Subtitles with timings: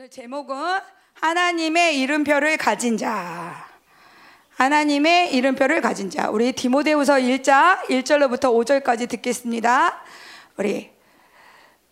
[0.00, 0.56] 오늘 제목은
[1.12, 3.68] 하나님의 이름표를 가진 자.
[4.56, 6.30] 하나님의 이름표를 가진 자.
[6.30, 10.00] 우리 디모데후서 1장 1절로부터 5절까지 듣겠습니다.
[10.56, 10.88] 우리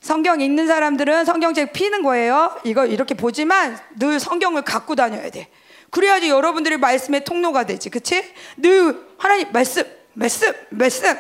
[0.01, 2.59] 성경 읽는 사람들은 성경책 피는 거예요.
[2.65, 5.49] 이거 이렇게 보지만 늘 성경을 갖고 다녀야 돼.
[5.91, 7.91] 그래야지 여러분들이 말씀의 통로가 되지.
[7.91, 8.25] 그치?
[8.57, 9.85] 늘 하나님 말씀,
[10.15, 11.15] 말씀, 말씀.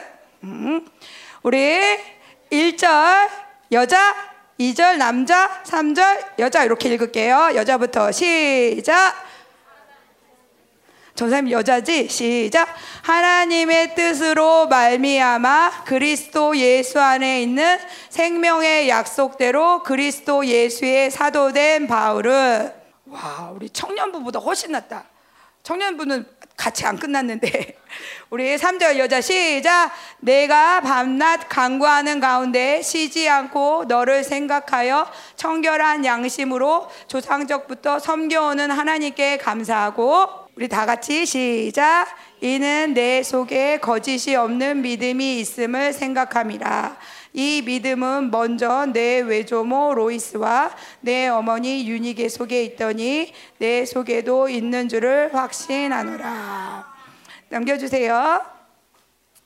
[0.44, 0.88] 음.
[1.42, 1.58] 우리
[2.50, 3.28] 1절
[3.72, 4.27] 여자,
[4.58, 6.64] 2절 남자, 3절 여자.
[6.64, 7.52] 이렇게 읽을게요.
[7.54, 9.14] 여자부터 시작.
[11.14, 12.08] 전사님 여자지?
[12.08, 12.68] 시작.
[13.02, 22.72] 하나님의 뜻으로 말미암아 그리스도 예수 안에 있는 생명의 약속대로 그리스도 예수의 사도된 바울은
[23.06, 25.04] 와 우리 청년부보다 훨씬 낫다.
[25.62, 27.76] 청년부는 같이 안 끝났는데
[28.30, 37.98] 우리 3절 여자 시작 내가 밤낮 간구하는 가운데 쉬지 않고 너를 생각하여 청결한 양심으로 조상적부터
[37.98, 42.08] 섬겨오는 하나님께 감사하고 우리 다 같이 시작.
[42.40, 46.96] 이는 내 속에 거짓이 없는 믿음이 있음을 생각함이라.
[47.32, 55.32] 이 믿음은 먼저 내 외조모 로이스와 내 어머니 유니게 속에 있더니 내 속에도 있는 줄을
[55.32, 56.97] 확신하노라.
[57.50, 58.44] 넘겨주세요.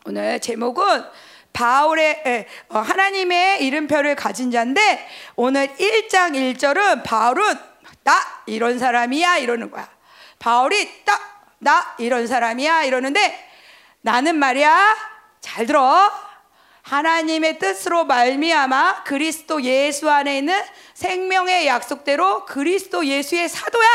[0.07, 1.05] 오늘 제목은
[1.53, 7.45] 바울의 에, 어, 하나님의 이름표를 가진 자인데 오늘 1장 1절은 바울은
[8.03, 9.89] 나 이런 사람이야 이러는 거야.
[10.39, 13.51] 바울이 딱나 이런 사람이야 이러는데
[14.01, 14.97] 나는 말이야
[15.41, 16.11] 잘 들어
[16.83, 20.61] 하나님의 뜻으로 말미암아 그리스도 예수 안에 있는
[20.95, 23.89] 생명의 약속대로 그리스도 예수의 사도야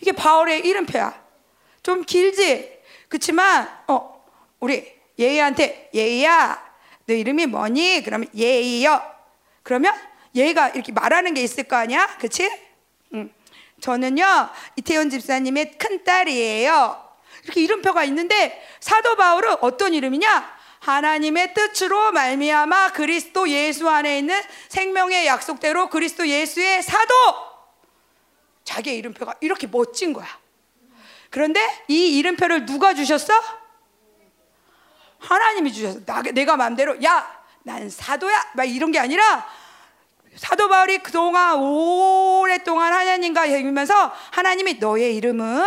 [0.00, 1.19] 이게 바울의 이름표야
[1.82, 4.24] 좀 길지 그렇지만 어
[4.60, 6.70] 우리 예희한테 예희야
[7.06, 9.02] 너 이름이 뭐니 그러면 예희요
[9.62, 9.94] 그러면
[10.34, 12.50] 얘가 이렇게 말하는 게 있을 거 아니야 그치
[13.14, 13.32] 응.
[13.80, 17.08] 저는요 이태원 집사님의 큰 딸이에요.
[17.44, 20.60] 이렇게 이름표가 있는데 사도 바울은 어떤 이름이냐?
[20.80, 27.14] 하나님의 뜻으로 말미암아 그리스도 예수 안에 있는 생명의 약속대로 그리스도 예수의 사도.
[28.64, 30.26] 자기의 이름표가 이렇게 멋진 거야.
[31.30, 33.32] 그런데 이 이름표를 누가 주셨어?
[35.18, 36.00] 하나님이 주셨어.
[36.04, 38.52] 나, 내가 마음대로 야, 난 사도야.
[38.54, 39.46] 막 이런 게 아니라
[40.36, 45.64] 사도 바울이 그동안 오랫동안 하나님과 얘기면서 하나님이 너의 이름은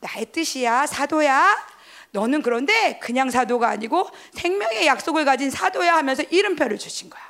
[0.00, 1.74] 나의 뜻이야 사도야
[2.12, 7.22] 너는 그런데 그냥 사도가 아니고 생명의 약속을 가진 사도야 하면서 이름표를 주신 거야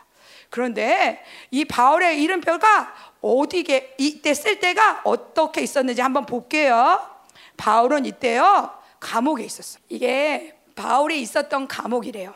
[0.50, 7.13] 그런데 이 바울의 이름표가 어디게 이때 쓸 때가 어떻게 있었는지 한번 볼게요
[7.56, 8.70] 바울은 이때요
[9.00, 12.34] 감옥에 있었어 이게 바울이 있었던 감옥이래요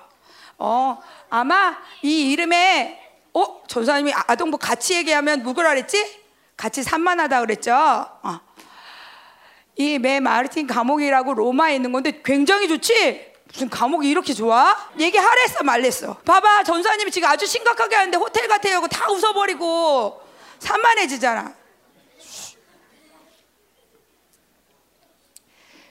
[0.59, 0.99] 어
[1.31, 3.63] 아마 이 이름에 어?
[3.67, 6.23] 전사님이 아동부 같이 얘기하면 누구라 그랬지?
[6.57, 7.73] 같이 산만하다 그랬죠?
[7.73, 8.41] 어.
[9.77, 13.29] 이메 마르틴 감옥이라고 로마에 있는 건데 굉장히 좋지?
[13.47, 14.77] 무슨 감옥이 이렇게 좋아?
[14.99, 20.21] 얘기하랬어 말랬어 봐봐 전사님이 지금 아주 심각하게 하는데 호텔 같아요 다 웃어버리고
[20.59, 21.55] 산만해지잖아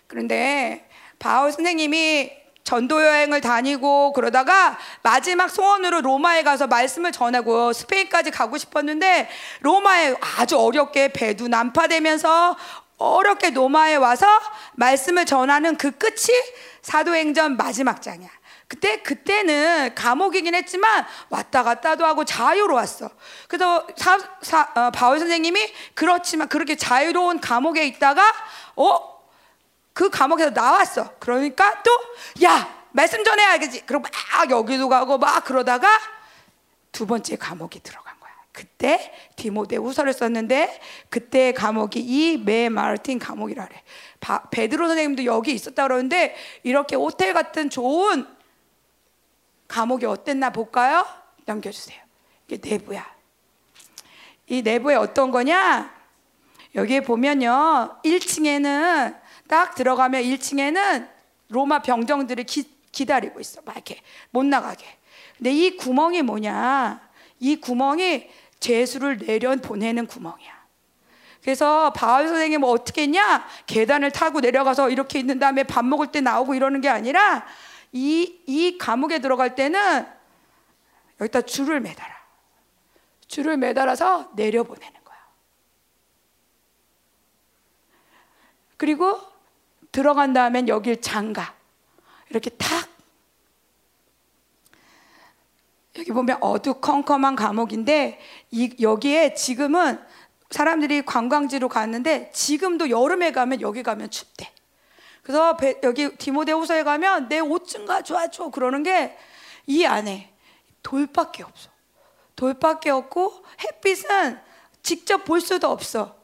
[0.07, 2.31] 그런데 바울 선생님이
[2.63, 9.29] 전도 여행을 다니고 그러다가 마지막 소원으로 로마에 가서 말씀을 전하고 스페인까지 가고 싶었는데
[9.61, 12.57] 로마에 아주 어렵게 배도 난파되면서
[12.97, 14.27] 어렵게 로마에 와서
[14.73, 16.27] 말씀을 전하는 그 끝이
[16.81, 18.29] 사도행전 마지막 장이야.
[18.67, 23.09] 그때 그때는 감옥이긴 했지만 왔다 갔다도 하고 자유로웠어.
[23.47, 28.21] 그래서 사, 사, 어, 바울 선생님이 그렇지만 그렇게 자유로운 감옥에 있다가
[28.75, 29.16] 어
[29.97, 31.15] 그 감옥에서 나왔어.
[31.17, 31.91] 그러니까 또
[32.43, 33.81] 야 말씀 전해야겠지.
[33.87, 35.87] 그리고 막 여기도 가고 막 그러다가
[36.91, 38.31] 두 번째 감옥에 들어간 거야.
[38.51, 43.81] 그때 디모데 후서를 썼는데 그때 감옥이 이 메 마르틴 감옥이라 그래.
[44.19, 48.27] 바, 베드로 선생님도 여기 있었다 그러는데 이렇게 호텔 같은 좋은
[49.67, 51.07] 감옥이 어땠나 볼까요?
[51.45, 51.99] 넘겨주세요.
[52.47, 53.03] 이게 내부야.
[54.45, 55.91] 이 내부에 어떤 거냐?
[56.75, 57.99] 여기에 보면요.
[58.05, 61.09] 1층에는 딱 들어가면 1층에는
[61.49, 63.61] 로마 병정들이 기, 기다리고 있어.
[63.63, 64.01] 막 이렇게
[64.31, 64.85] 못 나가게.
[65.37, 67.07] 근데 이 구멍이 뭐냐?
[67.39, 68.29] 이 구멍이
[68.59, 70.57] 죄수를 내려 보내는 구멍이야.
[71.41, 73.47] 그래서 바울 선생님 뭐 어떻게 했냐?
[73.67, 77.45] 계단을 타고 내려가서 이렇게 있는 다음에 밥 먹을 때 나오고 이러는 게 아니라
[77.93, 80.05] 이, 이 감옥에 들어갈 때는
[81.21, 82.17] 여기다 줄을 매달아.
[83.27, 85.17] 줄을 매달아서 내려보내는 거야.
[88.75, 89.19] 그리고
[89.97, 91.55] 들어간 다음엔 여길 장가.
[92.29, 92.87] 이렇게 탁
[95.97, 98.19] 여기 보면 어두컴컴한 감옥인데
[98.51, 99.99] 이, 여기에 지금은
[100.51, 104.53] 사람들이 관광지로 갔는데 지금도 여름에 가면 여기 가면 춥대.
[105.23, 109.17] 그래서 배, 여기 디모데후서에 가면 내 옷 좀 가져와줘 그러는 게
[109.65, 110.31] 이 안에
[110.83, 111.71] 돌밖에 없어.
[112.35, 114.39] 돌밖에 없고 햇빛은
[114.83, 116.15] 직접 볼 수도 없어.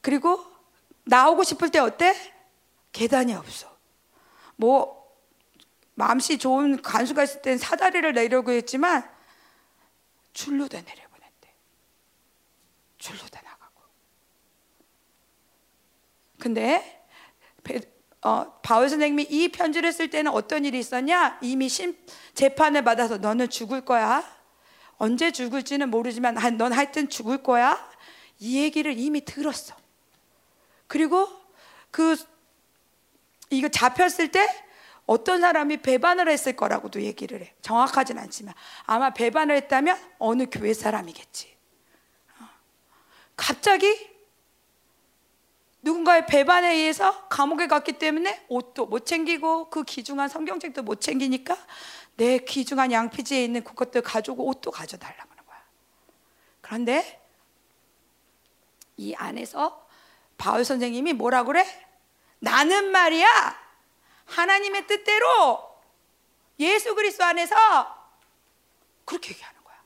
[0.00, 0.51] 그리고
[1.04, 2.14] 나오고 싶을 때 어때?
[2.92, 3.76] 계단이 없어.
[4.56, 5.02] 뭐
[5.94, 9.08] 마음씨 좋은 간수가 있을 땐 사다리를 내려고 했지만
[10.32, 11.54] 줄로 다 내려보냈대.
[12.98, 13.82] 줄로 다 나가고.
[16.38, 17.02] 근데
[18.24, 21.38] 어, 바울 선생님이 이 편지를 쓸 때는 어떤 일이 있었냐?
[21.42, 21.96] 이미 심,
[22.34, 24.24] 재판을 받아서 너는 죽을 거야.
[24.96, 27.90] 언제 죽을지는 모르지만 넌 하여튼 죽을 거야.
[28.38, 29.74] 이 얘기를 이미 들었어.
[30.92, 31.26] 그리고
[31.90, 32.16] 그
[33.48, 34.46] 이거 잡혔을 때
[35.06, 37.54] 어떤 사람이 배반을 했을 거라고도 얘기를 해.
[37.62, 38.52] 정확하진 않지만
[38.84, 41.56] 아마 배반을 했다면 어느 교회 사람이겠지.
[42.38, 42.44] 어.
[43.36, 44.10] 갑자기
[45.80, 51.56] 누군가의 배반에 의해서 감옥에 갔기 때문에 옷도 못 챙기고 그 귀중한 성경책도 못 챙기니까
[52.18, 55.62] 내 귀중한 양피지에 있는 그것들 가지고 옷도 가져달라고 하는 거야.
[56.60, 57.22] 그런데
[58.98, 59.81] 이 안에서
[60.42, 61.64] 바울 선생님이 뭐라 그래?
[62.40, 63.28] 나는 말이야
[64.24, 65.70] 하나님의 뜻대로
[66.58, 67.54] 예수 그리스도 안에서
[69.04, 69.76] 그렇게 얘기하는 거야.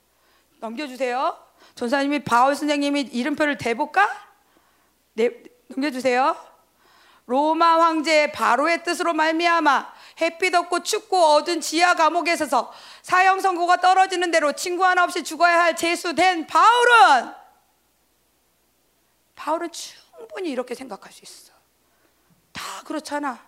[0.61, 1.38] 넘겨주세요.
[1.75, 4.08] 전사님이 바울 선생님이 이름표를 대볼까?
[5.12, 6.35] 네, 넘겨주세요.
[7.26, 9.93] 로마 황제 바로의 뜻으로 말미암아
[10.23, 12.73] 햇빛 없고 춥고 어두운 지하 감옥에 서서
[13.03, 17.35] 사형 선고가 떨어지는 대로 친구 하나 없이 죽어야 할 재수된 바울은
[19.35, 19.70] 바울은
[20.36, 21.52] 충분히 이렇게 생각할 수 있어.
[22.52, 23.42] 다 그렇잖아.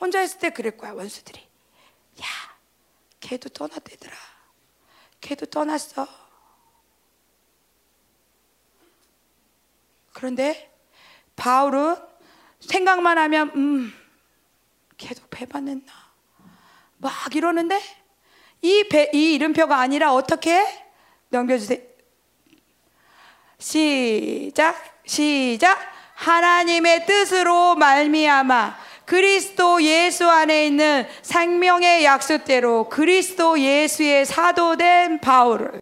[0.00, 1.40] 혼자 있을 때 그럴 거야 원수들이.
[1.40, 2.24] 야,
[3.20, 4.16] 걔도 떠났대더라.
[5.20, 6.08] 걔도 떠났어.
[10.12, 10.76] 그런데
[11.36, 11.96] 바울은
[12.58, 13.92] 생각만 하면 음
[14.96, 15.92] 걔도 배반했나
[16.96, 17.80] 막 이러는데
[18.62, 20.60] 이, 배, 이 이름표가 아니라 어떻게
[21.28, 21.87] 넘겨주세요
[23.58, 25.78] 시작 시작
[26.14, 35.80] 하나님의 뜻으로 말미암아 그리스도 예수 안에 있는 생명의 약속대로 그리스도 예수의 사도된 바울을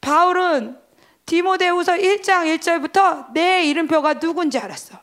[0.00, 0.78] 바울은
[1.24, 4.98] 디모데후서 1장 1절부터 내 이름표가 누군지 알았어.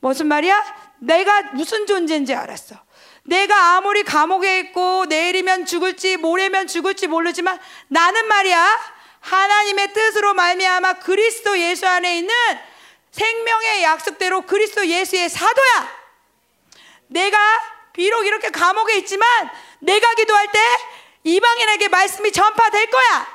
[0.00, 0.62] 무슨 말이야?
[0.98, 2.83] 내가 무슨 존재인지 알았어.
[3.24, 11.58] 내가 아무리 감옥에 있고 내일이면 죽을지 모레면 죽을지 모르지만 나는 말이야 하나님의 뜻으로 말미암아 그리스도
[11.58, 12.34] 예수 안에 있는
[13.10, 16.04] 생명의 약속대로 그리스도 예수의 사도야.
[17.06, 17.38] 내가
[17.92, 20.58] 비록 이렇게 감옥에 있지만 내가 기도할 때
[21.22, 23.34] 이방인에게 말씀이 전파될 거야.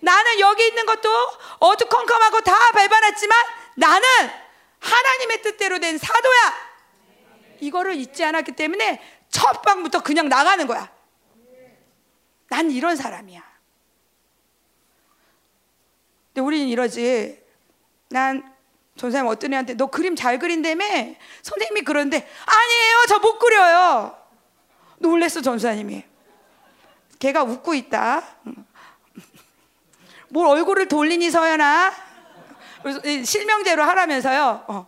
[0.00, 1.10] 나는 여기 있는 것도
[1.58, 4.08] 어두컴컴하고 다 밟아놨지만 나는
[4.78, 6.69] 하나님의 뜻대로 된 사도야.
[7.60, 10.90] 이거를 잊지 않았기 때문에 첫 방부터 그냥 나가는 거야.
[12.48, 13.42] 난 이런 사람이야.
[16.28, 17.40] 근데 우리는 이러지.
[18.08, 18.54] 난
[18.96, 20.84] 전사님 어떤 애한테 너 그림 잘 그린다며?
[21.42, 22.16] 선생님이 그러는데
[22.46, 23.04] 아니에요.
[23.08, 24.16] 저 못 그려요.
[24.98, 26.04] 놀랬어 전사님이.
[27.18, 28.22] 걔가 웃고 있다.
[30.28, 31.92] 뭘 얼굴을 돌리니 서연아?
[33.24, 34.64] 실명제로 하라면서요.
[34.68, 34.86] 어.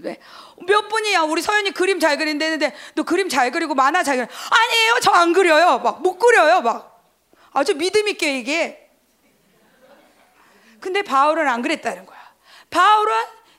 [0.00, 0.18] 네.
[0.66, 1.22] 몇 분이야?
[1.22, 4.26] 우리 서연이 그림 잘 그린다는데 너 그림 잘 그리고 만화 잘 그려.
[4.50, 5.00] 아니에요.
[5.00, 5.78] 저 안 그려요.
[5.78, 7.02] 막 못 그려요 막.
[7.52, 8.88] 아주 믿음 있게 얘기해
[10.80, 12.18] 근데 바울은 안 그랬다는 거야.
[12.70, 13.14] 바울은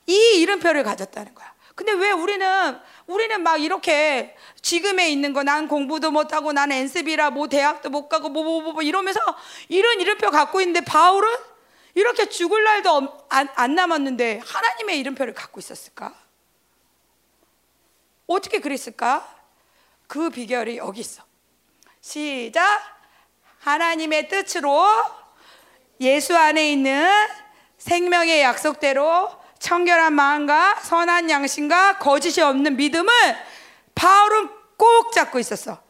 [0.08, 1.54] 이 이름표를 가졌다는 거야.
[1.76, 2.78] 근데 왜 우리는
[3.08, 8.30] 우리는 막 이렇게 지금에 있는 거 난 공부도 못하고 난 엔스비라 뭐 대학도 못 가고
[8.30, 9.20] 뭐 뭐 뭐 뭐 이러면서
[9.70, 11.30] 이런 이름표 갖고 있는데 바울은
[11.96, 16.14] 이렇게 죽을 날도 안, 안 남았는데 하나님의 이름표를 갖고 있었을까?
[18.30, 19.28] 어떻게 그랬을까?
[20.08, 21.24] 그 비결이 여기 있어.
[22.00, 22.64] 시작.
[23.60, 24.88] 하나님의 뜻으로
[26.00, 27.10] 예수 안에 있는
[27.78, 33.12] 생명의 약속대로 청결한 마음과 선한 양심과 거짓이 없는 믿음을
[33.96, 35.82] 바울은 꼭 잡고 있었어.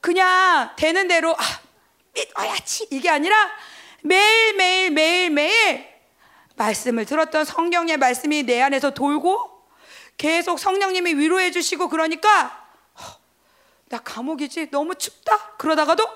[0.00, 1.42] 그냥 되는 대로 아,
[2.14, 3.34] 믿어야지 이게 아니라
[4.02, 5.88] 매일 매일 매일 매일
[6.56, 9.61] 말씀을 들었던 성경의 말씀이 내 안에서 돌고
[10.16, 12.66] 계속 성령님이 위로해 주시고 그러니까
[13.88, 16.06] 나 감옥이지 너무 춥다 그러다가도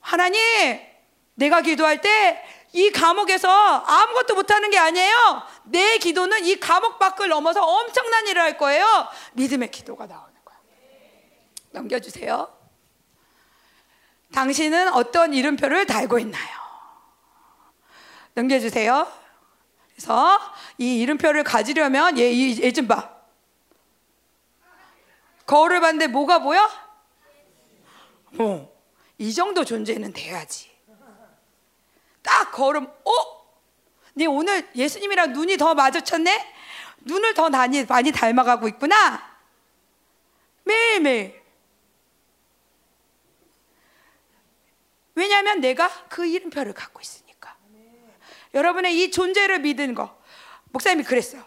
[0.00, 0.80] 하나님
[1.34, 5.42] 내가 기도할 때 이 감옥에서 아무것도 못하는 게 아니에요.
[5.64, 9.08] 내 기도는 이 감옥 밖을 넘어서 엄청난 일을 할 거예요.
[9.32, 10.56] 믿음의 기도가 나오는 거야.
[11.72, 12.56] 넘겨주세요.
[14.32, 16.60] 당신은 어떤 이름표를 달고 있나요?
[18.34, 19.10] 넘겨주세요.
[19.90, 20.38] 그래서
[20.78, 23.10] 이 이름표를 가지려면 얘, 얘 좀 봐.
[25.50, 26.70] 거울을 봤는데 뭐가 보여?
[28.38, 28.72] 어,
[29.18, 30.70] 이 정도 존재는 돼야지.
[32.22, 33.12] 딱 거울을, 어?
[34.14, 36.54] 네 오늘 예수님이랑 눈이 더 마주쳤네?
[37.00, 39.28] 눈을 더 많이, 많이 닮아가고 있구나?
[40.62, 41.42] 매일매일.
[45.16, 47.56] 왜냐하면 내가 그 이름표를 갖고 있으니까.
[48.54, 50.16] 여러분의 이 존재를 믿은 거.
[50.66, 51.44] 목사님이 그랬어요.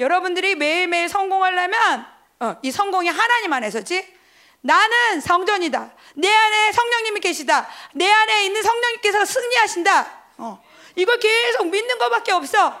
[0.00, 4.14] 여러분들이 매일매일 성공하려면 어, 이 성공이 하나님 안에서지.
[4.60, 5.94] 나는 성전이다.
[6.14, 7.68] 내 안에 성령님이 계시다.
[7.94, 10.22] 내 안에 있는 성령님께서 승리하신다.
[10.38, 10.62] 어,
[10.96, 12.80] 이걸 계속 믿는 것밖에 없어.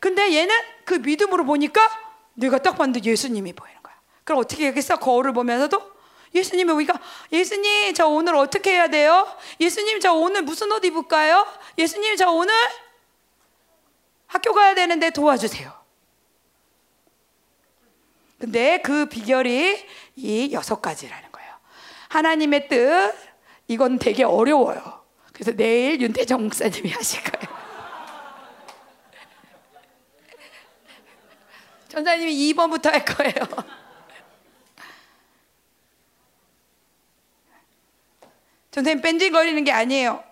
[0.00, 1.80] 근데 얘는 그 믿음으로 보니까
[2.34, 3.94] 내가 딱 봤는데 예수님이 보이는 거야.
[4.24, 4.96] 그럼 어떻게 하겠어?
[4.96, 5.92] 거울을 보면서도
[6.34, 6.94] 예수님이 우리가
[7.30, 9.26] 예수님 저 오늘 어떻게 해야 돼요?
[9.60, 11.46] 예수님 저 오늘 무슨 옷 입을까요?
[11.76, 12.54] 예수님 저 오늘
[14.26, 15.81] 학교 가야 되는데 도와주세요.
[18.42, 21.54] 근데 그 비결이 이 여섯 가지라는 거예요.
[22.08, 23.14] 하나님의 뜻
[23.68, 25.04] 이건 되게 어려워요.
[25.32, 27.56] 그래서 내일 윤태정 목사님이 하실 거예요.
[31.86, 33.32] 전사님이 2번부터 할 거예요.
[38.72, 40.24] 선생님 뺀질거리는 게 아니에요.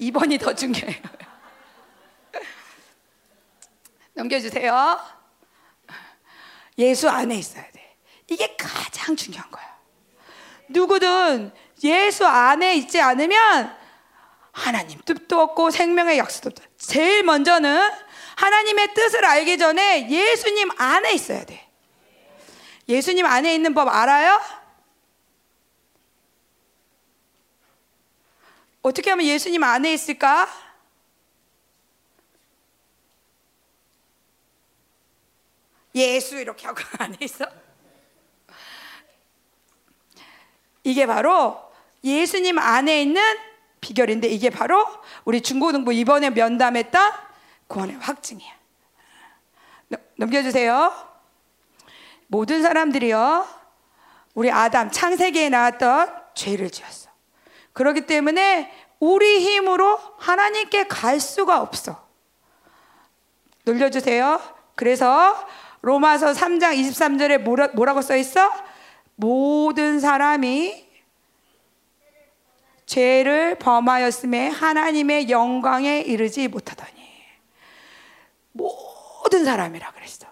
[0.00, 1.00] 2번이 더 중요해요.
[4.14, 5.21] 넘겨주세요.
[6.78, 7.96] 예수 안에 있어야 돼.
[8.28, 9.78] 이게 가장 중요한 거야.
[10.68, 11.52] 누구든
[11.84, 13.76] 예수 안에 있지 않으면
[14.52, 16.64] 하나님 뜻도 없고 생명의 약속도 없다.
[16.78, 17.90] 제일 먼저는
[18.36, 21.68] 하나님의 뜻을 알기 전에 예수님 안에 있어야 돼.
[22.88, 24.40] 예수님 안에 있는 법 알아요?
[28.82, 30.48] 어떻게 하면 예수님 안에 있을까?
[36.22, 37.44] 예수 이렇게 하고 안에 있어.
[40.84, 41.60] 이게 바로
[42.04, 43.22] 예수님 안에 있는
[43.80, 44.86] 비결인데 이게 바로
[45.24, 47.12] 우리 중고등부 이번에 면담했던
[47.66, 48.52] 구원의 확증이야.
[50.16, 51.10] 넘겨주세요.
[52.28, 53.46] 모든 사람들이요,
[54.34, 57.10] 우리 아담 창세기에 나왔던 죄를 지었어.
[57.72, 62.06] 그렇기 때문에 우리 힘으로 하나님께 갈 수가 없어.
[63.66, 64.40] 늘려주세요.
[64.74, 65.46] 그래서
[65.82, 68.50] 로마서 3장 23절에 뭐라, 뭐라고 써 있어?
[69.16, 70.88] 모든 사람이
[72.86, 76.92] 죄를 범하였음에 하나님의 영광에 이르지 못하더니
[78.52, 80.26] 모든 사람이라 그랬어.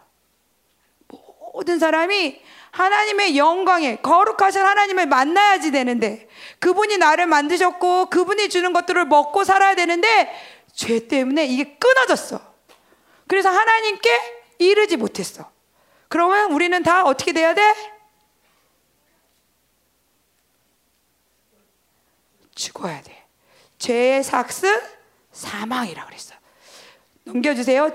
[1.53, 2.41] 모든 사람이
[2.71, 6.29] 하나님의 영광에 거룩하신 하나님을 만나야지 되는데
[6.61, 10.31] 그분이 나를 만드셨고 그분이 주는 것들을 먹고 살아야 되는데
[10.73, 12.41] 죄 때문에 이게 끊어졌어.
[13.27, 15.51] 그래서 하나님께 이르지 못했어.
[16.09, 17.63] 그러면 우리는 다 어떻게 돼야 돼?
[22.55, 23.25] 죽어야 돼.
[23.79, 24.83] 죄의 삭스
[25.33, 26.35] 사망이라 그랬어.
[27.25, 27.91] 넘겨주세요.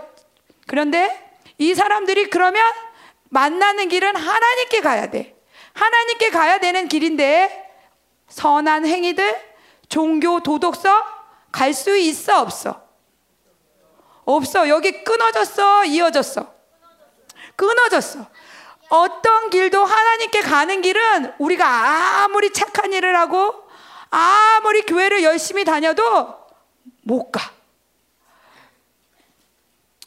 [0.68, 2.64] 그런데 이 사람들이 그러면
[3.30, 5.36] 만나는 길은 하나님께 가야 돼.
[5.74, 7.64] 하나님께 가야 되는 길인데
[8.30, 9.56] 선한 행위들,
[9.88, 11.04] 종교, 도덕성
[11.52, 12.84] 갈 수 있어 없어?
[14.26, 14.68] 없어.
[14.68, 16.55] 여기 끊어졌어, 이어졌어.
[17.56, 18.26] 끊어졌어.
[18.90, 23.64] 어떤 길도 하나님께 가는 길은 우리가 아무리 착한 일을 하고
[24.10, 26.36] 아무리 교회를 열심히 다녀도
[27.02, 27.52] 못 가.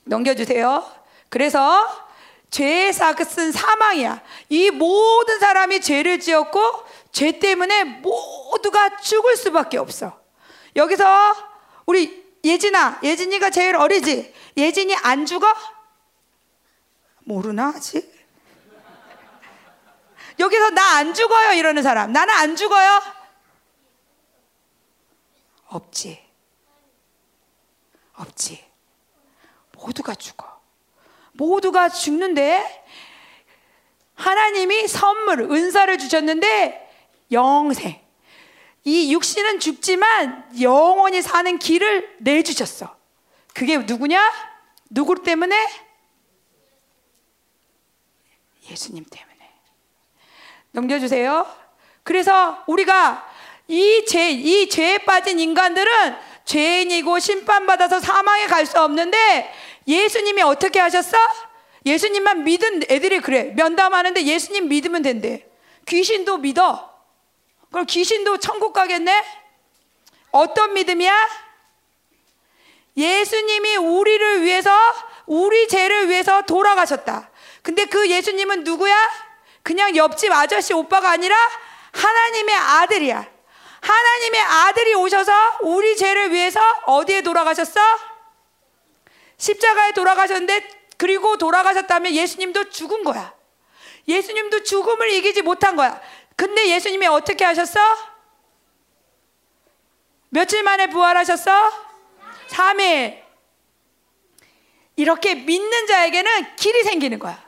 [0.04, 0.90] 넘겨주세요.
[1.28, 2.06] 그래서
[2.50, 4.22] 죄의 삭은 사망이야.
[4.48, 6.60] 이 모든 사람이 죄를 지었고
[7.12, 10.18] 죄 때문에 모두가 죽을 수밖에 없어.
[10.76, 11.34] 여기서
[11.84, 14.32] 우리 예진아, 예진이가 제일 어리지?
[14.56, 15.46] 예진이 안 죽어?
[17.28, 18.10] 모르나 아직?
[20.38, 22.10] 여기서 나 안 죽어요 이러는 사람.
[22.12, 23.02] 나는 안 죽어요?
[25.66, 26.24] 없지.
[28.14, 28.64] 없지.
[29.72, 30.60] 모두가 죽어.
[31.32, 32.84] 모두가 죽는데
[34.14, 36.90] 하나님이 선물, 은사를 주셨는데
[37.30, 38.00] 영생.
[38.84, 42.96] 이 육신은 죽지만 영원히 사는 길을 내주셨어.
[43.54, 44.32] 그게 누구냐?
[44.88, 45.87] 누구 때문에?
[48.70, 49.50] 예수님 때문에.
[50.72, 51.46] 넘겨주세요.
[52.02, 53.26] 그래서 우리가
[53.68, 59.52] 이 죄, 이 죄에 빠진 인간들은 죄인이고 심판받아서 사망에 갈 수 없는데
[59.86, 61.16] 예수님이 어떻게 하셨어?
[61.84, 63.52] 예수님만 믿은 애들이 그래.
[63.56, 65.46] 면담하는데 예수님 믿으면 된대.
[65.86, 66.88] 귀신도 믿어.
[67.70, 69.24] 그럼 귀신도 천국 가겠네?
[70.30, 71.28] 어떤 믿음이야?
[72.96, 74.70] 예수님이 우리를 위해서,
[75.26, 77.30] 우리 죄를 위해서 돌아가셨다.
[77.68, 78.96] 근데 그 예수님은 누구야?
[79.62, 81.36] 그냥 옆집 아저씨 오빠가 아니라
[81.92, 83.30] 하나님의 아들이야.
[83.82, 87.78] 하나님의 아들이 오셔서 우리 죄를 위해서 어디에 돌아가셨어?
[89.36, 93.34] 십자가에 돌아가셨는데 그리고 돌아가셨다면 예수님도 죽은 거야.
[94.08, 96.00] 예수님도 죽음을 이기지 못한 거야.
[96.36, 97.78] 근데 예수님이 어떻게 하셨어?
[100.30, 101.70] 며칠 만에 부활하셨어?
[102.48, 103.22] 3일.
[104.96, 107.46] 이렇게 믿는 자에게는 길이 생기는 거야.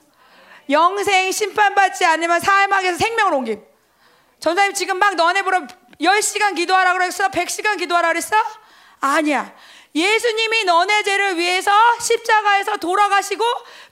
[0.71, 3.65] 영생 심판받지 않으면 사막에서 생명을 옮김.
[4.39, 5.67] 전사님 지금 막 너네 보러
[6.01, 7.29] 10시간 기도하라 그랬어?
[7.29, 8.37] 100시간 기도하라 그랬어?
[9.01, 9.55] 아니야.
[9.95, 13.45] 예수님이 너네 죄를 위해서 십자가에서 돌아가시고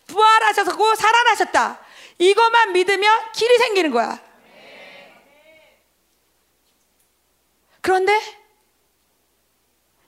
[0.07, 1.81] 부활하셔서 살아나셨다.
[2.19, 4.19] 이것만 믿으면 길이 생기는 거야.
[7.81, 8.21] 그런데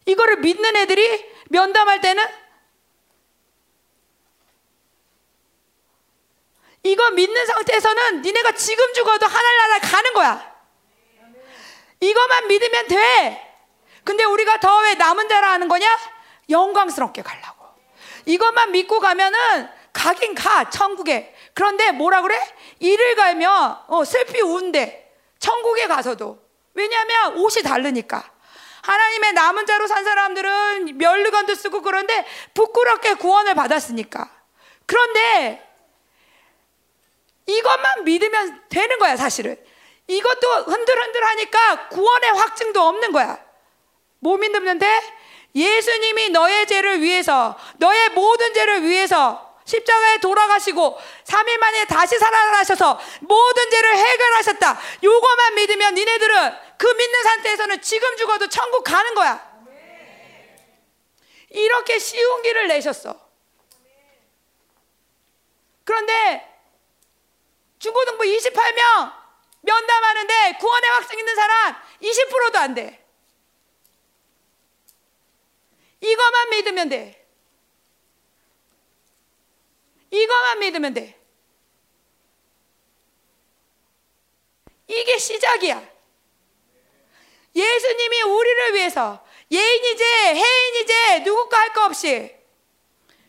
[0.07, 2.25] 이거를 믿는 애들이 면담할 때는
[6.83, 10.51] 이거 믿는 상태에서는 니네가 지금 죽어도 하늘 나라 가는 거야.
[12.01, 13.47] 이것만 믿으면 돼.
[14.05, 15.87] 근데 우리가 더 왜 남은 자라 하는 거냐?
[16.49, 17.67] 영광스럽게 가려고.
[18.25, 21.35] 이것만 믿고 가면은 가긴 가 천국에.
[21.53, 22.41] 그런데 뭐라 그래?
[22.79, 25.11] 이를 갈면 어, 슬피 운대.
[25.39, 26.39] 천국에 가서도.
[26.75, 28.25] 왜냐하면 옷이 다르니까.
[28.83, 34.31] 하나님의 남은 자로 산 사람들은 멸류관도 쓰고 그런데 부끄럽게 구원을 받았으니까.
[34.87, 35.70] 그런데
[37.51, 39.57] 이것만 믿으면 되는 거야, 사실은.
[40.07, 43.39] 이것도 흔들흔들 하니까 구원의 확증도 없는 거야.
[44.21, 44.39] 뭐
[44.79, 45.01] 돼?
[45.55, 53.71] 예수님이 너의 죄를 위해서, 너의 모든 죄를 위해서 십자가에 돌아가시고 3일 만에 다시 살아나셔서 모든
[53.71, 54.81] 죄를 해결하셨다.
[55.03, 59.51] 요거만 믿으면 니네들은 그 믿는 상태에서는 지금 죽어도 천국 가는 거야.
[61.51, 63.29] 이렇게 쉬운 길을 내셨어.
[65.85, 66.50] 그런데
[67.81, 69.13] 중고등부 28명
[69.63, 73.05] 면담하는데 구원의 확증 있는 사람 20%도 안 돼.
[76.01, 77.27] 이것만 믿으면 돼.
[80.11, 81.21] 이것만 믿으면 돼.
[84.87, 85.89] 이게 시작이야.
[87.55, 92.35] 예수님이 우리를 위해서 예인이제 해인이제 누구과 할 거 없이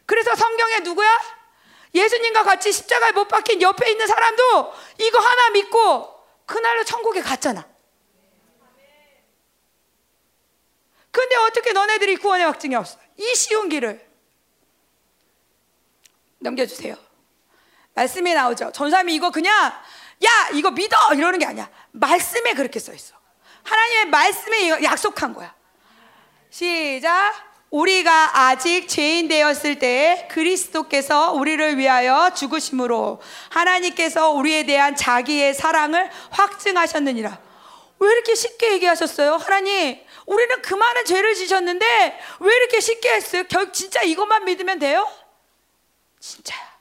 [0.05, 1.40] 그래서 성경에 누구야?
[1.93, 6.13] 예수님과 같이 십자가에 못 박힌 옆에 있는 사람도 이거 하나 믿고
[6.45, 7.67] 그날로 천국에 갔잖아.
[11.11, 12.97] 근데 어떻게 너네들이 구원의 확증이 없어?
[13.17, 14.09] 이 쉬운 길을
[16.39, 16.95] 넘겨주세요.
[17.93, 18.71] 말씀이 나오죠.
[18.71, 19.53] 전사님이 이거 그냥
[20.23, 21.69] 야 이거 믿어 이러는 게 아니야.
[21.91, 23.15] 말씀에 그렇게 써 있어.
[23.63, 25.53] 하나님의 말씀에 약속한 거야.
[26.49, 27.50] 시작.
[27.71, 37.39] 우리가 아직 죄인 되었을 때 그리스도께서 우리를 위하여 죽으심으로 하나님께서 우리에 대한 자기의 사랑을 확증하셨느니라.
[37.99, 39.37] 왜 이렇게 쉽게 얘기하셨어요?
[39.37, 43.43] 하나님, 우리는 그 많은 죄를 지셨는데 왜 이렇게 쉽게 했어요?
[43.49, 45.09] 결 진짜 이것만 믿으면 돼요?
[46.19, 46.71] 진짜야.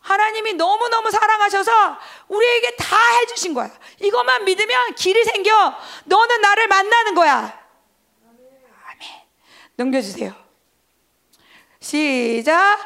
[0.00, 3.70] 하나님이 너무너무 사랑하셔서 우리에게 다 해주신 거야.
[4.00, 5.74] 이것만 믿으면 길이 생겨.
[6.04, 7.65] 너는 나를 만나는 거야.
[9.76, 10.34] 넘겨주세요.
[11.80, 12.78] 시작.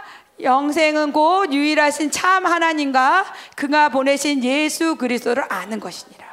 [0.43, 6.31] 영생은 곧 유일하신 참 하나님과 그가 보내신 예수 그리스도를 아는 것이니라.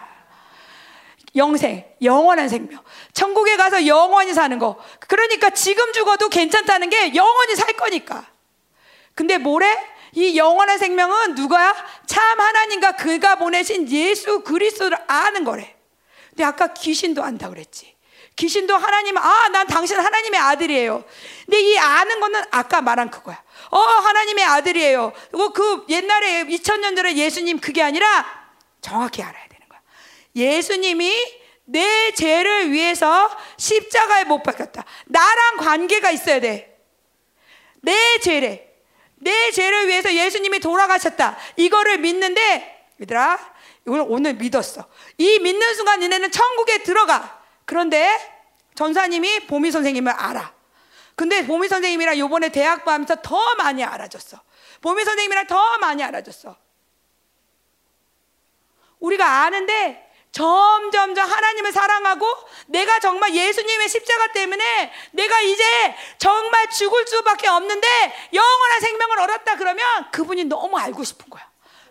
[1.36, 2.82] 영생, 영원한 생명.
[3.14, 4.78] 천국에 가서 영원히 사는 거.
[5.00, 8.26] 그러니까 지금 죽어도 괜찮다는 게 영원히 살 거니까.
[9.14, 9.68] 근데 뭐래?
[10.14, 11.76] 이 영원한 생명은 누가야?
[12.06, 15.76] 참 하나님과 그가 보내신 예수 그리스도를 아는 거래.
[16.30, 17.97] 근데 아까 귀신도 안다 그랬지.
[18.38, 21.04] 귀신도 하나님, 아, 난 당신 하나님의 아들이에요.
[21.46, 23.44] 근데 이 아는 거는 아까 말한 그거야.
[23.72, 25.12] 어, 하나님의 아들이에요.
[25.32, 28.26] 그리고 그 옛날에 2000년 전에 예수님 그게 아니라
[28.80, 29.82] 정확히 알아야 되는 거야.
[30.36, 31.12] 예수님이
[31.66, 34.86] 내 죄를 위해서 십자가에 못 박혔다.
[35.06, 36.80] 나랑 관계가 있어야 돼.
[37.82, 38.66] 내 죄래.
[39.16, 41.38] 내 죄를 위해서 예수님이 돌아가셨다.
[41.56, 43.40] 이거를 믿는데, 얘들아,
[43.88, 44.86] 이걸 오늘 믿었어.
[45.18, 47.37] 이 믿는 순간 너네는 천국에 들어가.
[47.68, 48.18] 그런데
[48.76, 50.54] 전사님이 보미 선생님을 알아.
[51.16, 54.40] 근데 보미 선생님이랑 요번에 대학 가면서 더 많이 알아줬어.
[54.82, 56.56] 보미 선생님이랑 더 많이 알아줬어.
[59.00, 62.26] 우리가 아는데 점점점 하나님을 사랑하고
[62.68, 65.64] 내가 정말 예수님의 십자가 때문에 내가 이제
[66.20, 67.88] 정말 죽을 수밖에 없는데
[68.34, 71.47] 영원한 생명을 얻었다 그러면 그분이 너무 알고 싶은 거야.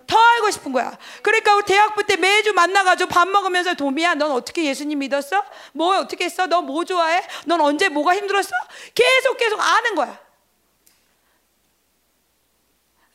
[0.06, 0.96] 더 알고 싶은 거야.
[1.22, 5.44] 그러니까 우리 대학부 때 매주 만나가지고 밥 먹으면서 도미야, 넌 어떻게 예수님 믿었어?
[5.72, 6.46] 뭐 어떻게 했어?
[6.46, 7.26] 너 뭐 좋아해?
[7.46, 8.50] 넌 언제 뭐가 힘들었어?
[8.94, 10.26] 계속 계속 아는 거야.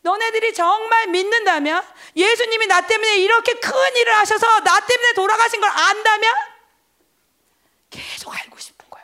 [0.03, 1.83] 너네들이 정말 믿는다면
[2.15, 6.33] 예수님이 나 때문에 이렇게 큰 일을 하셔서 나 때문에 돌아가신 걸 안다면
[7.89, 9.03] 계속 알고 싶은 거야.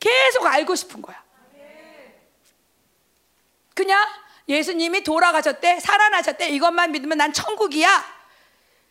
[0.00, 1.22] 계속 알고 싶은 거야.
[3.74, 4.06] 그냥
[4.52, 8.04] 예수님이 돌아가셨대, 살아나셨대, 이것만 믿으면 난 천국이야.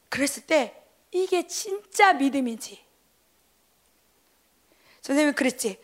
[0.09, 0.75] 그랬을 때
[1.11, 2.83] 이게 진짜 믿음이지.
[5.01, 5.79] 선생님이 그랬지.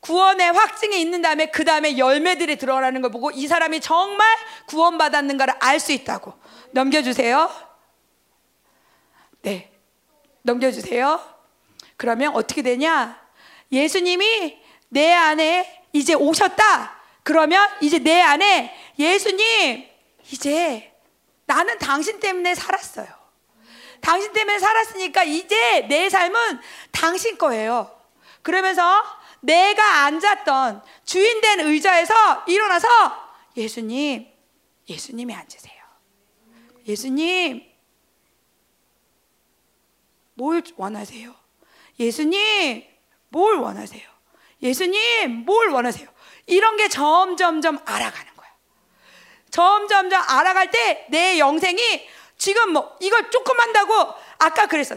[0.00, 4.26] 구원의 확증이 있는 다음에 그 다음에 열매들이 들어가는 걸 보고 이 사람이 정말
[4.66, 6.34] 구원받았는가를 알 수 있다고.
[6.72, 7.50] 넘겨주세요.
[9.42, 9.70] 네.
[10.42, 11.20] 넘겨주세요.
[11.96, 13.20] 그러면 어떻게 되냐?
[13.70, 16.98] 예수님이 내 안에 이제 오셨다.
[17.22, 19.88] 그러면 이제 내 안에 예수님,
[20.30, 20.92] 이제
[21.46, 23.08] 나는 당신 때문에 살았어요.
[24.00, 26.60] 당신 때문에 살았으니까 이제 내 삶은
[26.92, 27.98] 당신 거예요.
[28.42, 29.02] 그러면서
[29.40, 32.88] 내가 앉았던 주인된 의자에서 일어나서
[33.56, 34.26] 예수님,
[34.88, 35.80] 예수님이 앉으세요.
[36.86, 37.66] 예수님,
[40.34, 41.34] 뭘 원하세요?
[41.98, 42.84] 예수님,
[43.28, 44.08] 뭘 원하세요?
[44.62, 46.08] 예수님, 뭘 원하세요?
[46.46, 48.29] 이런 게 점점점 알아가는.
[49.50, 52.08] 점점점 알아갈 때 내 영생이
[52.38, 54.96] 지금 뭐 이걸 조금 한다고 아까 그랬어.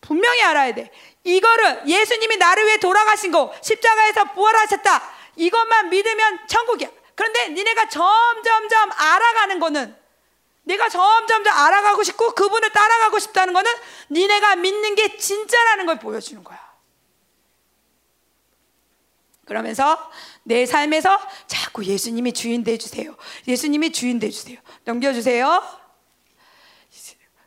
[0.00, 0.90] 분명히 알아야 돼.
[1.24, 5.02] 이거를 예수님이 나를 위해 돌아가신 거 십자가에서 부활하셨다.
[5.36, 6.88] 이것만 믿으면 천국이야.
[7.16, 9.96] 그런데 니네가 점점점 알아가는 거는
[10.62, 13.72] 내가 점점점 알아가고 싶고 그분을 따라가고 싶다는 거는
[14.10, 16.65] 니네가 믿는 게 진짜라는 걸 보여주는 거야.
[19.46, 19.96] 그러면서
[20.42, 23.16] 내 삶에서 자꾸 예수님이 주인 돼 주세요.
[23.48, 24.58] 예수님이 주인 돼 주세요.
[24.84, 25.62] 넘겨 주세요.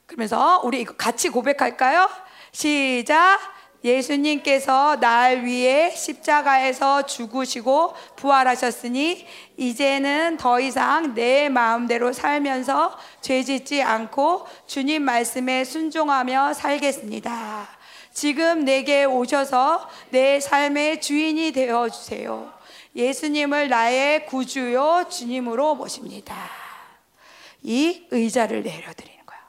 [0.08, 2.10] 그러면서 우리 이거 같이 고백할까요?
[2.52, 3.40] 시작.
[3.84, 14.48] 예수님께서 날 위해 십자가에서 죽으시고 부활하셨으니 이제는 더 이상 내 마음대로 살면서 죄 짓지 않고
[14.68, 17.79] 주님 말씀에 순종하며 살겠습니다.
[18.20, 22.52] 지금 내게 오셔서 내 삶의 주인이 되어 주세요.
[22.94, 26.36] 예수님을 나의 구주요 주님으로 모십니다.
[27.64, 29.40] 이 의자를 내려드리는 거야.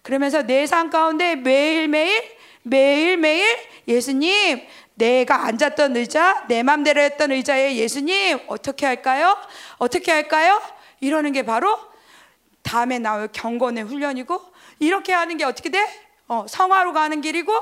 [0.00, 2.22] 그러면서 내 삶 가운데 매일매일
[2.62, 9.36] 매일매일 예수님 내가 앉았던 의자, 내 맘대로 했던 의자에 예수님 어떻게 할까요?
[9.76, 10.62] 어떻게 할까요?
[11.00, 11.78] 이러는 게 바로
[12.62, 14.40] 다음에 나올 경건의 훈련이고
[14.78, 15.78] 이렇게 하는 게 어떻게 돼?
[16.26, 17.52] 어, 성화로 가는 길이고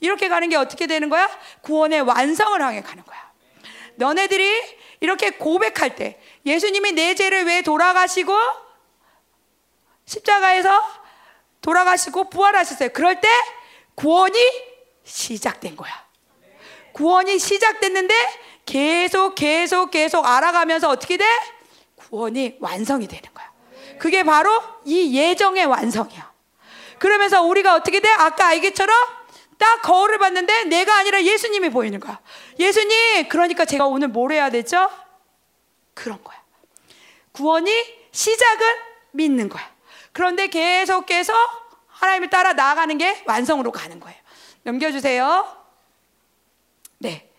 [0.00, 1.28] 이렇게 가는 게 어떻게 되는 거야?
[1.62, 3.30] 구원의 완성을 향해 가는 거야.
[3.96, 8.34] 너네들이 이렇게 고백할 때 예수님이 내 죄를 왜 돌아가시고
[10.06, 10.82] 십자가에서
[11.60, 12.90] 돌아가시고 부활하셨어요.
[12.90, 13.28] 그럴 때
[13.94, 14.38] 구원이
[15.04, 15.92] 시작된 거야.
[16.92, 18.14] 구원이 시작됐는데
[18.66, 21.24] 계속 계속 계속 알아가면서 어떻게 돼?
[21.96, 23.50] 구원이 완성이 되는 거야.
[23.98, 26.30] 그게 바로 이 예정의 완성이야.
[26.98, 28.10] 그러면서 우리가 어떻게 돼?
[28.10, 28.94] 아까 알기처럼
[29.60, 32.18] 딱 거울을 봤는데 내가 아니라 예수님이 보이는 거야.
[32.58, 34.90] 예수님, 그러니까 제가 오늘 뭘 해야 되죠?
[35.92, 36.42] 그런 거야.
[37.32, 37.70] 구원이
[38.10, 38.66] 시작은
[39.12, 39.70] 믿는 거야.
[40.12, 41.34] 그런데 계속해서
[41.88, 44.18] 하나님을 따라 나아가는 게 완성으로 가는 거예요.
[44.62, 45.56] 넘겨주세요.
[46.98, 47.30] 네.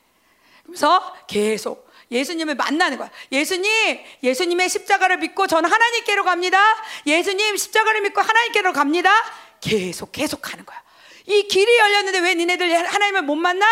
[0.67, 3.09] 그래서 계속 예수님을 만나는 거야.
[3.31, 6.59] 예수님, 예수님의 십자가를 믿고 저는 하나님께로 갑니다.
[7.07, 9.11] 예수님 십자가를 믿고 하나님께로 갑니다.
[9.59, 10.81] 계속 계속 가는 거야.
[11.25, 13.65] 이 길이 열렸는데 왜 니네들 하나님을 못 만나?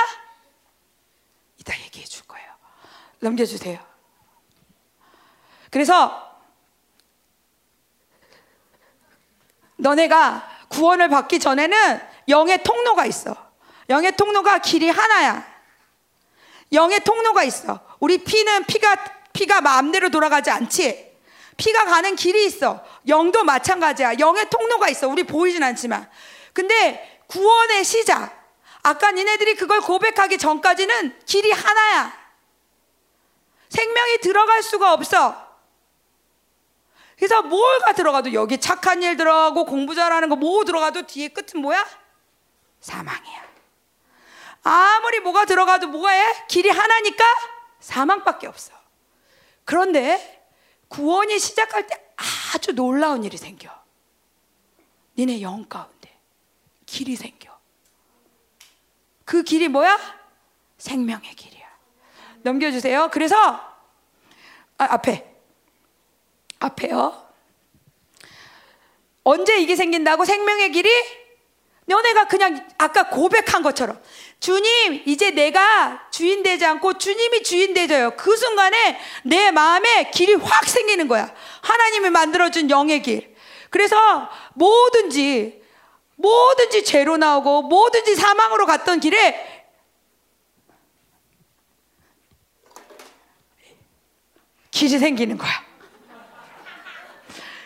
[1.58, 2.48] 이따 얘기해 줄 거예요.
[3.20, 3.80] 넘겨주세요.
[5.72, 6.30] 그래서
[9.78, 13.36] 너네가 구원을 받기 전에는 영의 통로가 있어.
[13.90, 15.48] 영의 통로가 길이 하나야.
[16.72, 17.80] 영의 통로가 있어.
[18.00, 18.96] 우리 피는 피가
[19.34, 21.10] 피가 마음대로 돌아가지 않지.
[21.58, 22.84] 피가 가는 길이 있어.
[23.08, 24.20] 영도 마찬가지야.
[24.20, 25.08] 영의 통로가 있어.
[25.08, 26.10] 우리 보이진 않지만.
[26.54, 28.38] 근데 구원의 시작.
[28.82, 32.12] 아까 니네들이 그걸 고백하기 전까지는 길이 하나야.
[33.70, 35.48] 생명이 들어갈 수가 없어.
[37.18, 41.86] 그래서 뭘가 들어가도 여기 착한 일 들어가고 공부 잘하는 거 뭐 들어가도 뒤에 끝은 뭐야?
[42.80, 43.50] 사망이야.
[44.64, 46.46] 아무리 뭐가 들어가도 뭐가 해?
[46.48, 47.24] 길이 하나니까
[47.80, 48.74] 사망밖에 없어.
[49.66, 50.48] 그런데
[50.88, 52.02] 구원이 시작할 때
[52.56, 53.70] 아주 놀라운 일이 생겨.
[55.18, 55.99] 니네 영 가운데
[56.90, 57.56] 길이 생겨.
[59.24, 59.98] 그 길이 뭐야?
[60.80, 61.68] 생명의 길이야.
[62.42, 63.10] 넘겨주세요.
[63.12, 65.26] 그래서 아, 앞에
[66.60, 67.30] 앞에요.
[69.24, 70.90] 언제 이게 생긴다고 생명의 길이?
[71.86, 74.02] 너네가 그냥 아까 고백한 것처럼
[74.40, 78.16] 주님 이제 내가 주인 되지 않고 주님이 주인 되져요.
[78.18, 81.34] 그 순간에 내 마음에 길이 확 생기는 거야.
[81.62, 83.36] 하나님이 만들어준 영의 길.
[83.70, 85.59] 그래서 뭐든지
[86.20, 89.64] 뭐든지 죄로 나오고 뭐든지 사망으로 갔던 길에
[94.70, 95.52] 길이 생기는 거야.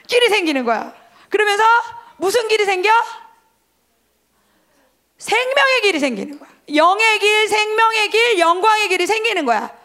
[0.08, 0.94] 길이 생기는 거야.
[1.30, 1.63] 그러면서
[2.18, 2.89] 무슨 길이 생겨?
[5.18, 6.50] 생명의 길이 생기는 거야.
[6.74, 9.76] 영의 길, 생명의 길, 영광의 길이 생기는 거야.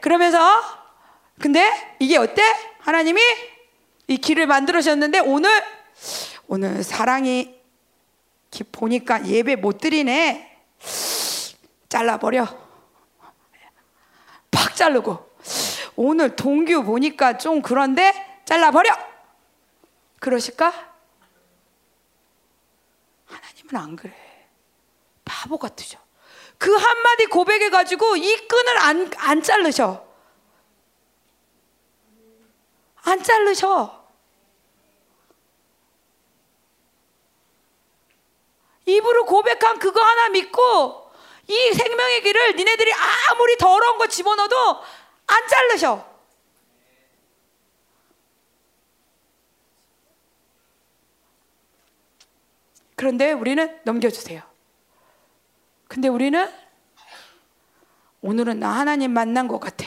[0.00, 0.60] 그러면서
[1.40, 2.42] 근데 이게 어때?
[2.78, 3.20] 하나님이
[4.06, 5.50] 이 길을 만들으셨는데 오늘
[6.46, 7.63] 오늘 사랑이
[8.62, 10.60] 보니까 예배 못 드리네.
[11.88, 12.46] 잘라버려.
[14.50, 15.30] 팍 자르고
[15.96, 18.96] 오늘 동규 보니까 좀 그런데 잘라버려.
[20.20, 20.72] 그러실까?
[23.26, 24.14] 하나님은 안 그래.
[25.24, 25.98] 바보 같으죠.
[26.58, 30.06] 그 한마디 고백해 가지고 이 끈을 안, 안 자르셔.
[33.02, 34.03] 안 자르셔.
[38.86, 41.10] 입으로 고백한 그거 하나 믿고
[41.46, 42.92] 이 생명의 길을 니네들이
[43.30, 44.56] 아무리 더러운 거 집어넣어도
[45.26, 46.14] 안 자르셔.
[52.96, 54.42] 그런데 우리는 넘겨주세요.
[55.88, 56.50] 근데 우리는
[58.22, 59.86] 오늘은 나 하나님 만난 것 같아.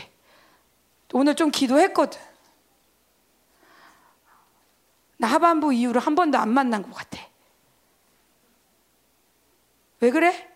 [1.14, 2.20] 오늘 좀 기도했거든.
[5.18, 7.27] 나 하반부 이후로 한 번도 안 만난 것 같아.
[10.00, 10.48] 왜 그래?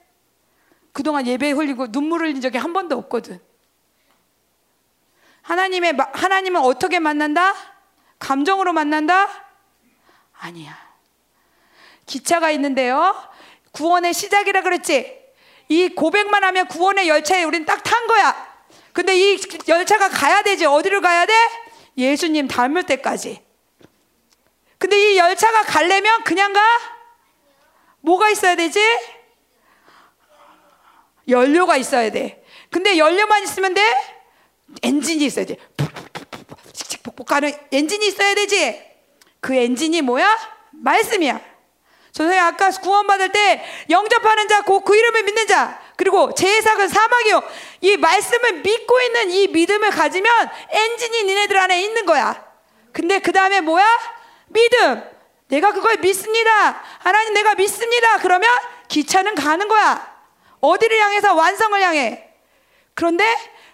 [0.93, 3.39] 그동안 예배 흘리고 눈물 흘린 적이 한 번도 없거든.
[5.41, 7.53] 하나님의 하나님은 어떻게 만난다?
[8.19, 9.27] 감정으로 만난다?
[10.33, 10.77] 아니야.
[12.05, 13.15] 기차가 있는데요.
[13.71, 15.19] 구원의 시작이라 그랬지.
[15.69, 18.51] 이 고백만 하면 구원의 열차에 우린 딱 탄 거야.
[18.93, 20.65] 근데 이 열차가 가야 되지.
[20.65, 21.33] 어디를 가야 돼?
[21.97, 23.41] 예수님 닮을 때까지.
[24.77, 26.61] 근데 이 열차가 가려면 그냥 가?
[28.01, 28.79] 뭐가 있어야 되지?
[31.27, 32.43] 연료가 있어야 돼.
[32.69, 33.81] 근데 연료만 있으면 돼?
[34.83, 35.57] 엔진이 있어야 돼.
[35.77, 38.81] 푹푹푹푹 가는 엔진이 있어야 되지.
[39.39, 40.37] 그 엔진이 뭐야?
[40.71, 41.39] 말씀이야.
[42.11, 47.43] 선생님 아까 구원받을 때 영접하는 자, 그, 그 이름을 믿는 자, 그리고 제사은 사막이요.
[47.81, 52.43] 이 말씀을 믿고 있는 이 믿음을 가지면 엔진이 니네들 안에 있는 거야.
[52.91, 53.85] 근데 그 다음에 뭐야?
[54.47, 55.03] 믿음.
[55.47, 56.81] 내가 그걸 믿습니다.
[56.99, 58.17] 하나님 내가 믿습니다.
[58.17, 58.49] 그러면
[58.87, 60.10] 기차는 가는 거야.
[60.61, 62.29] 어디를 향해서 완성을 향해.
[62.93, 63.25] 그런데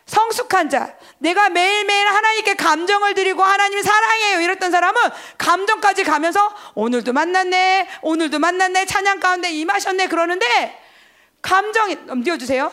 [0.06, 5.02] 성숙한 자, 내가 매일매일 하나님께 감정을 드리고 하나님 사랑해요 이랬던 사람은
[5.38, 10.82] 감정까지 가면서 오늘도 만났네, 오늘도 만났네, 찬양 가운데 임하셨네 그러는데
[11.42, 12.72] 감정이 넘겨주세요.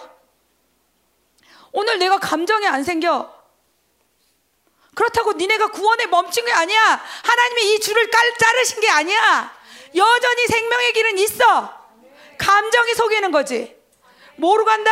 [1.73, 3.35] 오늘 내가 감정이 안 생겨.
[4.95, 7.05] 그렇다고 니네가 구원에 멈춘 게 아니야.
[7.25, 9.53] 하나님이 이 줄을 깔, 자르신 게 아니야.
[9.97, 11.85] 여전히 생명의 길은 있어.
[12.39, 13.77] 감정이 속이는 거지.
[14.37, 14.91] 뭐로 간다?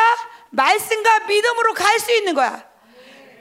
[0.51, 2.71] 말씀과 믿음으로 갈 수 있는 거야.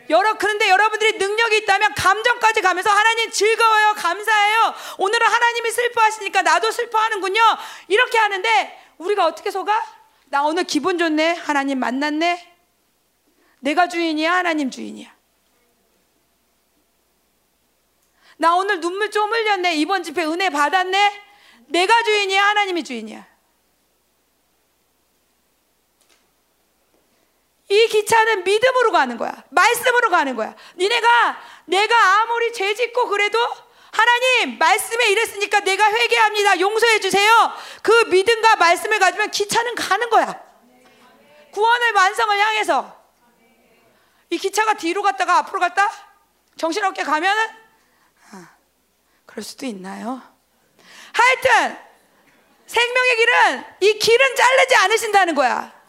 [0.10, 4.74] 여러 그런데 여러분들이 능력이 있다면 감정까지 가면서 하나님 즐거워요, 감사해요.
[4.98, 7.42] 오늘은 하나님이 슬퍼하시니까 나도 슬퍼하는군요.
[7.88, 9.82] 이렇게 하는데 우리가 어떻게 속아?
[10.26, 11.34] 나 오늘 기분 좋네.
[11.34, 12.56] 하나님 만났네.
[13.62, 15.16] 내가 주인이야, 하나님 주인이야.
[18.38, 19.76] 나 오늘 눈물 좀 흘렸네.
[19.76, 21.22] 이번 집회 은혜 받았네.
[21.68, 23.31] 내가 주인이야, 하나님이 주인이야.
[27.72, 29.32] 이 기차는 믿음으로 가는 거야.
[29.50, 30.54] 말씀으로 가는 거야.
[30.76, 33.40] 니네가 내가 아무리 죄 짓고 그래도
[33.94, 36.60] 하나님 말씀에 이랬으니까 내가 회개합니다.
[36.60, 37.32] 용서해 주세요.
[37.82, 40.38] 그 믿음과 말씀을 가지면 기차는 가는 거야.
[41.52, 43.02] 구원의 완성을 향해서
[44.30, 45.90] 이 기차가 뒤로 갔다가 앞으로 갔다
[46.58, 47.50] 정신없게 가면은
[48.32, 48.50] 아,
[49.26, 50.22] 그럴 수도 있나요?
[51.14, 51.78] 하여튼
[52.68, 55.81] 생명의 길은 이 길은 자르지 않으신다는 거야.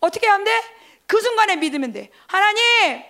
[0.00, 0.62] 어떻게 하면 돼?
[1.06, 2.10] 그 순간에 믿으면 돼.
[2.26, 3.02] 하나님,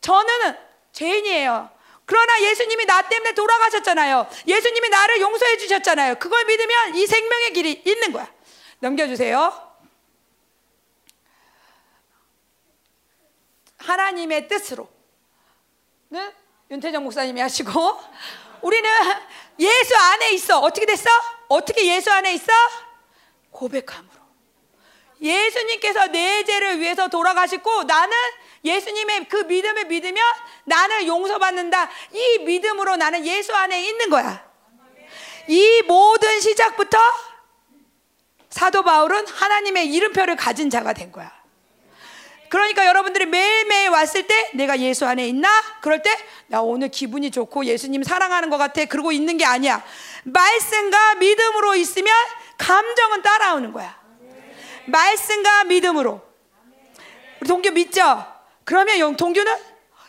[0.00, 0.56] 저는
[0.92, 1.70] 죄인이에요.
[2.04, 4.28] 그러나 예수님이 나 때문에 돌아가셨잖아요.
[4.46, 6.16] 예수님이 나를 용서해 주셨잖아요.
[6.16, 8.30] 그걸 믿으면 이 생명의 길이 있는 거야.
[8.80, 9.70] 넘겨주세요.
[13.78, 14.88] 하나님의 뜻으로.
[16.70, 17.70] 윤태정 목사님이 하시고,
[18.62, 18.90] 우리는
[19.58, 20.60] 예수 안에 있어.
[20.60, 21.08] 어떻게 됐어?
[21.48, 22.52] 어떻게 예수 안에 있어?
[23.50, 24.21] 고백함으로.
[25.22, 28.16] 예수님께서 내 죄를 위해서 돌아가시고 나는
[28.64, 30.22] 예수님의 그 믿음을 믿으면
[30.64, 31.88] 나는 용서받는다.
[32.12, 34.44] 이 믿음으로 나는 예수 안에 있는 거야.
[35.48, 36.98] 이 모든 시작부터
[38.50, 41.32] 사도 바울은 하나님의 이름표를 가진 자가 된 거야.
[42.48, 45.48] 그러니까 여러분들이 매일매일 왔을 때 내가 예수 안에 있나?
[45.80, 46.10] 그럴 때
[46.52, 48.84] 나 오늘 기분이 좋고 예수님 사랑하는 것 같아.
[48.84, 49.82] 그러고 있는 게 아니야.
[50.24, 52.14] 말씀과 믿음으로 있으면
[52.58, 54.01] 감정은 따라오는 거야.
[54.86, 56.20] 말씀과 믿음으로.
[57.40, 58.26] 우리 동교 믿죠?
[58.64, 59.52] 그러면 동교는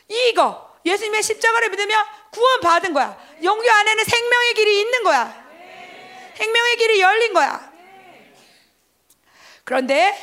[0.07, 3.17] 이거 예수님의 십자가를 믿으면 구원 받은 거야.
[3.41, 5.43] 영교 안에는 생명의 길이 있는 거야.
[6.35, 7.71] 생명의 길이 열린 거야.
[9.63, 10.15] 그런데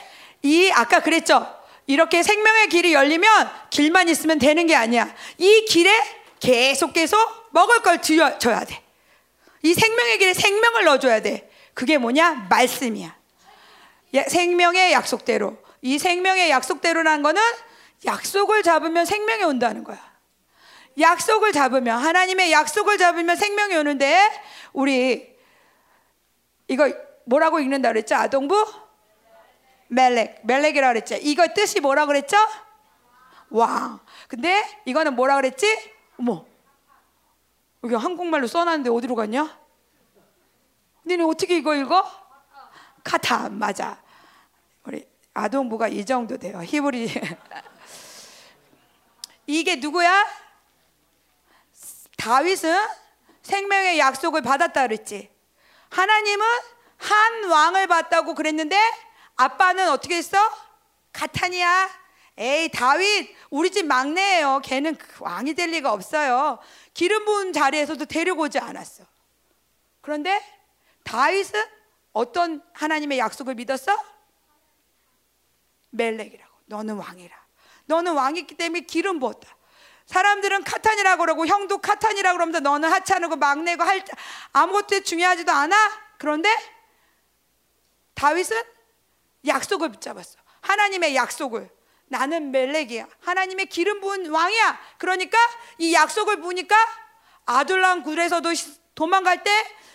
[0.42, 1.56] 이 아까 그랬죠.
[1.86, 5.14] 이렇게 생명의 길이 열리면 길만 있으면 되는 게 아니야.
[5.38, 5.90] 이 길에
[6.38, 7.18] 계속 계속
[7.50, 8.82] 먹을 걸 줘야 돼.
[9.62, 11.50] 이 생명의 길에 생명을 넣어줘야 돼.
[11.74, 12.46] 그게 뭐냐?
[12.48, 13.19] 말씀이야.
[14.28, 15.56] 생명의 약속대로.
[15.82, 17.40] 이 생명의 약속대로라는 거는
[18.04, 19.98] 약속을 잡으면 생명이 온다는 거야.
[20.98, 24.28] 약속을 잡으면 하나님의 약속을 잡으면 생명이 오는데
[24.72, 25.36] 우리
[26.68, 26.92] 이거
[27.24, 28.16] 뭐라고 읽는다 그랬죠?
[28.16, 28.66] 아동부
[29.88, 31.16] 멜렉 멜렉이라 그랬죠.
[31.20, 32.36] 이거 뜻이 뭐라 그랬죠?
[33.50, 34.00] 왕.
[34.28, 35.92] 근데 이거는 뭐라 그랬지?
[36.18, 36.44] 어머.
[37.82, 39.58] 여기 한국말로 써놨는데 어디로 갔냐?
[41.06, 42.19] 니네 어떻게 이거 읽어?
[43.04, 44.02] 카타 맞아.
[44.84, 46.60] 우리 아동부가 이 정도 돼요.
[46.62, 47.10] 히브리
[49.46, 50.26] 이게 누구야?
[52.16, 52.86] 다윗은
[53.42, 55.30] 생명의 약속을 받았다 그랬지.
[55.90, 56.46] 하나님은
[56.98, 58.76] 한 왕을 받다고 그랬는데
[59.36, 60.38] 아빠는 어떻게 했어?
[61.12, 62.00] 가탄이야.
[62.36, 64.60] 에이 다윗 우리 집 막내예요.
[64.62, 66.58] 걔는 그 왕이 될 리가 없어요.
[66.94, 69.04] 기름 부은 자리에서도 데리고 오지 않았어.
[70.00, 70.42] 그런데
[71.04, 71.79] 다윗은
[72.12, 73.96] 어떤 하나님의 약속을 믿었어?
[75.90, 76.50] 멜렉이라고.
[76.66, 77.36] 너는 왕이라.
[77.86, 79.56] 너는 왕이기 때문에 기름 부었다.
[80.06, 84.04] 사람들은 카탄이라고 그러고 형도 카탄이라고 그러면서 너는 하찮고 막내고 할
[84.52, 85.76] 아무것도 중요하지도 않아.
[86.18, 86.50] 그런데
[88.14, 88.60] 다윗은
[89.46, 90.38] 약속을 붙잡았어.
[90.60, 91.70] 하나님의 약속을.
[92.08, 93.06] 나는 멜렉이야.
[93.20, 94.80] 하나님의 기름 부은 왕이야.
[94.98, 95.38] 그러니까
[95.78, 96.76] 이 약속을 보니까
[97.46, 98.48] 아둘람 굴에서도
[98.94, 99.50] 도망갈 때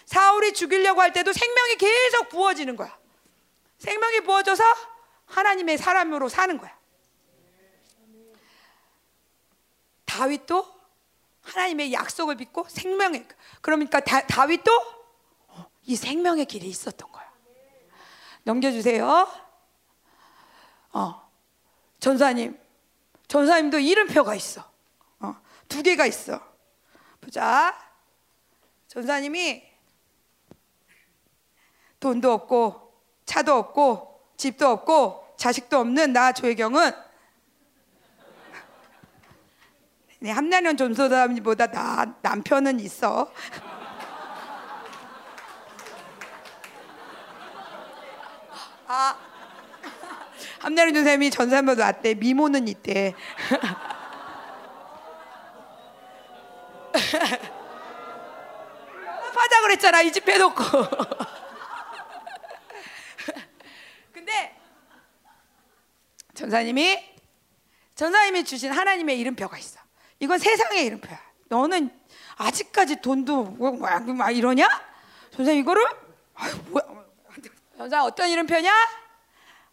[0.06, 2.98] 사울이 죽이려고 할 때도 생명이 계속 부어지는 거야.
[3.80, 4.64] 생명이 부어져서
[5.26, 6.76] 하나님의 사람으로 사는 거야.
[10.06, 10.74] 다윗도
[11.42, 13.28] 하나님의 약속을 믿고 생명의
[13.62, 14.72] 그러니까 다, 다윗도
[15.84, 17.32] 이 생명의 길이 있었던 거야.
[18.44, 19.28] 넘겨주세요.
[20.94, 21.32] 어,
[22.00, 22.60] 전사님,
[23.28, 24.70] 전사님도 이름표가 있어.
[25.20, 25.36] 어,
[25.68, 26.42] 두 개가 있어.
[27.20, 27.76] 보자.
[28.88, 29.75] 전사님이
[32.06, 32.94] 돈도 없고
[33.26, 36.92] 차도 없고 집도 없고 자식도 없는 나 조혜경은
[40.20, 43.32] 네, 함나년 전소담보다 나 남편은 있어.
[48.88, 49.18] 아,
[50.60, 52.14] 함나년 전쌤이 전사님보다 낫대.
[52.14, 53.16] 미모는 있대.
[59.36, 60.64] 하자 그랬잖아 이 집 해놓고.
[64.12, 64.56] 근데
[66.46, 67.04] 전사님이
[67.96, 69.80] 전사님이 주신 하나님의 이름표가 있어.
[70.20, 71.20] 이건 세상의 이름표야.
[71.48, 71.90] 너는
[72.36, 74.68] 아직까지 돈도 뭐, 뭐, 막 이러냐?
[75.36, 75.84] 전사님 이거를
[76.68, 76.86] 뭐야?
[77.78, 78.72] 전사 어떤 이름표냐?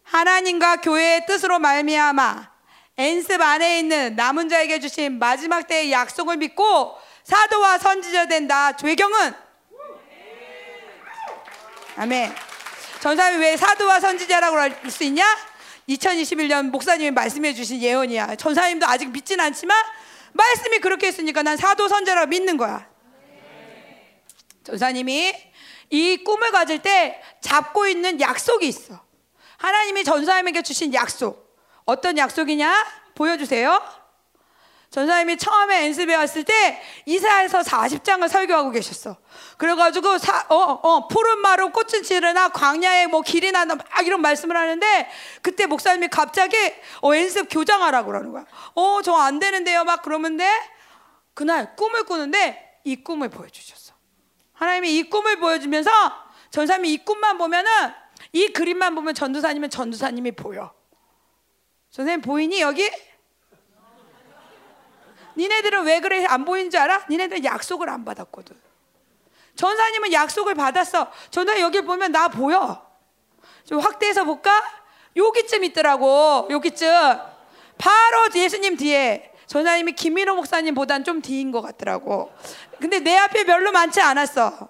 [0.03, 2.51] 하나님과 교회의 뜻으로 말미암아
[2.97, 8.75] 엔습 안에 있는 남은 자에게 주신 마지막 때의 약속을 믿고 사도와 선지자 된다.
[8.75, 9.33] 죄경은
[11.97, 12.33] 아멘.
[12.99, 15.52] 전사님 왜 사도와 선지자라고 할 수 있냐?
[15.89, 18.35] 2021년 목사님이 말씀해 주신 예언이야.
[18.35, 19.77] 전사님도 아직 믿진 않지만
[20.33, 22.87] 말씀이 그렇게 했으니까 난 사도 선자라고 믿는 거야.
[24.63, 25.33] 전사님이
[25.89, 29.03] 이 꿈을 가질 때 잡고 있는 약속이 있어.
[29.57, 31.57] 하나님이 전사님에게 주신 약속.
[31.85, 32.85] 어떤 약속이냐?
[33.15, 33.81] 보여주세요.
[34.93, 39.17] 전사님이 처음에 엔습에 왔을 때 이사에서 40장을 설교하고 계셨어.
[39.57, 44.55] 그래가지고 사, 어, 어, 푸른 마루 꽃은 지르나 광야에 뭐 길이 나나 막 이런 말씀을
[44.55, 45.09] 하는데
[45.41, 46.55] 그때 목사님이 갑자기
[47.01, 48.45] 어, 엔습 교장하라고 그러는 거야.
[48.75, 49.83] 어, 저 안 되는데요.
[49.83, 50.47] 막 그러는데
[51.33, 53.95] 그날 꿈을 꾸는데 이 꿈을 보여주셨어.
[54.53, 55.89] 하나님이 이 꿈을 보여주면서
[56.51, 57.71] 전사님이 이 꿈만 보면은
[58.31, 60.71] 이 그림만 보면 전도사님은 전도사님이 보여.
[61.89, 62.91] 선생님 보이니 여기?
[65.37, 67.05] 니네들은 왜 그래 안 보이는 줄 알아?
[67.09, 68.55] 니네들은 약속을 안 받았거든.
[69.55, 71.11] 전사님은 약속을 받았어.
[71.29, 72.85] 전사 여기 보면 나 보여.
[73.65, 74.51] 좀 확대해서 볼까?
[75.15, 76.47] 여기쯤 있더라고.
[76.49, 76.87] 여기쯤.
[77.77, 79.31] 바로 예수님 뒤에.
[79.47, 82.33] 전사님이 김민호 목사님보단 좀 뒤인 것 같더라고.
[82.79, 84.69] 근데 내 앞에 별로 많지 않았어.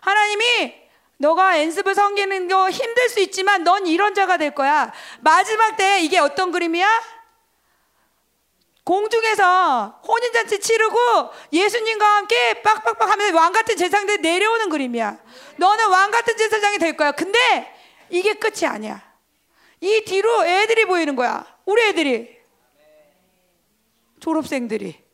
[0.00, 0.74] 하나님이
[1.16, 4.92] 너가 연습을 섬기는 거 힘들 수 있지만 넌 이런 자가 될 거야.
[5.20, 6.86] 마지막 때 이게 어떤 그림이야?
[8.88, 10.96] 공중에서 혼인잔치 치르고
[11.52, 15.18] 예수님과 함께 빡빡빡 하면서 왕 같은 제사장들 내려오는 그림이야.
[15.56, 17.12] 너는 왕 같은 제사장이 될 거야.
[17.12, 17.38] 근데
[18.08, 19.06] 이게 끝이 아니야.
[19.82, 21.44] 이 뒤로 애들이 보이는 거야.
[21.66, 22.38] 우리 애들이.
[24.20, 25.04] 졸업생들이.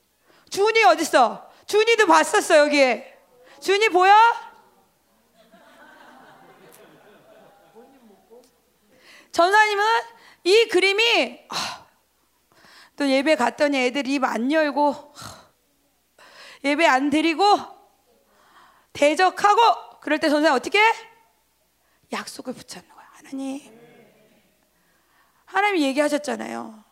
[0.50, 1.50] 준이 어딨어?
[1.66, 3.18] 준이도 봤었어, 여기에.
[3.60, 4.14] 준이 보여?
[9.32, 9.84] 전사님은
[10.44, 11.83] 이 그림이 아,
[12.96, 15.14] 또 예배 갔더니 애들이 입안 열고
[16.64, 17.58] 예배 안 드리고
[18.92, 19.60] 대적하고
[20.00, 20.92] 그럴 때 전사님 어떻게 해?
[22.12, 23.06] 약속을 붙잡는 거야.
[23.12, 23.60] 하나님.
[25.46, 26.84] 하나님이 얘기하셨잖아요.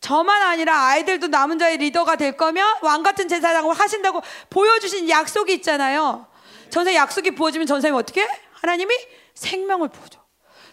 [0.00, 6.26] 저만 아니라 아이들도 남은 자의 리더가 될 거면 왕 같은 제사장을 하신다고 보여주신 약속이 있잖아요.
[6.70, 8.22] 전사 약속이 부어지면 전사님 어떻게?
[8.22, 8.28] 해?
[8.52, 8.94] 하나님이
[9.34, 10.20] 생명을 부어줘.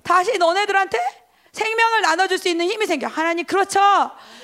[0.03, 1.26] 다시 너네들한테
[1.58, 3.08] 생명을 나눠줄 수 있는 힘이 생겨.
[3.08, 3.80] 하나님, 그렇죠.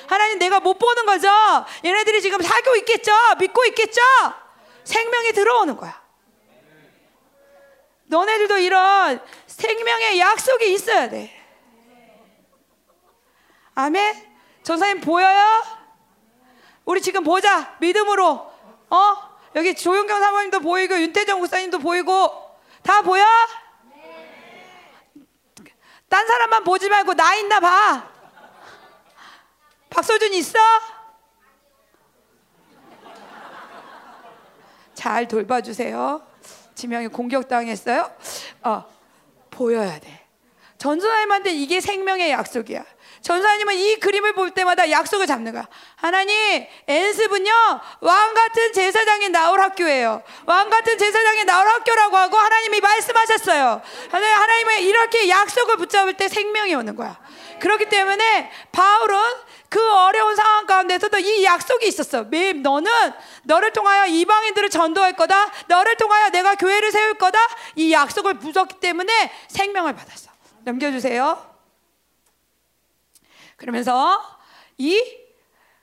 [0.08, 1.30] 하나님, 내가 못 보는 거죠.
[1.86, 3.12] 얘네들이 지금 사고 있겠죠.
[3.40, 4.02] 믿고 있겠죠.
[4.84, 6.02] 생명이 들어오는 거야.
[8.06, 11.32] 너네들도 이런 생명의 약속이 있어야 돼.
[13.76, 14.34] 아멘.
[14.64, 15.64] 전사님 보여요?
[16.86, 17.76] 우리 지금 보자.
[17.80, 18.52] 믿음으로.
[18.90, 19.34] 어?
[19.56, 23.24] 여기 조용경 사모님도 보이고 윤태정 목사님도 보이고 다 보여?
[26.14, 28.08] 딴 사람만 보지 말고 나 있나 봐.
[29.90, 30.60] 박소준 있어?
[34.94, 36.22] 잘 돌봐주세요.
[36.76, 38.16] 지명이 공격당했어요?
[38.62, 38.86] 어,
[39.50, 40.28] 보여야 돼.
[40.78, 42.86] 전사님한테 이게 생명의 약속이야.
[43.24, 45.66] 전사님은 이 그림을 볼 때마다 약속을 잡는 거야.
[45.96, 47.52] 하나님, 엔습은요,
[48.02, 50.22] 왕 같은 제사장이 나올 학교예요.
[50.46, 53.82] 왕 같은 제사장이 나올 학교라고 하고 하나님이 말씀하셨어요.
[54.12, 57.18] 하나님은 이렇게 약속을 붙잡을 때 생명이 오는 거야.
[57.62, 59.18] 그렇기 때문에 바울은
[59.70, 62.26] 그 어려운 상황 가운데서도 이 약속이 있었어.
[62.26, 62.92] 매일 너는
[63.44, 65.50] 너를 통하여 이방인들을 전도할 거다.
[65.68, 67.40] 너를 통하여 내가 교회를 세울 거다.
[67.76, 70.30] 이 약속을 붙었기 때문에 생명을 받았어.
[70.66, 71.53] 넘겨주세요.
[73.58, 74.22] 그러면서
[74.78, 75.02] 이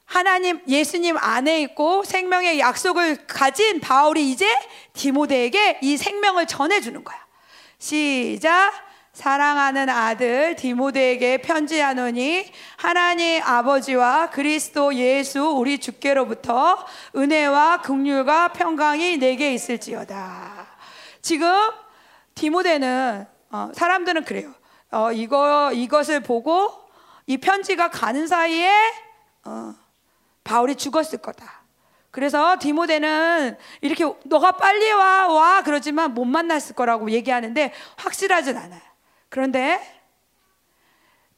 [0.04, 4.46] 하나님 예수님 안에 있고 생명의 약속을 가진 바울이 이제
[4.92, 7.18] 디모데에게 이 생명을 전해 주는 거야.
[7.78, 8.72] 시작.
[9.12, 20.66] 사랑하는 아들 디모데에게 편지하노니 하나님 아버지와 그리스도 예수 우리 주께로부터 은혜와 긍휼과 평강이 내게 있을지어다.
[21.22, 21.52] 지금
[22.34, 24.54] 디모데는 어, 사람들은 그래요.
[24.90, 26.89] 어, 이거 이것을 보고
[27.30, 28.68] 이 편지가 가는 사이에
[29.44, 29.72] 어,
[30.42, 31.62] 바울이 죽었을 거다.
[32.10, 38.80] 그래서 디모데는 이렇게 너가 빨리 와, 와 그러지만 못 만났을 거라고 얘기하는데 확실하진 않아요.
[39.28, 39.80] 그런데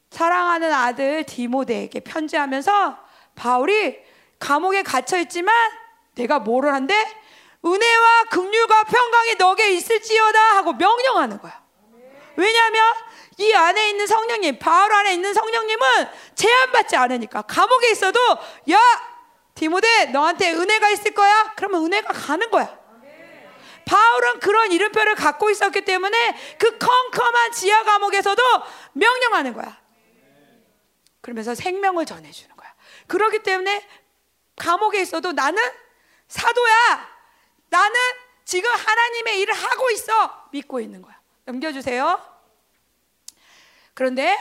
[0.09, 2.97] 사랑하는 아들 디모데에게 편지하면서
[3.35, 3.99] 바울이
[4.39, 5.53] 감옥에 갇혀 있지만
[6.15, 6.95] 내가 뭐를 한데
[7.63, 11.61] 은혜와 긍휼과 평강이 너게 있을지어다 하고 명령하는 거야.
[12.35, 12.83] 왜냐하면
[13.37, 15.85] 이 안에 있는 성령님, 바울 안에 있는 성령님은
[16.35, 18.19] 제한받지 않으니까 감옥에 있어도
[18.71, 18.79] 야
[19.55, 21.53] 디모데 너한테 은혜가 있을 거야.
[21.55, 22.83] 그러면 은혜가 가는 거야.
[23.85, 28.41] 바울은 그런 이름표를 갖고 있었기 때문에 그 컴컴한 지하 감옥에서도
[28.93, 29.77] 명령하는 거야.
[31.21, 32.73] 그러면서 생명을 전해주는 거야.
[33.07, 33.87] 그렇기 때문에
[34.55, 35.61] 감옥에 있어도 나는
[36.27, 37.09] 사도야.
[37.69, 37.99] 나는
[38.45, 40.47] 지금 하나님의 일을 하고 있어.
[40.51, 41.19] 믿고 있는 거야.
[41.45, 42.32] 넘겨주세요.
[43.93, 44.35] 그런데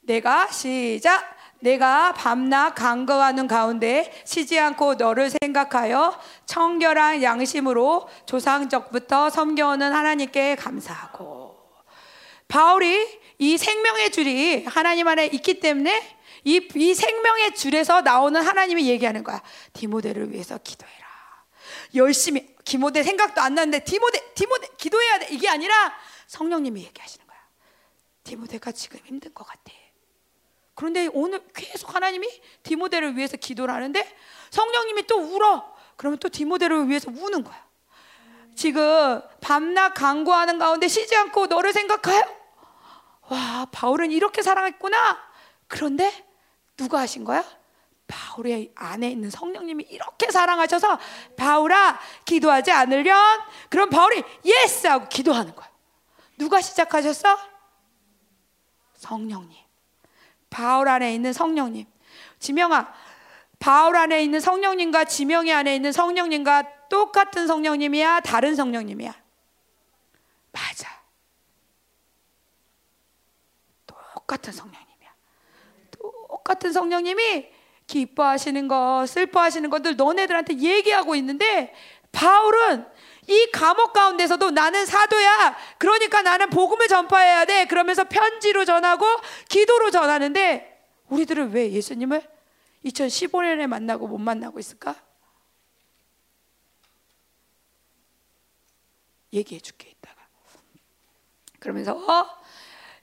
[0.00, 10.56] 내가 시작 내가 밤낮 간거하는 가운데 쉬지 않고 너를 생각하여 청결한 양심으로 조상적부터 섬겨오는 하나님께
[10.56, 11.56] 감사하고
[12.48, 19.24] 바울이 이 생명의 줄이 하나님 안에 있기 때문에 이, 이 생명의 줄에서 나오는 하나님이 얘기하는
[19.24, 19.42] 거야.
[19.72, 21.06] 디모데를 위해서 기도해라.
[21.96, 25.28] 열심히 디모데 생각도 안 나는데 디모데 디모데 기도해야 돼.
[25.30, 25.92] 이게 아니라
[26.28, 27.25] 성령님이 얘기하시는
[28.26, 29.72] 디모데가 지금 힘든 것 같아.
[30.74, 32.28] 그런데 오늘 계속 하나님이
[32.62, 34.16] 디모데를 위해서 기도를 하는데
[34.50, 35.74] 성령님이 또 울어.
[35.96, 37.64] 그러면 또 디모데를 위해서 우는 거야.
[38.54, 42.36] 지금 밤낮 강구하는 가운데 쉬지 않고 너를 생각하여.
[43.28, 45.18] 와, 바울은 이렇게 사랑했구나.
[45.68, 46.26] 그런데
[46.76, 47.44] 누가 하신 거야?
[48.08, 50.98] 바울의 안에 있는 성령님이 이렇게 사랑하셔서
[51.36, 53.18] 바울아 기도하지 않으련
[53.68, 55.68] 그럼 바울이 yes 하고 기도하는 거야.
[56.38, 57.55] 누가 시작하셨어?
[58.96, 59.56] 성령님.
[60.50, 61.86] 바울 안에 있는 성령님.
[62.38, 62.92] 지명아,
[63.58, 68.20] 바울 안에 있는 성령님과 지명이 안에 있는 성령님과 똑같은 성령님이야?
[68.20, 69.14] 다른 성령님이야?
[70.52, 70.88] 맞아.
[73.86, 75.14] 똑같은 성령님이야.
[75.98, 77.48] 똑같은 성령님이
[77.86, 81.74] 기뻐하시는 것, 슬퍼하시는 것들 너네들한테 얘기하고 있는데
[82.12, 82.86] 바울은
[83.28, 85.56] 이 감옥 가운데서도 나는 사도야.
[85.78, 87.66] 그러니까 나는 복음을 전파해야 돼.
[87.66, 89.04] 그러면서 편지로 전하고
[89.48, 92.22] 기도로 전하는데 우리들은 왜 예수님을
[92.84, 94.94] 2015년에 만나고 못 만나고 있을까?
[99.32, 100.22] 얘기해 줄게 이따가.
[101.58, 102.36] 그러면서 어?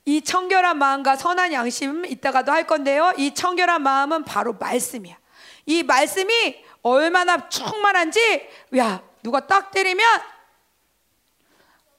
[0.05, 3.13] 이 청결한 마음과 선한 양심 이따가도 할 건데요.
[3.17, 5.17] 이 청결한 마음은 바로 말씀이야.
[5.65, 10.21] 이 말씀이 얼마나 충만한지 야 누가 딱 때리면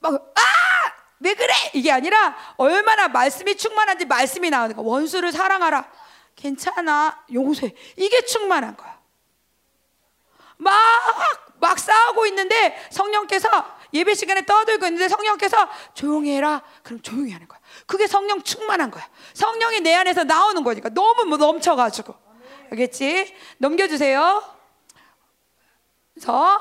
[0.01, 0.41] 막 아!
[1.21, 1.55] 왜 그래?
[1.73, 4.87] 이게 아니라 얼마나 말씀이 충만한지 말씀이 거야.
[4.87, 5.91] 원수를 사랑하라.
[6.37, 7.25] 괜찮아.
[7.33, 7.75] 용서해.
[7.97, 9.01] 이게 충만한 거야.
[10.59, 10.75] 막,
[11.61, 13.49] 막 싸우고 있는데 성령께서
[13.95, 16.63] 예배 시간에 떠들고 있는데 성령께서 조용히 해라.
[16.83, 17.59] 그럼 조용히 하는 거야.
[17.87, 19.09] 그게 성령 충만한 거야.
[19.33, 22.15] 성령이 내 안에서 나오는 거니까 너무 뭐 넘쳐가지고.
[22.71, 23.35] 알겠지?
[23.59, 24.43] 넘겨주세요.
[26.13, 26.61] 그래서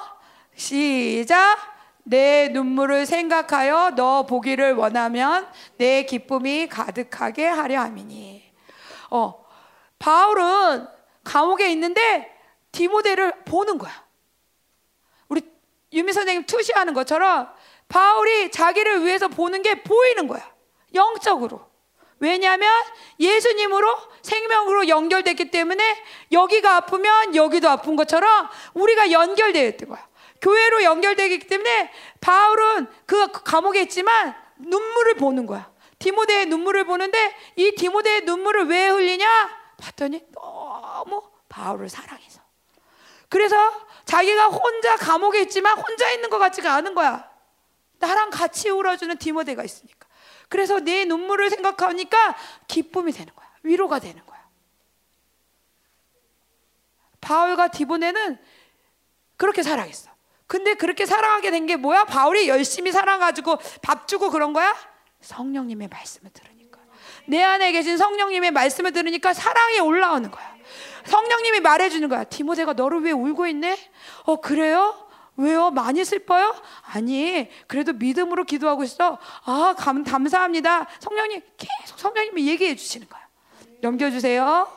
[0.55, 1.57] 시작.
[2.03, 5.47] 내 눈물을 생각하여 너 보기를 원하면
[5.77, 8.43] 내 기쁨이 가득하게 하려 함이니.
[9.09, 9.45] 어,
[9.99, 10.87] 바울은
[11.23, 12.29] 감옥에 있는데
[12.71, 14.03] 디모데를 보는 거야.
[15.29, 15.41] 우리
[15.93, 17.47] 유미 선생님 투시하는 것처럼
[17.87, 20.51] 바울이 자기를 위해서 보는 게 보이는 거야.
[20.93, 21.61] 영적으로.
[22.19, 22.69] 왜냐하면
[23.19, 30.07] 예수님으로 생명으로 연결됐기 때문에 여기가 아프면 여기도 아픈 것처럼 우리가 연결되어 있던 거야.
[30.43, 31.89] 교회로 연결되기 때문에
[32.19, 35.71] 바울은 그 감옥에 있지만 눈물을 보는 거야.
[35.99, 39.49] 디모데의 눈물을 보는데 이 디모데의 눈물을 왜 흘리냐?
[39.77, 42.41] 봤더니 너무 바울을 사랑해서.
[43.29, 43.55] 그래서
[44.03, 47.31] 자기가 혼자 감옥에 있지만 혼자 있는 것 같지가 않은 거야.
[47.99, 50.07] 나랑 같이 울어주는 디모데가 있으니까.
[50.49, 52.35] 그래서 내 눈물을 생각하니까
[52.67, 53.47] 기쁨이 되는 거야.
[53.63, 54.45] 위로가 되는 거야.
[57.21, 58.37] 바울과 디모데는
[59.37, 60.12] 그렇게 사랑했어.
[60.47, 62.03] 근데 그렇게 사랑하게 된 게 뭐야?
[62.05, 64.75] 바울이 열심히 살아가지고 밥 주고 그런 거야?
[65.21, 66.79] 성령님의 말씀을 들으니까.
[67.27, 70.53] 내 안에 계신 성령님의 말씀을 들으니까 사랑이 올라오는 거야.
[71.05, 72.23] 성령님이 말해주는 거야.
[72.25, 73.77] 디모데가 너를 왜 울고 있네?
[74.23, 75.07] 어, 그래요?
[75.35, 75.71] 왜요?
[75.71, 76.55] 많이 슬퍼요?
[76.93, 79.17] 아니, 그래도 믿음으로 기도하고 있어.
[79.45, 80.87] 아, 감, 감사합니다.
[80.99, 83.21] 성령님, 계속 성령님이 얘기해 주시는 거야.
[83.81, 84.71] 넘겨주세요.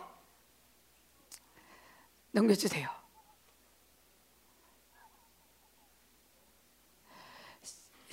[2.32, 2.88] 넘겨주세요.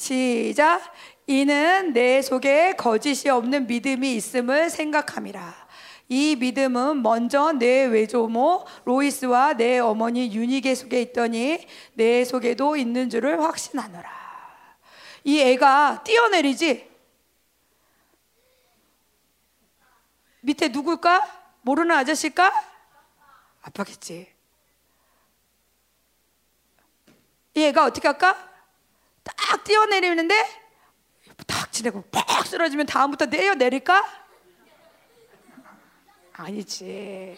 [0.03, 0.81] 시작.
[1.27, 5.63] 이는 내 속에 거짓이 없는 믿음이 있음을 생각함이라.
[6.09, 13.41] 이 믿음은 먼저 내 외조모 로이스와 내 어머니 유니게 속에 있더니 내 속에도 있는 줄을
[13.41, 14.11] 확신하노라.
[15.23, 16.91] 이 애가 뛰어내리지?
[20.41, 21.41] 밑에 누굴까?
[21.61, 22.51] 모르는 아저씨일까?
[23.61, 24.27] 아빠겠지.
[27.55, 28.52] 이 애가 어떻게 할까?
[29.23, 30.63] 딱 뛰어내리는데
[31.47, 34.03] 탁 지내고 퍽 쓰러지면 다음부터 내려 내릴까?
[36.33, 37.37] 아니지.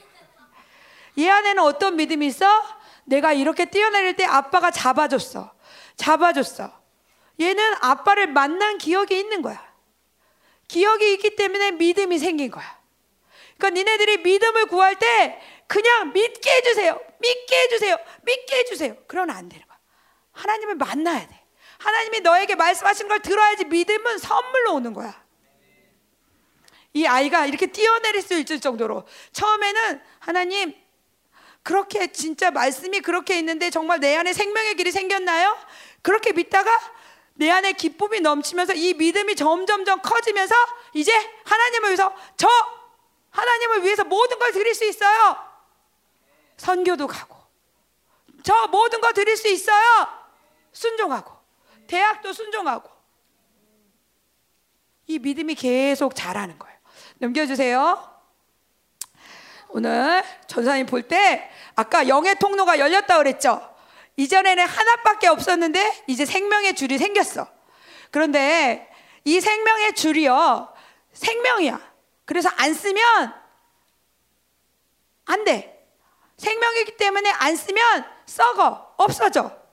[1.17, 2.45] 얘 안에는 어떤 믿음이 있어?
[3.05, 5.53] 내가 이렇게 뛰어내릴 때 아빠가 잡아줬어.
[5.95, 6.71] 잡아줬어.
[7.39, 9.63] 얘는 아빠를 만난 기억이 있는 거야.
[10.67, 12.79] 기억이 있기 때문에 믿음이 생긴 거야.
[13.57, 16.99] 그러니까 니네들이 믿음을 구할 때 그냥 믿게 해주세요.
[17.19, 17.97] 믿게 해주세요.
[18.23, 18.95] 믿게 해주세요.
[19.07, 19.77] 그러면 안 되는 거야.
[20.31, 21.44] 하나님을 만나야 돼.
[21.85, 25.23] 하나님이 너에게 말씀하신 걸 들어야지 믿음은 선물로 오는 거야.
[26.93, 30.73] 이 아이가 이렇게 뛰어내릴 수 있을 정도로 처음에는 하나님
[31.61, 35.55] 그렇게 진짜 말씀이 그렇게 있는데 정말 내 안에 생명의 길이 생겼나요?
[36.01, 36.71] 그렇게 믿다가
[37.35, 40.55] 내 안에 기쁨이 넘치면서 이 믿음이 점점점 커지면서
[40.93, 41.11] 이제
[41.43, 42.47] 하나님을 위해서 저
[43.29, 45.37] 하나님을 위해서 모든 걸 드릴 수 있어요.
[46.57, 47.35] 선교도 가고
[48.41, 50.07] 저 모든 거 드릴 수 있어요.
[50.71, 51.34] 순종하고
[51.87, 52.89] 대학도 순종하고
[55.07, 56.77] 이 믿음이 계속 자라는 거예요.
[57.17, 58.15] 넘겨주세요.
[59.69, 63.75] 오늘 전사님 볼 때 아까 영의 통로가 열렸다 그랬죠.
[64.17, 67.47] 이전에는 하나밖에 없었는데 이제 생명의 줄이 생겼어.
[68.11, 68.89] 그런데
[69.25, 70.73] 이 생명의 줄이요
[71.13, 71.79] 생명이야.
[72.23, 73.33] 그래서 안 쓰면
[75.25, 75.87] 안 돼.
[76.37, 79.64] 생명이기 때문에 안 쓰면 썩어, 없어져.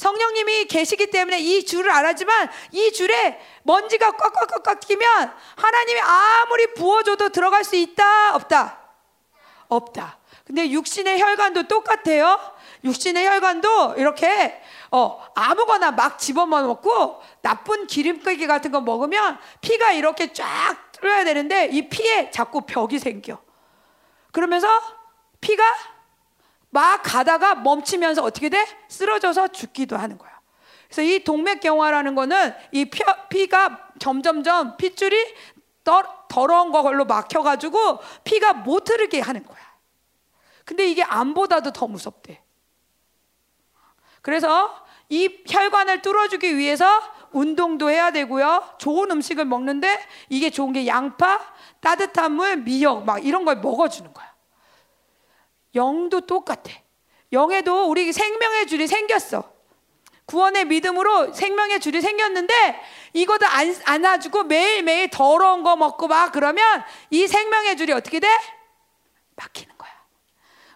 [0.00, 7.64] 성령님이 계시기 때문에 이 줄을 알았지만 이 줄에 먼지가 꽉꽉꽉꽉 끼면 하나님이 아무리 부어줘도 들어갈
[7.64, 8.78] 수 있다, 없다?
[9.68, 10.18] 없다.
[10.46, 12.40] 근데 육신의 혈관도 똑같아요.
[12.82, 20.92] 육신의 혈관도 이렇게 어, 아무거나 막 집어먹고 나쁜 기름기기 같은 거 먹으면 피가 이렇게 쫙
[20.92, 23.38] 뚫어야 되는데 이 피에 자꾸 벽이 생겨.
[24.32, 24.66] 그러면서
[25.42, 25.62] 피가
[26.70, 28.64] 막 가다가 멈추면서 어떻게 돼?
[28.88, 30.40] 쓰러져서 죽기도 하는 거야.
[30.86, 35.16] 그래서 이 동맥경화라는 거는 이 피, 피가 점점점 핏줄이
[35.84, 39.58] 더, 더러운 걸로 막혀가지고 피가 못 흐르게 하는 거야.
[40.64, 42.42] 근데 이게 암보다도 더 무섭대.
[44.22, 46.86] 그래서 이 혈관을 뚫어주기 위해서
[47.32, 48.74] 운동도 해야 되고요.
[48.78, 49.98] 좋은 음식을 먹는데
[50.28, 51.40] 이게 좋은 게 양파,
[51.80, 54.29] 따뜻한 물, 미역 막 이런 걸 먹어주는 거야.
[55.74, 56.72] 영도 똑같아.
[57.32, 59.52] 영에도 우리 생명의 줄이 생겼어.
[60.26, 62.80] 구원의 믿음으로 생명의 줄이 생겼는데
[63.12, 68.28] 이것도 안, 안아주고 매일매일 더러운 거 먹고 막 그러면 이 생명의 줄이 어떻게 돼?
[69.34, 69.90] 막히는 거야.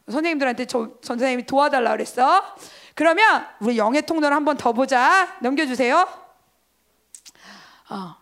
[0.07, 2.57] 선생님들한테 저, 선생님이 도와달라 그랬어.
[2.95, 5.36] 그러면 우리 영의 통로를 한번 더 보자.
[5.40, 6.07] 넘겨주세요.
[7.90, 8.16] 어.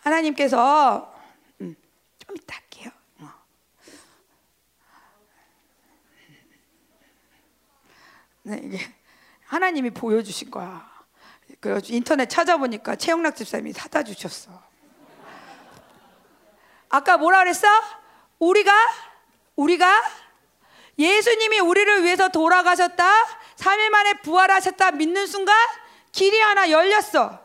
[0.00, 1.14] 하나님께서
[1.60, 1.76] 음,
[2.18, 2.90] 좀 이따 할게요.
[3.20, 3.28] 어.
[8.48, 8.78] 네, 이게
[9.44, 10.90] 하나님이 보여주신 거야.
[11.60, 14.50] 그 인터넷 찾아보니까 최영락 집사님이 사다 주셨어.
[16.88, 17.68] 아까 뭐라 그랬어?
[18.38, 18.72] 우리가
[19.54, 20.02] 우리가
[20.98, 23.12] 예수님이 우리를 위해서 돌아가셨다.
[23.56, 25.54] 3일 만에 부활하셨다 믿는 순간
[26.10, 27.38] 길이 하나 열렸어.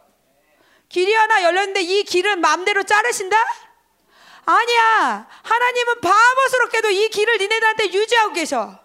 [0.88, 3.36] 길이 하나 열렸는데 이 길은 마음대로 자르신다?
[4.45, 5.28] 아니야.
[5.43, 8.82] 하나님은 바보스럽게도 이 길을 니네들한테 유지하고 계셔.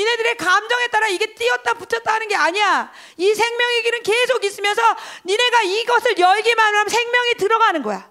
[0.00, 2.90] 니네들의 감정에 따라 이게 띄었다 붙였다 하는 게 아니야.
[3.18, 4.82] 이 생명의 길은 계속 있으면서
[5.26, 8.10] 니네가 이것을 열기만 하면 생명이 들어가는 거야.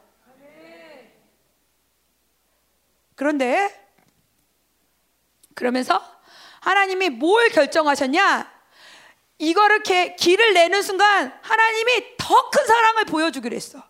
[3.15, 3.87] 그런데
[5.55, 6.01] 그러면서
[6.61, 8.59] 하나님이 뭘 결정하셨냐?
[9.39, 13.83] 이거를 게, 길을 내는 순간 하나님이 더 큰 사랑을 보여주기로 했어.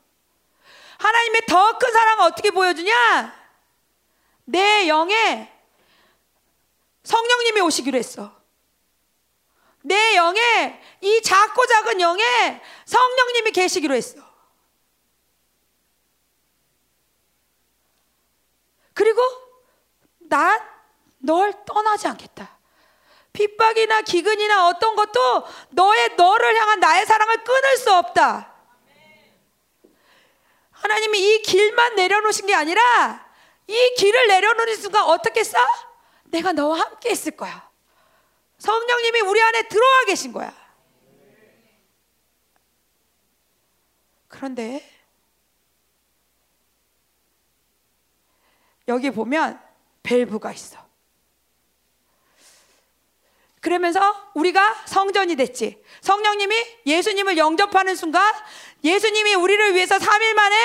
[1.00, 3.38] 하나님의 더 큰 사랑을 어떻게 보여주냐?
[4.46, 5.59] 내 영에
[7.04, 8.38] 성령님이 오시기로 했어.
[9.82, 14.20] 내 영에 이 작고 작은 영에 성령님이 계시기로 했어.
[18.94, 19.22] 그리고
[20.20, 20.70] 난
[21.20, 22.58] 널 떠나지 않겠다.
[23.34, 28.54] 핍박이나 기근이나 어떤 것도 너의 너를 향한 나의 사랑을 끊을 수 없다.
[30.72, 33.30] 하나님이 이 길만 내려놓으신 게 아니라
[33.68, 35.60] 이 길을 내려놓는 순간 어떻게 써?
[36.30, 37.70] 내가 너와 함께 있을 거야.
[38.58, 40.54] 성령님이 우리 안에 들어와 계신 거야.
[44.28, 44.88] 그런데
[48.88, 49.60] 여기 보면
[50.04, 50.88] 밸브가 있어.
[53.62, 55.84] 그러면서 우리가 성전이 됐지.
[56.02, 56.56] 성령님이
[56.86, 58.34] 예수님을 영접하는 순간
[58.84, 60.56] 예수님이 우리를 위해서 3일 만에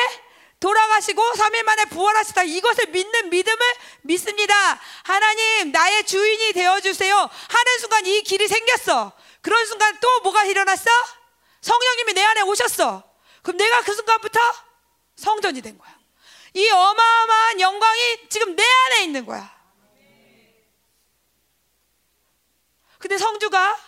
[0.65, 2.45] 돌아가시고 3일 만에 부활하시다.
[2.45, 3.59] 이것을 믿는 믿음을
[4.01, 4.81] 믿습니다.
[5.03, 7.15] 하나님, 나의 주인이 되어주세요.
[7.15, 9.13] 하는 순간 이 길이 생겼어.
[9.43, 10.91] 그런 순간 또 뭐가 일어났어?
[11.61, 13.03] 성령님이 내 안에 오셨어.
[13.43, 14.41] 그럼 내가 그 순간부터
[15.17, 15.95] 성전이 된 거야.
[16.55, 19.55] 이 어마어마한 영광이 지금 내 안에 있는 거야.
[22.99, 23.79] 근데 성주가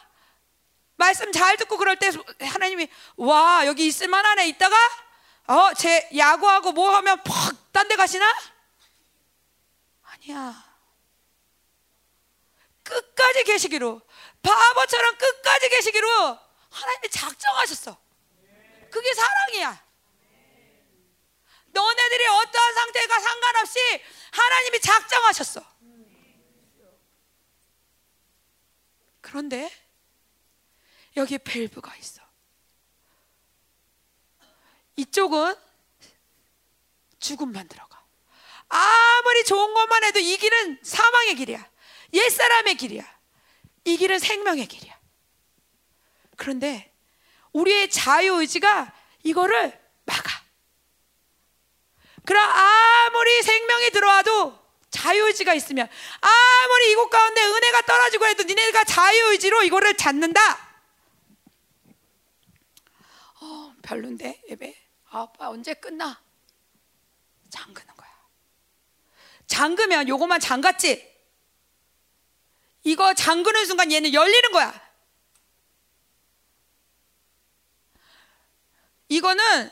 [0.97, 5.06] 말씀 잘 듣고 그럴 때 하나님이 와 여기 있을 만하네 있다가
[5.49, 8.27] 어 제 야구하고 뭐 하면 퍽 딴 데 가시나?
[10.03, 10.65] 아니야.
[12.83, 14.01] 끝까지 계시기로
[14.43, 16.39] 바보처럼 끝까지 계시기로
[16.71, 17.97] 하나님이 작정하셨어.
[18.91, 19.85] 그게 사랑이야.
[21.67, 23.79] 너네들이 어떠한 상태가 상관없이
[24.33, 25.77] 하나님이 작정하셨어.
[29.21, 29.71] 그런데
[31.17, 32.23] 여기에 밸브가 있어.
[34.97, 35.55] 이쪽은
[37.21, 38.05] 죽음만 들어가.
[38.69, 41.71] 아무리 좋은 것만 해도 이 길은 사망의 길이야.
[42.13, 43.05] 옛사람의 길이야.
[43.85, 44.99] 이 길은 생명의 길이야.
[46.37, 46.93] 그런데
[47.53, 48.93] 우리의 자유의지가
[49.23, 50.45] 이거를 막아.
[52.25, 55.89] 그럼 아무리 생명이 들어와도 자유의지가 있으면
[56.21, 60.41] 아무리 이곳 가운데 은혜가 떨어지고 해도 니네가 자유의지로 이거를 잡는다.
[63.41, 64.86] 어, 별론데 예배.
[65.23, 66.21] 아빠 언제 끝나?
[67.51, 68.09] 잠그는 거야.
[69.47, 71.15] 잠그면 요것만 잠갔지.
[72.85, 74.87] 이거 잠그는 순간 얘는 열리는 거야.
[79.09, 79.71] 이거는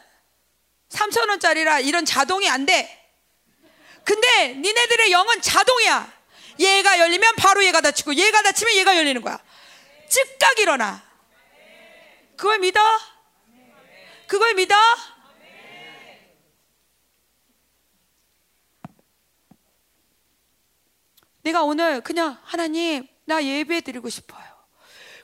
[0.88, 3.00] 3천 원짜리라 이런 자동이 안 돼.
[4.04, 6.12] 근데 니네들의 영은 자동이야.
[6.60, 9.42] 얘가 열리면 바로 얘가 닫히고 얘가 닫히면 얘가 열리는 거야.
[10.08, 11.02] 즉각 일어나.
[12.36, 12.80] 그걸 믿어?
[14.26, 14.74] 그걸 믿어?
[21.44, 24.42] 내가 오늘 그냥 하나님 나 예배 드리고 싶어요.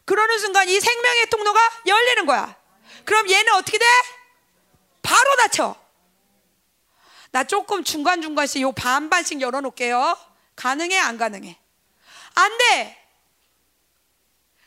[0.04, 2.56] 그러는 순간 이 생명의 통로가 열리는 거야.
[3.04, 3.84] 그럼 얘는 어떻게 돼?
[5.02, 5.76] 바로 닫혀.
[7.30, 10.16] 나 조금 중간중간씩 요 반반씩 열어놓을게요.
[10.56, 11.58] 가능해, 안 가능해?
[12.34, 13.08] 안 돼!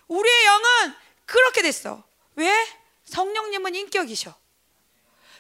[0.08, 0.96] 우리의 영은
[1.26, 2.04] 그렇게 됐어.
[2.36, 2.52] 왜?
[3.06, 4.34] 성령님은 인격이셔.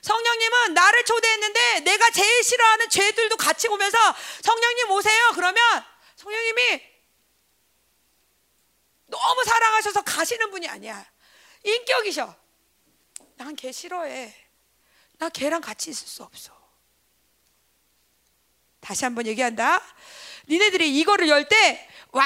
[0.02, 3.98] 성령님은 나를 초대했는데 내가 제일 싫어하는 죄들도 같이 오면서
[4.44, 5.32] 성령님 오세요.
[5.34, 5.93] 그러면
[6.24, 6.82] 성령님이
[9.08, 11.06] 너무 사랑하셔서 가시는 분이 아니야.
[11.64, 12.36] 인격이셔.
[13.36, 14.34] 난 걔 싫어해.
[15.18, 16.54] 나 걔랑 같이 있을 수 없어.
[18.80, 19.82] 다시 한번 얘기한다.
[20.48, 22.26] 니네들이 이거를 열 때, 와,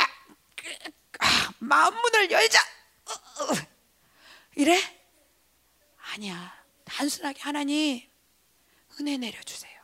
[1.20, 2.60] 아, 마음 문을 열자.
[3.06, 3.48] 어, 어.
[4.56, 4.80] 이래?
[6.14, 6.56] 아니야.
[6.86, 8.02] 단순하게 하나님,
[9.00, 9.80] 은혜 내려 주세요.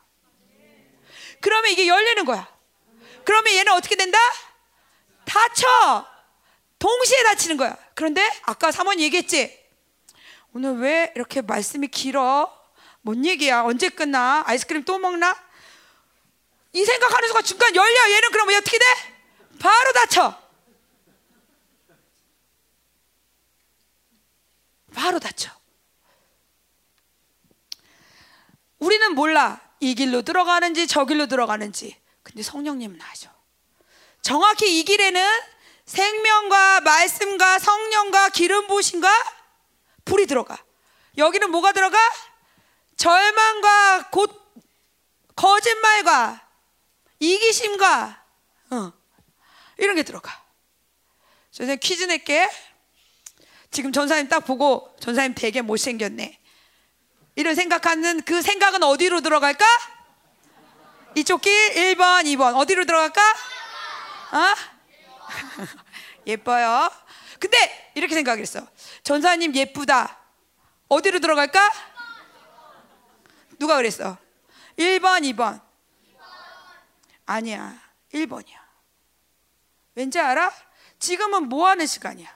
[1.41, 2.47] 그러면 이게 열리는 거야.
[3.25, 4.17] 그러면 얘는 어떻게 된다?
[5.25, 6.07] 다쳐.
[6.79, 7.77] 동시에 다치는 거야.
[7.95, 9.59] 그런데 아까 사모님 얘기했지?
[10.53, 12.51] 오늘 왜 이렇게 말씀이 길어?
[13.01, 13.63] 뭔 얘기야?
[13.63, 14.43] 언제 끝나?
[14.45, 15.35] 아이스크림 또 먹나?
[16.73, 18.11] 이 생각하는 순간 중간 열려.
[18.11, 18.85] 얘는 그럼 어떻게 돼?
[19.59, 20.41] 바로 다쳐.
[24.93, 25.51] 바로 다쳐.
[28.79, 29.61] 우리는 몰라.
[29.79, 32.02] 이 길로 들어가는지 저 길로 들어가는지.
[32.33, 33.29] 근데 성령님은 아죠.
[34.23, 35.23] 정확히 이 길에는
[35.85, 39.07] 생명과 말씀과 성령과 기름 부으심과
[40.03, 40.57] 불이 들어가.
[41.15, 41.97] 여기는 뭐가 들어가?
[42.97, 44.31] 절망과 곧
[45.35, 46.41] 거짓말과
[47.19, 48.25] 이기심과
[48.71, 48.93] 어,
[49.77, 50.43] 이런 게 들어가.
[51.51, 52.49] 선생님 퀴즈 낼게.
[53.69, 56.39] 지금 전사님 딱 보고 전사님 되게 못생겼네.
[57.35, 59.65] 이런 생각하는 그 생각은 어디로 들어갈까?
[61.15, 61.51] 이쪽 길
[61.95, 62.55] 1번, 2번.
[62.55, 63.21] 어디로 들어갈까?
[64.31, 64.55] 어?
[66.25, 66.89] 예뻐요.
[67.39, 68.65] 근데 이렇게 생각했어.
[69.03, 70.17] 전사님 예쁘다.
[70.87, 71.71] 어디로 들어갈까?
[73.59, 74.17] 누가 그랬어?
[74.77, 75.61] 1번, 2번.
[77.25, 77.79] 아니야.
[78.13, 78.57] 1번이야.
[79.95, 80.51] 왠지 알아?
[80.99, 82.27] 지금은 뭐 하는 시간이야?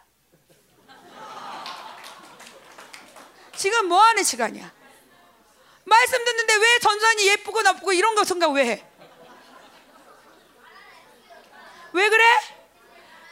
[3.55, 4.76] 지금 뭐 하는 시간이야?
[5.87, 8.85] 말씀 듣는데 왜 전산이 예쁘고 나쁘고 이런 거 생각 왜 해?
[11.93, 12.23] 왜 그래?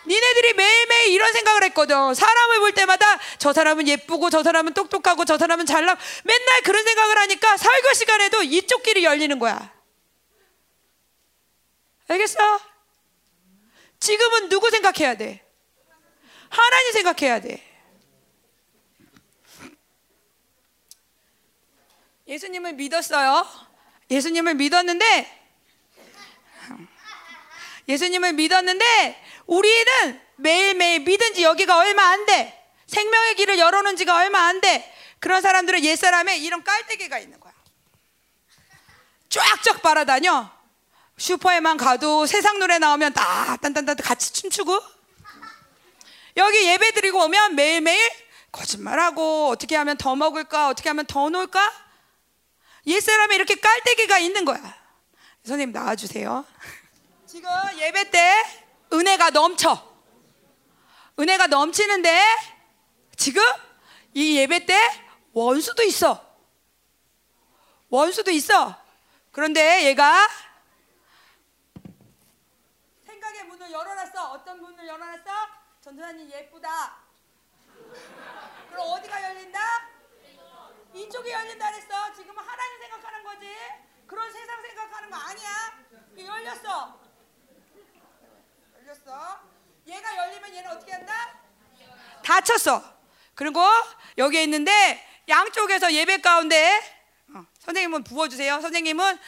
[0.08, 2.14] 니네들이 매일매일 이런 생각을 했거든.
[2.14, 7.18] 사람을 볼 때마다 저 사람은 예쁘고 저 사람은 똑똑하고 저 사람은 잘나 맨날 그런 생각을
[7.18, 9.74] 하니까 설교 시간에도 이쪽 길이 열리는 거야.
[12.08, 12.60] 알겠어?
[14.00, 15.44] 지금은 누구 생각해야 돼?
[16.50, 17.75] 하나님 생각해야 돼.
[22.28, 23.48] 예수님을 믿었어요.
[24.10, 25.42] 예수님을 믿었는데
[27.88, 32.66] 예수님을 믿었는데 우리는 매일매일 믿은 지 여기가 얼마 안 돼.
[32.88, 34.92] 생명의 길을 열어놓은 지가 얼마 안 돼.
[35.20, 37.54] 그런 사람들은 옛사람에 이런 깔때기가 있는 거야.
[39.30, 40.50] 쫙쫙 빨아다녀.
[41.18, 44.82] 슈퍼에만 가도 세상 노래 나오면 다 딴딴딴 같이 춤추고
[46.38, 48.12] 여기 예배 드리고 오면 매일매일
[48.52, 51.85] 거짓말하고 어떻게 하면 더 먹을까 어떻게 하면 더 놀까
[52.88, 54.60] 옛사람에 이렇게 깔때기가 있는 거야
[55.44, 56.46] 선생님 나와주세요
[57.28, 58.44] 지금 예배 때
[58.94, 59.96] 은혜가 넘쳐
[61.20, 62.22] 은혜가 넘치는데
[63.16, 63.42] 지금
[64.14, 64.78] 이 예배 때
[65.34, 66.24] 원수도 있어
[67.90, 68.76] 원수도 있어
[69.32, 70.28] 그런데 얘가
[73.06, 74.32] 생각의 문을 열어놨어.
[74.32, 75.24] 어떤 문을 열어놨어?
[75.82, 76.96] 전도사님 예쁘다.
[78.70, 79.60] 그럼 어디가 열린다?
[80.96, 82.14] 이쪽이 열린다 그랬어.
[82.14, 83.54] 지금은 하나님 생각하는 거지.
[84.08, 85.50] 그런 세상 생각하는 거 아니야.
[86.18, 87.00] 열렸어.
[88.80, 89.40] 열렸어.
[89.88, 91.40] 얘가 열리면 얘는 어떻게 한다?
[92.24, 92.82] 다쳤어.
[93.34, 93.62] 그리고
[94.18, 96.80] 여기에 있는데 양쪽에서 예배 가운데
[97.34, 98.62] 어, 선생님은 부어주세요.
[98.62, 99.20] 선생님은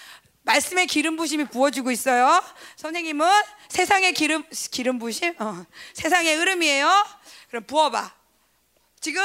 [0.44, 2.42] 말씀의 기름 부심이 부어지고 있어요.
[2.78, 3.28] 선생님은
[3.68, 7.06] 세상의 기름 기름 부심, 어, 세상의 흐름이에요.
[7.50, 8.14] 그럼 부어봐.
[9.02, 9.22] 지금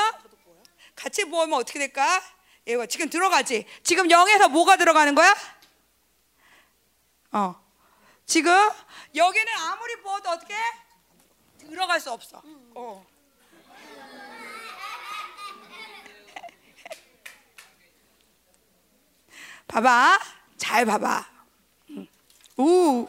[1.02, 2.22] 같이 부으면 어떻게 될까?
[2.64, 3.66] 이거 지금 들어가지.
[3.82, 5.34] 지금 영에서 뭐가 들어가는 거야?
[7.32, 7.60] 어,
[8.24, 8.52] 지금
[9.12, 10.54] 여기는 아무리 부어도 어떻게
[11.58, 12.40] 들어갈 수 없어.
[12.76, 13.04] 어.
[19.66, 20.20] 봐봐,
[20.56, 21.26] 잘 봐봐.
[21.90, 22.06] 음.
[22.58, 23.08] 우.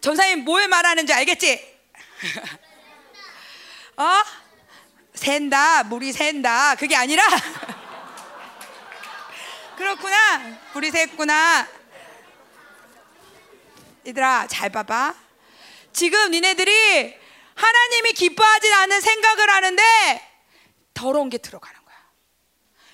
[0.00, 1.78] 전사님 뭘 말하는지 알겠지?
[3.98, 4.47] 어?
[5.18, 6.74] 샌다, 물이 샌다.
[6.76, 7.24] 그게 아니라
[9.76, 10.58] 그렇구나.
[10.72, 11.66] 물이 샜구나.
[14.06, 15.14] 얘들아, 잘 봐봐.
[15.92, 17.14] 지금 니네들이
[17.54, 19.82] 하나님이 기뻐하지 않은 생각을 하는데
[20.94, 21.96] 더러운 게 들어가는 거야.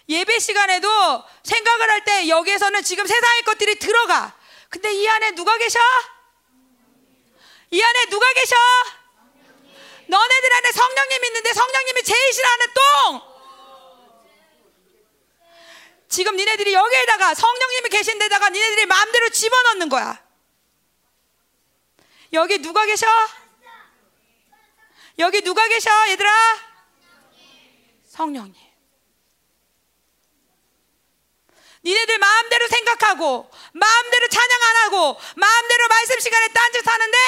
[0.09, 0.89] 예배 시간에도
[1.43, 4.35] 생각을 할 때 여기에서는 지금 세상의 것들이 들어가.
[4.69, 5.79] 근데 이 안에 누가 계셔?
[7.71, 8.57] 이 안에 누가 계셔?
[10.09, 13.35] 너네들 안에 성령님 있는데 성령님이 제일 싫어하는 똥!
[16.09, 20.23] 지금 니네들이 여기에다가 성령님이 계신 데다가 니네들이 마음대로 집어넣는 거야.
[22.33, 23.07] 여기 누가 계셔?
[25.19, 26.31] 여기 누가 계셔, 얘들아?
[28.09, 28.55] 성령님.
[31.85, 37.19] 니네들 마음대로 생각하고, 마음대로 찬양 안 하고, 마음대로 말씀 시간에 딴짓 하는데,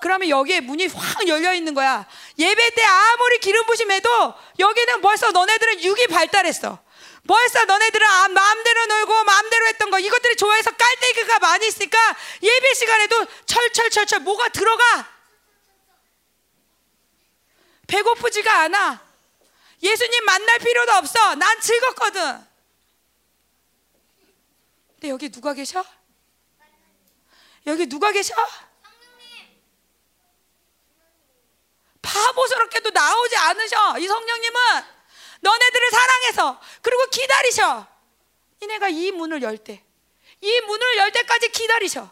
[0.00, 2.06] 그러면 여기에 문이 확 열려 있는 거야.
[2.38, 6.78] 예배 때 아무리 기름 부심해도 여기는 벌써 너네들은 육이 발달했어.
[7.26, 11.98] 벌써 너네들은 아, 마음대로 놀고 마음대로 했던 거 이것들이 좋아해서 깔때기가 많이 있으니까
[12.42, 15.08] 예배 시간에도 철철철철 뭐가 들어가.
[17.86, 19.00] 배고프지가 않아.
[19.82, 21.34] 예수님 만날 필요도 없어.
[21.34, 22.50] 난 즐겁거든.
[24.94, 25.84] 근데 여기 누가 계셔?
[27.66, 28.34] 여기 누가 계셔?
[32.02, 33.98] 바보스럽게도 나오지 않으셔.
[33.98, 34.60] 이 성령님은
[35.40, 37.86] 너네들을 사랑해서 그리고 기다리셔.
[38.62, 39.82] 니네가 이 문을 열 때,
[40.40, 42.10] 이 문을 열 때까지 기다리셔.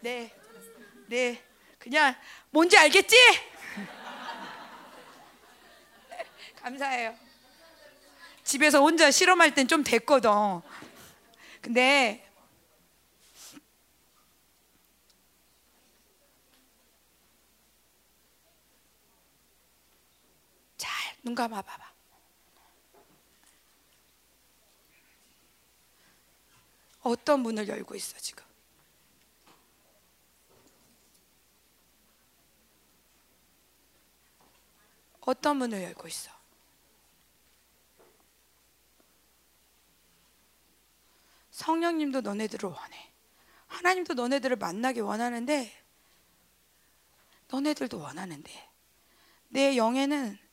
[0.00, 0.32] 네,
[1.06, 1.42] 네,
[1.78, 2.14] 그냥
[2.50, 3.16] 뭔지 알겠지?
[6.62, 7.16] 감사해요.
[8.44, 10.30] 집에서 혼자 실험할 땐 좀 됐거든.
[11.60, 12.25] 근데
[21.26, 21.92] 눈 감아 봐봐.
[27.02, 28.44] 어떤 문을 열고 있어 지금?
[35.22, 36.30] 어떤 문을 열고 있어?
[41.50, 43.12] 성령님도 너네들을 원해.
[43.66, 45.72] 하나님도 너네들을 만나기 원하는데
[47.48, 48.70] 너네들도 원하는데
[49.48, 50.45] 내 영에는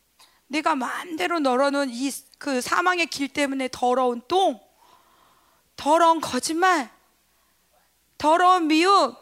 [0.53, 2.11] 내가 마음대로 널어놓은 이
[2.43, 4.59] 그 사망의 길 때문에 더러운 똥,
[5.77, 6.93] 더러운 거짓말,
[8.17, 9.15] 더러운 미움,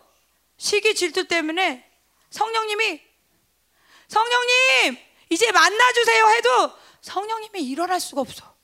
[0.58, 1.88] 시기 질투 때문에
[2.32, 3.00] 성령님이
[4.08, 4.98] 성령님
[5.30, 6.50] 이제 만나주세요 해도
[7.02, 8.56] 성령님이 일어날 수가 없어.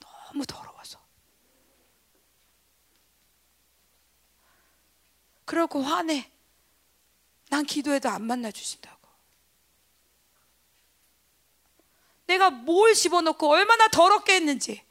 [0.00, 0.98] 너무 더러워서.
[5.44, 6.32] 그러고 화내.
[7.48, 8.93] 난 기도해도 안 만나주신다.
[12.26, 14.84] 내가 뭘 집어넣고 얼마나 더럽게 했는지.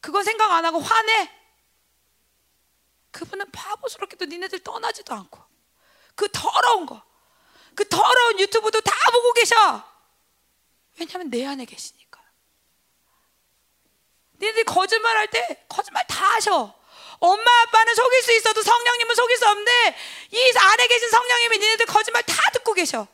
[0.00, 1.30] 그건 생각 안 하고 화내.
[3.10, 5.42] 그분은 바보스럽게도 니네들 떠나지도 않고.
[6.14, 7.02] 그 더러운 거.
[7.74, 9.82] 그 더러운 유튜브도 다 보고 계셔.
[10.98, 12.22] 왜냐하면 내 안에 계시니까.
[14.40, 16.74] 니네들이 거짓말 할 때 거짓말 다 하셔.
[17.20, 19.96] 엄마 아빠는 속일 수 있어도 성령님은 속일 수 없는데
[20.32, 23.08] 이 안에 계신 성령님이 니네들 거짓말 다 듣고 계셔.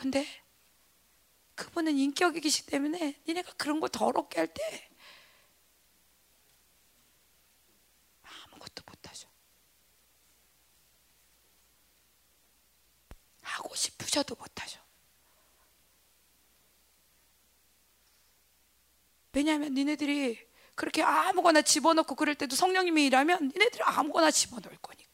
[0.00, 0.26] 그런데
[1.56, 4.90] 그분은 인격이기 때문에 니네가 그런 거 더럽게 할 때
[8.22, 9.28] 아무것도 못하죠.
[13.42, 14.80] 하고 싶으셔도 못하죠.
[19.34, 25.09] 왜냐하면 니네들이 그렇게 아무거나 집어넣고 그럴 때도 성령님이 일하면 니네들이 아무거나 집어넣을 거니까.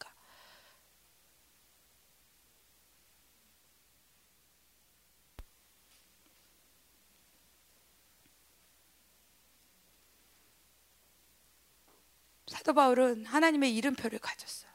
[12.48, 14.70] 사도 바울은 하나님의 이름표를 가졌어요.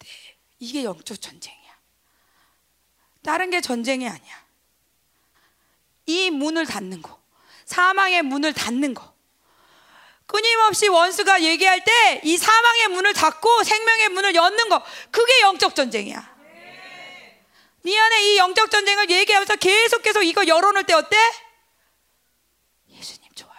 [0.00, 0.08] 네,
[0.60, 1.74] 이게 영적 전쟁이야.
[3.22, 4.44] 다른 게 전쟁이 아니야.
[6.06, 7.20] 이 문을 닫는 거,
[7.64, 9.14] 사망의 문을 닫는 거.
[10.26, 16.34] 끊임없이 원수가 얘기할 때 이 사망의 문을 닫고 생명의 문을 여는 거, 그게 영적 전쟁이야.
[17.82, 21.16] 네 안에 이 영적 전쟁을 얘기하면서 계속 계속 이거 열어놓을 때 어때?
[22.88, 23.54] 예수님 좋아요.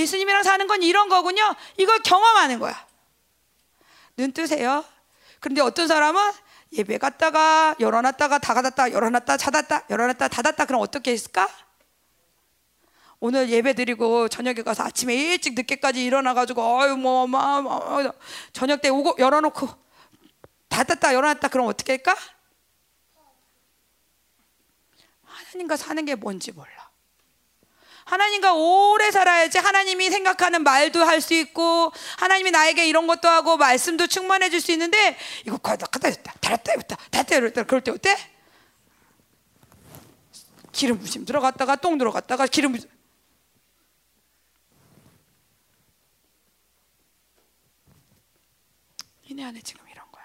[0.00, 1.54] 예수님이랑 사는 건 이런 거군요.
[1.76, 2.86] 이걸 경험하는 거야.
[4.16, 4.84] 눈 뜨세요.
[5.40, 6.32] 그런데 어떤 사람은
[6.72, 11.48] 예배 갔다가 열어놨다가 닫았다 열어놨다 닫았다 열어놨다 닫았다 그럼 어떻게 했을까?
[13.18, 18.12] 오늘 예배 드리고 저녁에 가서 아침에 일찍 늦게까지 일어나가지고 어유 뭐막 뭐, 뭐,
[18.52, 19.68] 저녁 때 오고 열어놓고
[20.68, 22.16] 닫았다 열어놨다 그럼 어떻게 할까?
[25.24, 26.79] 하나님과 사는 게 뭔지 몰라.
[28.10, 34.06] 하나님과 오래 살아야지 하나님이 생각하는 말도 할 수 있고 하나님이 나에게 이런 것도 하고 말씀도
[34.06, 38.16] 충만해 줄 수 있는데 이거 갖다 갖다 줬다 달았다 줬다 달았다 줬다 그럴 때 어때?
[40.72, 42.88] 기름 부심 들어갔다가 똥 들어갔다가 기름 부심
[49.28, 50.24] 니네 안에 지금 이런 거야.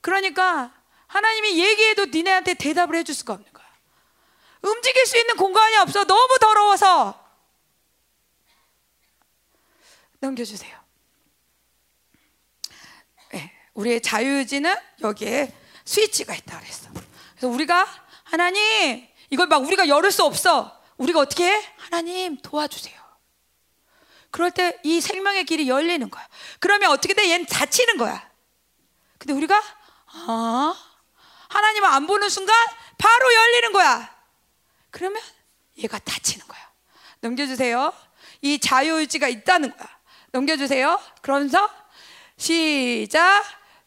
[0.00, 0.72] 그러니까
[1.06, 3.57] 하나님이 얘기해도 니네한테 대답을 해줄 수가 없는 거야.
[4.62, 6.04] 움직일 수 있는 공간이 없어.
[6.04, 7.26] 너무 더러워서.
[10.20, 10.76] 넘겨주세요.
[13.32, 15.54] 네, 우리의 자유의지는 여기에
[15.84, 16.90] 스위치가 있다 그랬어.
[17.30, 17.86] 그래서 우리가
[18.24, 20.76] 하나님 이걸 막 우리가 열을 수 없어.
[20.96, 21.74] 우리가 어떻게 해?
[21.76, 22.98] 하나님 도와주세요.
[24.30, 26.26] 그럴 때 이 생명의 길이 열리는 거야.
[26.58, 27.30] 그러면 어떻게 돼?
[27.30, 28.28] 얘는 다치는 거야.
[29.18, 29.62] 근데 우리가
[30.06, 30.74] 아
[31.48, 32.54] 하나님을 안 보는 순간
[32.98, 34.17] 바로 열리는 거야.
[34.90, 35.20] 그러면
[35.78, 36.60] 얘가 다치는 거야.
[37.20, 37.92] 넘겨주세요.
[38.42, 39.88] 이 자유의지가 있다는 거야.
[40.32, 41.00] 넘겨주세요.
[41.22, 41.68] 그러면서
[42.36, 43.44] 시작.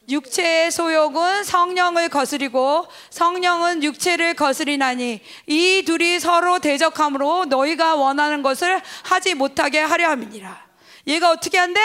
[0.10, 9.36] 육체의 소욕은 성령을 거스리고 성령은 육체를 거스리나니 이 둘이 서로 대적함으로 너희가 원하는 것을 하지
[9.36, 10.70] 못하게 하려 함이니라.
[11.08, 11.80] 얘가 어떻게 한대?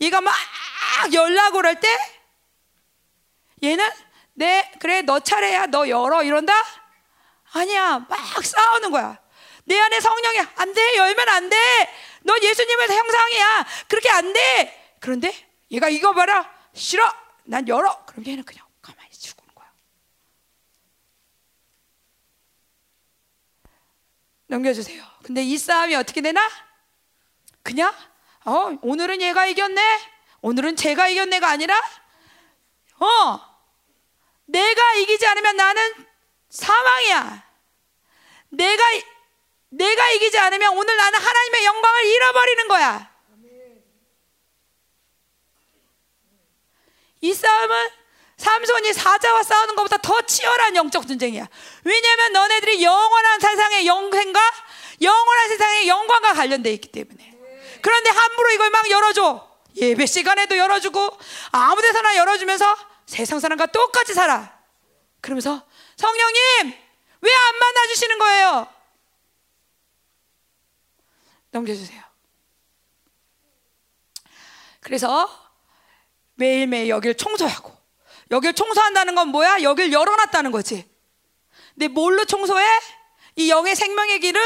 [0.00, 0.34] 얘가 막
[1.12, 1.88] 열라고 그럴 때
[3.62, 3.88] 얘는
[4.34, 6.52] 내 그래 너 차례야 너 열어 이런다?
[7.52, 9.18] 아니야 막 싸우는 거야.
[9.64, 11.56] 내 안에 성령이 안 돼 열면 안 돼.
[12.22, 13.66] 너 예수님의 형상이야.
[13.88, 14.96] 그렇게 안 돼.
[15.00, 15.34] 그런데
[15.70, 17.12] 얘가 이거 봐라 싫어.
[17.44, 18.04] 난 열어.
[18.06, 19.70] 그럼 얘는 그냥 가만히 죽는 거야.
[24.46, 25.04] 넘겨주세요.
[25.22, 26.40] 근데 이 싸움이 어떻게 되나?
[27.62, 27.94] 그냥
[28.44, 30.00] 어 오늘은 얘가 이겼네.
[30.40, 31.80] 오늘은 제가 이겼네가 아니라
[32.98, 33.40] 어
[34.46, 36.06] 내가 이기지 않으면 나는
[36.52, 37.42] 사망이야.
[38.50, 38.84] 내가
[39.70, 43.10] 내가 이기지 않으면 오늘 나는 하나님의 영광을 잃어버리는 거야.
[47.22, 47.88] 이 싸움은
[48.36, 51.48] 삼손이 사자와 싸우는 것보다 더 치열한 영적 전쟁이야.
[51.84, 54.40] 왜냐하면 너네들이 영원한 세상의 영생과
[55.00, 57.32] 영원한 세상의 영광과 관련돼 있기 때문에.
[57.80, 59.48] 그런데 함부로 이걸 막 열어줘.
[59.76, 61.18] 예배 시간에도 열어주고
[61.52, 62.76] 아무데서나 열어주면서
[63.06, 64.60] 세상 사람과 똑같이 살아.
[65.20, 65.64] 그러면서
[66.02, 66.74] 성령님
[67.20, 68.66] 왜 안 만나주시는 거예요?
[71.52, 72.02] 넘겨주세요.
[74.80, 75.30] 그래서
[76.34, 77.72] 매일매일 여기를 청소하고
[78.32, 79.62] 여기를 청소한다는 건 뭐야?
[79.62, 80.90] 여기를 열어놨다는 거지.
[81.74, 82.64] 근데 뭘로 청소해?
[83.36, 84.40] 이 영의 생명의 길은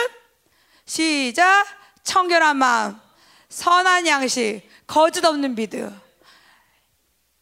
[0.84, 1.66] 시작
[2.02, 3.00] 청결한 마음,
[3.48, 5.98] 선한 양식, 거짓 없는 믿음.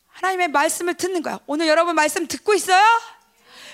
[0.08, 1.40] 하나님의 말씀을 듣는 거야.
[1.46, 2.82] 오늘 여러분 말씀 듣고 있어요?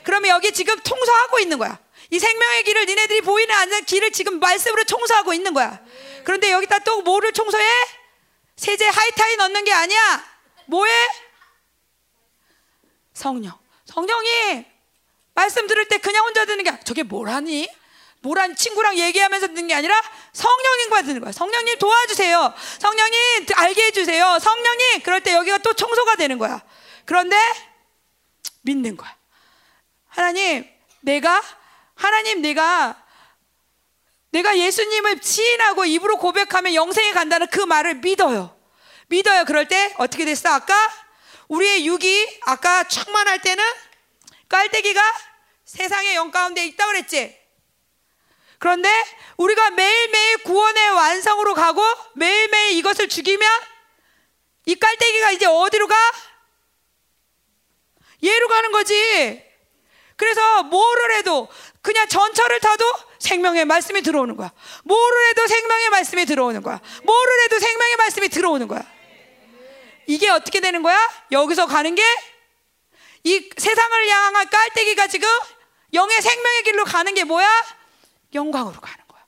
[0.04, 1.78] 그러면 여기 지금 청소하고 있는 거야.
[2.10, 5.80] 이 생명의 길을 니네들이 보이는 않는 길을 지금 말씀으로 청소하고 있는 거야.
[6.24, 7.64] 그런데 여기다 또 뭐를 청소해?
[8.56, 10.24] 세제 하이타이 넣는 게 아니야.
[10.66, 10.92] 뭐해?
[13.14, 13.52] 성령.
[13.86, 14.64] 성령이
[15.34, 17.68] 말씀 들을 때 그냥 혼자 듣는 게 저게 뭐라니?
[18.22, 20.00] 뭐라니 친구랑 얘기하면서 듣는 게 아니라
[20.32, 21.32] 성령님과 듣는 거야.
[21.32, 22.52] 성령님 도와주세요.
[22.78, 24.38] 성령님 알게 해주세요.
[24.40, 26.62] 성령님 그럴 때 여기가 또 청소가 되는 거야.
[27.04, 27.36] 그런데
[28.62, 29.19] 믿는 거야.
[30.10, 30.68] 하나님,
[31.00, 31.42] 내가
[31.94, 33.02] 하나님 내가
[34.30, 38.56] 내가 예수님을 시인하고 입으로 고백하면 영생에 간다는 그 말을 믿어요.
[39.08, 39.44] 믿어요.
[39.44, 40.50] 그럴 때 어떻게 됐어?
[40.50, 40.74] 아까
[41.48, 43.64] 우리의 육이 아까 충만할 때는
[44.48, 45.02] 깔때기가
[45.64, 47.36] 세상의 영 가운데 있다 그랬지.
[48.58, 48.88] 그런데
[49.36, 51.82] 우리가 매일매일 구원의 완성으로 가고
[52.14, 53.48] 매일매일 이것을 죽이면
[54.66, 55.96] 이 깔때기가 이제 어디로 가?
[58.22, 59.49] 얘로 가는 거지.
[60.20, 61.48] 그래서 뭐를 해도
[61.80, 62.84] 그냥 전철을 타도
[63.18, 64.52] 생명의 말씀이 들어오는 거야.
[64.84, 66.80] 뭐를 해도 생명의 말씀이 들어오는 거야.
[67.04, 68.82] 뭐를 해도 생명의 말씀이 들어오는 거야.
[70.06, 70.98] 이게 어떻게 되는 거야?
[71.32, 72.02] 여기서 가는 게
[73.24, 75.28] 이 세상을 향한 깔때기가 지금
[75.92, 77.48] 영의 생명의 길로 가는 게 뭐야?
[78.34, 79.20] 영광으로 가는 거야.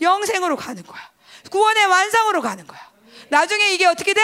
[0.00, 1.10] 영생으로 가는 거야.
[1.50, 2.90] 구원의 완성으로 가는 거야.
[3.28, 4.20] 나중에 이게 어떻게 돼?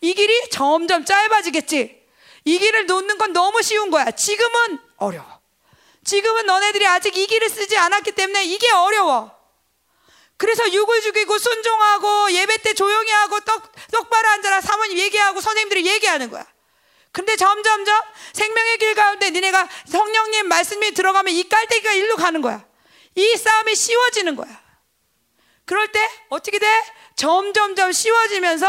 [0.00, 2.01] 이 길이 점점 짧아지겠지.
[2.44, 4.10] 이 길을 놓는 건 너무 쉬운 거야.
[4.10, 5.40] 지금은 어려워.
[6.04, 9.30] 지금은 너네들이 아직 이 길을 쓰지 않았기 때문에 이게 어려워.
[10.36, 16.30] 그래서 육을 죽이고 순종하고 예배 때 조용히 하고 떡, 똑바로 앉아라 사모님 얘기하고 선생님들이 얘기하는
[16.30, 16.44] 거야.
[17.12, 18.00] 근데 점점점
[18.32, 22.64] 생명의 길 가운데 니네가 성령님 말씀이 들어가면 이 깔때기가 일로 가는 거야.
[23.14, 24.60] 이 싸움이 쉬워지는 거야.
[25.64, 26.66] 그럴 때 어떻게 돼?
[27.14, 28.66] 점점점 쉬워지면서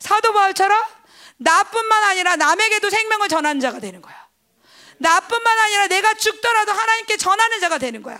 [0.00, 0.97] 사도 바울처럼
[1.38, 4.28] 나뿐만 아니라 남에게도 생명을 전하는 자가 되는 거야.
[4.98, 8.18] 나뿐만 아니라 내가 죽더라도 하나님께 전하는 자가 되는 거야.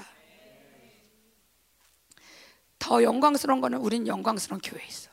[2.78, 5.10] 더 영광스러운 거는 우린 영광스러운 교회에 있어.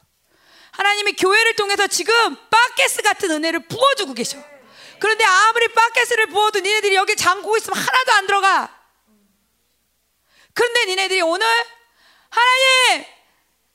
[0.71, 2.13] 하나님이 교회를 통해서 지금
[2.49, 4.37] 바켓스 같은 은혜를 부어주고 계셔.
[4.99, 8.85] 그런데 아무리 바켓스를 부어도 니네들이 여기 잠그고 있으면 하나도 안 들어가.
[10.53, 11.45] 그런데 니네들이 오늘
[12.29, 13.05] 하나님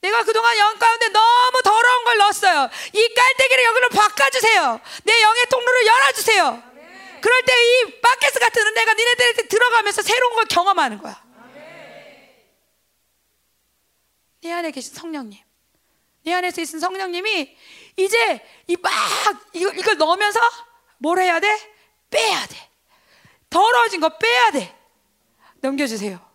[0.01, 2.71] 내가 그동안 영 가운데 너무 더러운 걸 넣었어요.
[2.95, 4.81] 이 깔때기를 여기로 바꿔주세요.
[5.05, 6.63] 내 영의 통로를 열어주세요.
[7.21, 11.23] 그럴 때이 바켓스 같은 은혜가 니네들한테 들어가면서 새로운 걸 경험하는 거야.
[14.43, 15.39] 내 안에 계신 성령님.
[16.23, 17.57] 내 안에서 있는 성령님이
[17.97, 18.93] 이제 이 막
[19.53, 20.41] 이걸, 이걸 넣으면서
[20.99, 21.49] 뭘 해야 돼?
[22.09, 22.71] 빼야 돼.
[23.51, 24.75] 더러워진 거 빼야 돼.
[25.61, 26.30] 넘겨주세요.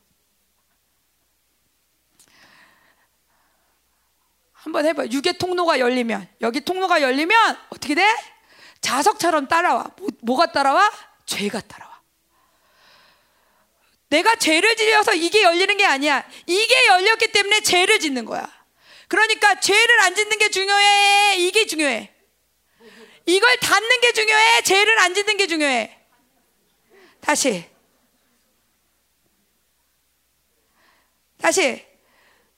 [4.66, 5.05] 한번 해봐.
[5.11, 8.03] 육의 통로가 열리면 여기 통로가 열리면 어떻게 돼?
[8.82, 9.91] 자석처럼 따라와.
[10.22, 10.91] 뭐, 가 따라와?
[11.28, 12.01] 죄가 따라와.
[14.09, 16.28] 내가 죄를 지어서 이게 열리는 게 아니야.
[16.47, 18.51] 이게 열렸기 때문에 죄를 짓는 거야.
[19.07, 21.36] 그러니까 죄를 안 짓는 게 중요해.
[21.38, 22.11] 이게 중요해.
[23.28, 24.61] 이걸 닫는 게 중요해.
[24.63, 25.99] 죄를 안 짓는 게 중요해.
[27.22, 27.70] 다시.
[31.39, 31.86] 다시.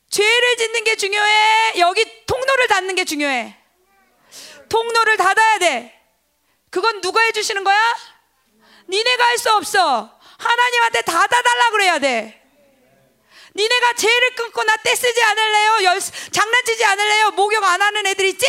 [0.09, 1.79] 죄를 짓는 게 중요해.
[1.79, 3.55] 여기 통로를 닫는 게 중요해.
[4.69, 5.93] 통로를 닫아야 돼.
[6.69, 7.95] 그건 누가 해주시는 거야?
[8.89, 10.17] 니네가 할 수 없어.
[10.37, 12.41] 하나님한테 닫아달라 그래야 돼.
[13.55, 15.79] 니네가 죄를 끊고 나 떼쓰지 않을래요?
[15.83, 17.31] 열, 장난치지 않을래요?
[17.31, 18.45] 목욕 안 하는 애들 있지?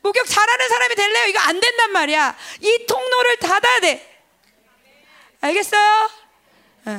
[0.00, 1.26] 목욕 잘하는 사람이 될래요?
[1.26, 2.36] 이거 안 된단 말이야.
[2.60, 4.24] 이 통로를 닫아야 돼.
[5.40, 6.10] 알겠어요?
[6.88, 6.98] 응.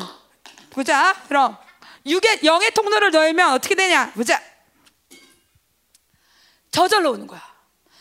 [0.69, 1.15] 보자.
[1.27, 1.57] 그럼
[2.05, 4.11] 육의 영의 통로를 열면 어떻게 되냐?
[4.13, 4.41] 보자.
[6.71, 7.41] 저절로 오는 거야.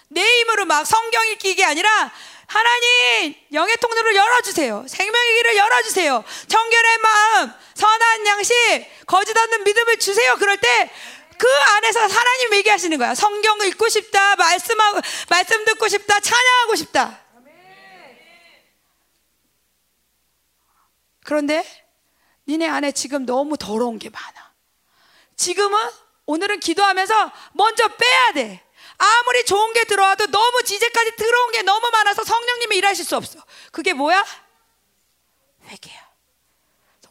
[0.08, 2.12] 내 힘으로 막 성경 읽기 게 아니라
[2.46, 4.86] 하나님 영의 통로를 열어주세요.
[4.88, 6.24] 생명의 길을 열어주세요.
[6.46, 10.34] 청결의 마음, 선한 양심, 거짓 없는 믿음을 주세요.
[10.36, 10.90] 그럴 때
[11.38, 13.14] 그 안에서 하나님 얘기하시는 거야.
[13.14, 17.20] 성경 읽고 싶다, 말씀하고 말씀 듣고 싶다, 찬양하고 싶다.
[21.24, 21.64] 그런데
[22.48, 24.52] 니네 안에 지금 너무 더러운 게 많아.
[25.36, 25.78] 지금은
[26.26, 28.62] 오늘은 기도하면서 먼저 빼야 돼.
[28.98, 33.40] 아무리 좋은 게 들어와도 너무 이제까지 들어온 게 너무 많아서 성령님이 일하실 수 없어.
[33.72, 34.24] 그게 뭐야?
[35.66, 36.06] 회개야.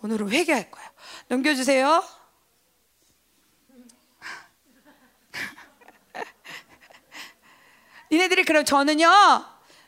[0.01, 0.91] 오늘은 회개할 거야.
[1.27, 2.03] 넘겨주세요.
[8.11, 9.09] 니네들이 그럼 저는요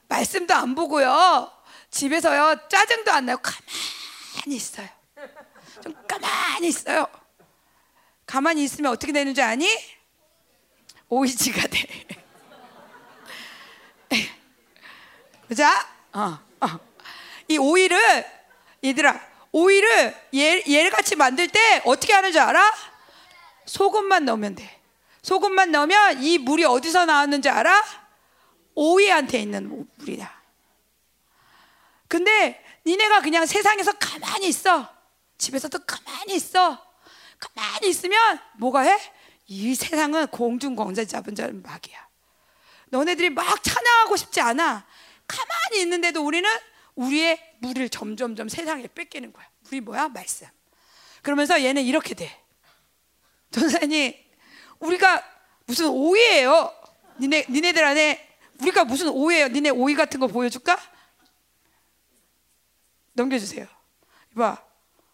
[0.08, 1.52] 말씀도 안 보고요
[1.91, 4.97] 집에서요 짜증도 안 나요 가만히 있어요.
[5.82, 7.08] 좀 가만히 있어요.
[8.26, 9.68] 가만히 있으면 어떻게 되는 줄 아니?
[11.10, 11.88] 오이지가 돼.
[15.48, 15.88] 보자.
[16.14, 16.80] 어, 어.
[17.48, 17.98] 이 오이를
[18.84, 19.20] 얘들아,
[19.52, 22.74] 오이를 얘, 얘 같이 만들 때 어떻게 하는 줄 알아?
[23.66, 24.80] 소금만 넣으면 돼.
[25.22, 27.84] 소금만 넣으면 이 물이 어디서 나왔는지 알아?
[28.76, 30.38] 오이한테 있는 물이야.
[32.08, 34.97] 근데 니네가 그냥 세상에서 가만히 있어.
[35.38, 36.85] 집에서도 가만히 있어.
[37.39, 38.99] 가만히 있으면 뭐가 해?
[39.47, 42.07] 이 세상은 공중공자 잡은 자는 막이야.
[42.89, 44.85] 너네들이 막 찬양하고 싶지 않아.
[45.27, 46.49] 가만히 있는데도 우리는
[46.95, 49.47] 우리의 물을 점점점 세상에 뺏기는 거야.
[49.68, 50.09] 우리 뭐야?
[50.09, 50.47] 말씀.
[51.22, 52.43] 그러면서 얘는 이렇게 돼.
[53.51, 54.14] 전사님,
[54.80, 55.23] 우리가
[55.65, 56.73] 무슨 오이예요?
[57.19, 59.49] 니네 니네들 안에 우리가 무슨 오이예요?
[59.49, 60.80] 니네 오이 같은 거 보여줄까?
[63.14, 63.68] 넘겨주세요.
[64.35, 64.66] 봐.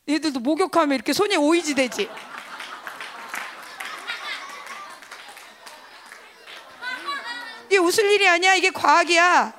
[0.07, 2.09] 얘들도 목욕하면 이렇게 손이 오이지 되지.
[7.65, 8.53] 이게 웃을 일이 아니야.
[8.55, 9.53] 이게 과학이야.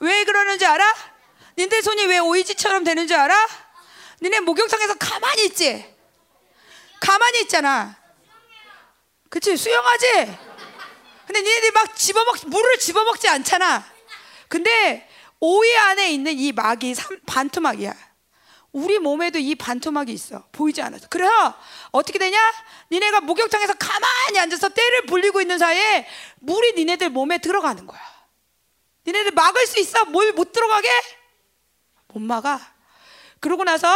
[0.00, 0.94] 왜 그러는지 알아?
[1.56, 3.48] 니네 손이 왜 오이지처럼 되는 줄 알아?
[4.22, 5.94] 니네 목욕탕에서 가만히 있지?
[7.00, 7.96] 가만히 있잖아.
[9.28, 9.56] 그치?
[9.56, 10.38] 수영하지?
[11.26, 13.84] 근데 니네들이 막 집어먹, 물을 집어먹지 않잖아.
[14.48, 15.08] 근데
[15.40, 16.94] 오이 안에 있는 이 막이
[17.26, 17.94] 반투막이야.
[18.72, 20.44] 우리 몸에도 이 반토막이 있어.
[20.50, 21.06] 보이지 않아서.
[21.08, 21.54] 그래서
[21.92, 22.38] 어떻게 되냐?
[22.90, 26.06] 니네가 목욕탕에서 가만히 앉아서 때를 불리고 있는 사이에
[26.40, 28.00] 물이 니네들 몸에 들어가는 거야.
[29.06, 30.04] 니네들 막을 수 있어?
[30.06, 30.88] 뭘 못 들어가게?
[32.08, 32.60] 못 막아.
[33.38, 33.88] 그러고 나서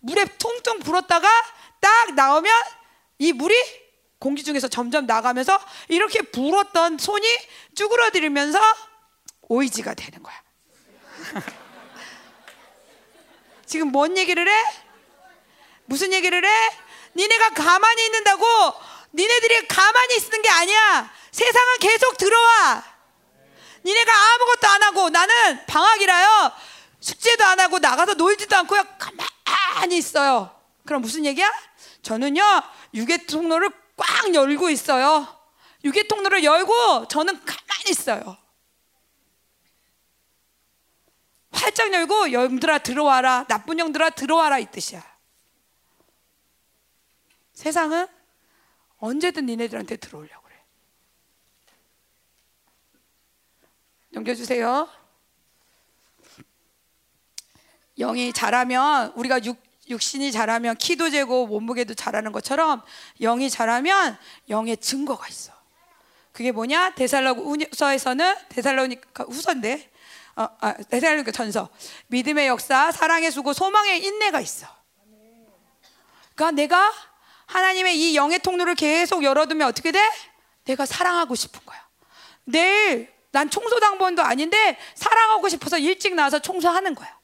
[0.00, 1.28] 물에 퉁퉁 불었다가
[1.80, 2.52] 딱 나오면
[3.18, 3.54] 이 물이
[4.18, 7.26] 공기 중에서 점점 나가면서 이렇게 불었던 손이
[7.76, 8.58] 쭈그러들면서
[9.42, 10.34] 오이지가 되는 거야.
[13.66, 14.64] 지금 뭔 얘기를 해?
[15.86, 16.78] 무슨 얘기를 해?
[17.14, 18.46] 니네가 가만히 있는다고
[19.12, 21.10] 니네들이 가만히 있는 게 아니야.
[21.30, 22.84] 세상은 계속 들어와.
[23.84, 26.52] 니네가 아무것도 안 하고 나는 방학이라요.
[27.00, 28.84] 숙제도 안 하고 나가서 놀지도 않고요.
[29.44, 30.50] 가만히 있어요.
[30.84, 31.52] 그럼 무슨 얘기야?
[32.02, 32.42] 저는요,
[32.94, 35.26] 유괴 통로를 꽉 열고 있어요.
[35.84, 38.36] 유괴 통로를 열고 저는 가만히 있어요.
[41.52, 43.44] 활짝 열고 영들아 들어와라.
[43.48, 45.02] 나쁜 영들아 들어와라 이 뜻이야.
[47.52, 48.06] 세상은
[48.98, 50.56] 언제든 니네들한테 들어오려고 그래.
[54.10, 54.88] 넘겨주세요.
[57.98, 59.58] 영이 자라면 우리가 육,
[59.88, 62.82] 육신이 자라면 키도 재고 몸무게도 자라는 것처럼
[63.20, 64.18] 영이 자라면
[64.50, 65.52] 영의 증거가 있어.
[66.32, 66.94] 그게 뭐냐?
[66.94, 69.90] 데살로니서에서는 데살로니가 후서인데
[70.36, 71.70] 어, 아, 데살로니가 전서
[72.08, 74.66] 믿음의 역사, 사랑의 수고, 소망의 인내가 있어.
[76.34, 76.92] 그러니까 내가
[77.46, 80.00] 하나님의 이 영의 통로를 계속 열어두면 어떻게 돼?
[80.64, 81.86] 내가 사랑하고 싶은 거야.
[82.44, 87.18] 내일 난 청소 당번도 아닌데 사랑하고 싶어서 일찍 나와서 청소하는 거야.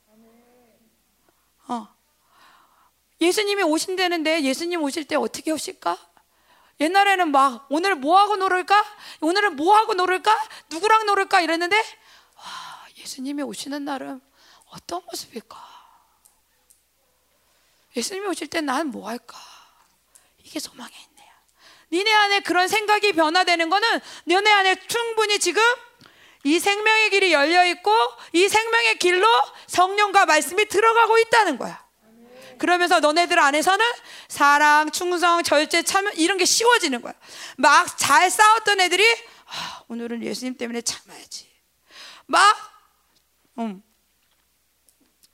[1.69, 1.89] 어.
[3.21, 5.99] 예수님이 오신다는데 예수님 오실 때 어떻게 오실까?
[6.81, 8.83] 옛날에는 막 오늘 뭐 하고 놀을까?
[9.21, 10.37] 오늘은 뭐 하고 놀을까?
[10.71, 11.41] 누구랑 놀을까?
[11.41, 11.83] 이랬는데 와,
[13.03, 14.21] 예수님이 오시는 날은
[14.67, 15.59] 어떤 모습일까?
[17.97, 19.37] 예수님이 오실 때 난 뭐 할까?
[20.39, 21.33] 이게 소망의 인내야.
[21.93, 25.63] 니네 안에 그런 생각이 변화되는 거는 너네 안에 충분히 지금
[26.45, 27.93] 이 생명의 길이 열려 있고
[28.33, 29.27] 이 생명의 길로
[29.67, 31.83] 성령과 말씀이 들어가고 있다는 거야.
[32.59, 33.85] 그러면서 너네들 안에서는
[34.29, 37.13] 사랑, 충성, 절제, 참여 이런 게 쉬워지는 거야.
[37.57, 39.05] 막 잘 싸웠던 애들이
[39.47, 41.51] 아, 오늘은 예수님 때문에 참아야지.
[42.27, 42.72] 막
[43.59, 43.83] 음,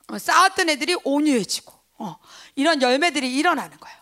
[0.07, 2.19] 어, 싸웠던 애들이 온유해지고 어,
[2.55, 3.97] 이런 열매들이 일어나는 거예요.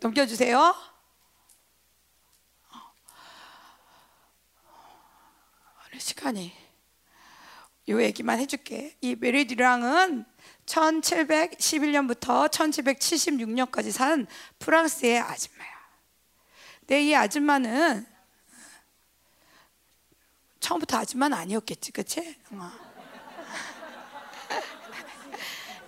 [0.00, 0.74] 넘겨주세요.
[5.86, 6.52] 오늘 시간이
[7.88, 8.96] 요 얘기만 해줄게.
[9.00, 10.24] 이 메리드랑은
[10.66, 14.26] 1711년부터 1776년까지 산
[14.58, 15.74] 프랑스의 아줌마야.
[16.80, 18.06] 근데 이 아줌마는
[20.60, 22.36] 처음부터 아줌마는 아니었겠지, 그치?
[22.50, 22.93] 어.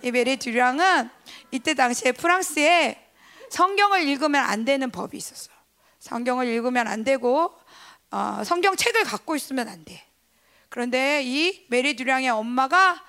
[0.07, 1.09] 이 메리 듀랑은
[1.51, 3.09] 이때 당시에 프랑스에
[3.49, 5.51] 성경을 읽으면 안 되는 법이 있었어.
[5.99, 7.53] 성경을 읽으면 안 되고
[8.09, 10.01] 어, 성경 책을 갖고 있으면 안 돼.
[10.69, 13.03] 그런데 이 메리 듀랑의 엄마가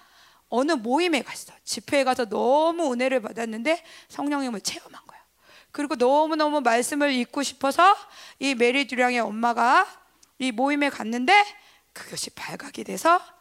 [0.49, 1.53] 어느 모임에 갔어.
[1.63, 5.21] 집회에 가서 너무 은혜를 받았는데 성령님을 체험한 거야.
[5.71, 7.97] 그리고 너무너무 말씀을 읽고 싶어서
[8.41, 9.87] 이 메리 듀랑의 엄마가
[10.41, 11.45] 이 모임에 갔는데
[11.93, 13.38] 그것이 발각이 돼서 어,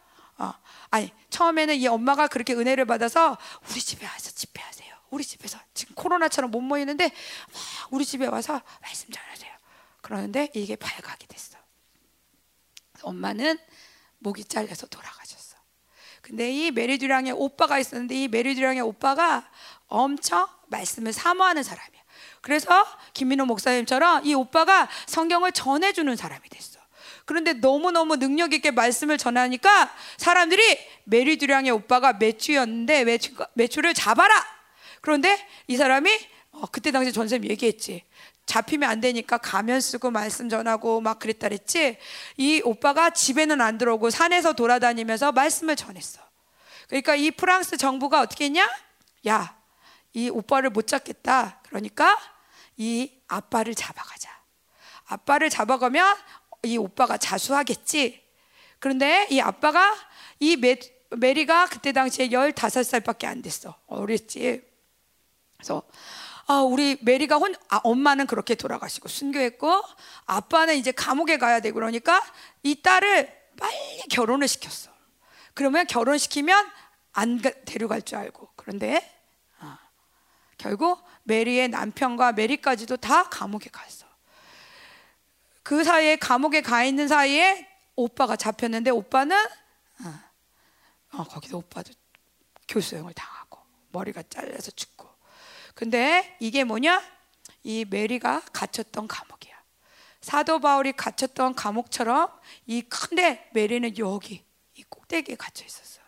[0.90, 3.36] 아니 처음에는 이 엄마가 그렇게 은혜를 받아서
[3.70, 4.94] 우리 집에 와서 집회하세요.
[5.10, 7.12] 우리 집에서 지금 코로나처럼 못 모이는데
[7.90, 9.52] 우리 집에 와서 말씀 전하세요.
[10.00, 11.58] 그러는데 이게 발각이 됐어.
[13.02, 13.58] 엄마는
[14.18, 15.56] 목이 잘려서 돌아가셨어.
[16.22, 19.48] 근데 이 메리 듀랑의 오빠가 있었는데 이 메리 듀랑의 오빠가
[19.86, 22.02] 엄청 말씀을 사모하는 사람이야.
[22.40, 26.77] 그래서 김민호 목사님처럼 이 오빠가 성경을 전해주는 사람이 됐어.
[27.28, 34.34] 그런데 너무너무 능력 있게 말씀을 전하니까 사람들이 메리듀랑의 오빠가 매추였는데 매추, 매추를 잡아라.
[35.02, 36.10] 그런데 이 사람이
[36.52, 38.02] 어, 그때 당시 전쌤 얘기했지.
[38.46, 41.98] 잡히면 안 되니까 가면 쓰고 말씀 전하고 막 그랬다 그랬지.
[42.38, 46.22] 이 오빠가 집에는 안 들어오고 산에서 돌아다니면서 말씀을 전했어.
[46.88, 48.66] 그러니까 이 프랑스 정부가 어떻게 했냐?
[49.28, 49.54] 야,
[50.14, 51.60] 이 오빠를 못 잡겠다.
[51.68, 52.18] 그러니까
[52.78, 54.38] 이 아빠를 잡아가자.
[55.08, 56.16] 아빠를 잡아가면
[56.62, 58.22] 이 오빠가 자수하겠지.
[58.78, 59.94] 그런데 이 아빠가
[60.40, 60.78] 이 메,
[61.10, 63.76] 메리가 그때 당시에 15살밖에 안 됐어.
[63.86, 64.62] 어렸지.
[65.56, 65.82] 그래서
[66.46, 69.82] 아, 우리 메리가 혼, 아, 엄마는 그렇게 돌아가시고 순교했고
[70.24, 72.22] 아빠는 이제 감옥에 가야 되고 그러니까
[72.62, 74.90] 이 딸을 빨리 결혼을 시켰어.
[75.52, 76.70] 그러면 결혼시키면
[77.12, 79.02] 안 데려갈 줄 알고 그런데
[79.60, 79.76] 어,
[80.56, 83.97] 결국 메리의 남편과 메리까지도 다 감옥에 갔어.
[85.68, 90.20] 그 사이에 감옥에 가 있는 사이에 오빠가 잡혔는데 오빠는 어,
[91.12, 91.92] 어, 거기서 오빠도
[92.66, 93.58] 교수형을 당하고
[93.90, 95.06] 머리가 잘려서 죽고.
[95.74, 97.02] 근데 이게 뭐냐?
[97.64, 99.62] 이 메리가 갇혔던 감옥이야.
[100.22, 102.30] 사도 바울이 갇혔던 감옥처럼
[102.64, 104.42] 이 큰데 메리는 여기
[104.74, 106.00] 이 꼭대기에 갇혀 있었어.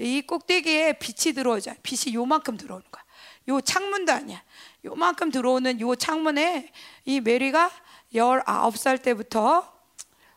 [0.00, 1.76] 이 꼭대기에 빛이 들어오자.
[1.84, 3.04] 빛이 요만큼 들어오는 거야.
[3.50, 4.42] 요 창문도 아니야.
[4.84, 6.72] 요만큼 들어오는 요 창문에
[7.04, 7.70] 이 메리가
[8.12, 9.80] 19살 때부터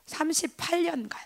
[0.06, 1.18] 38년간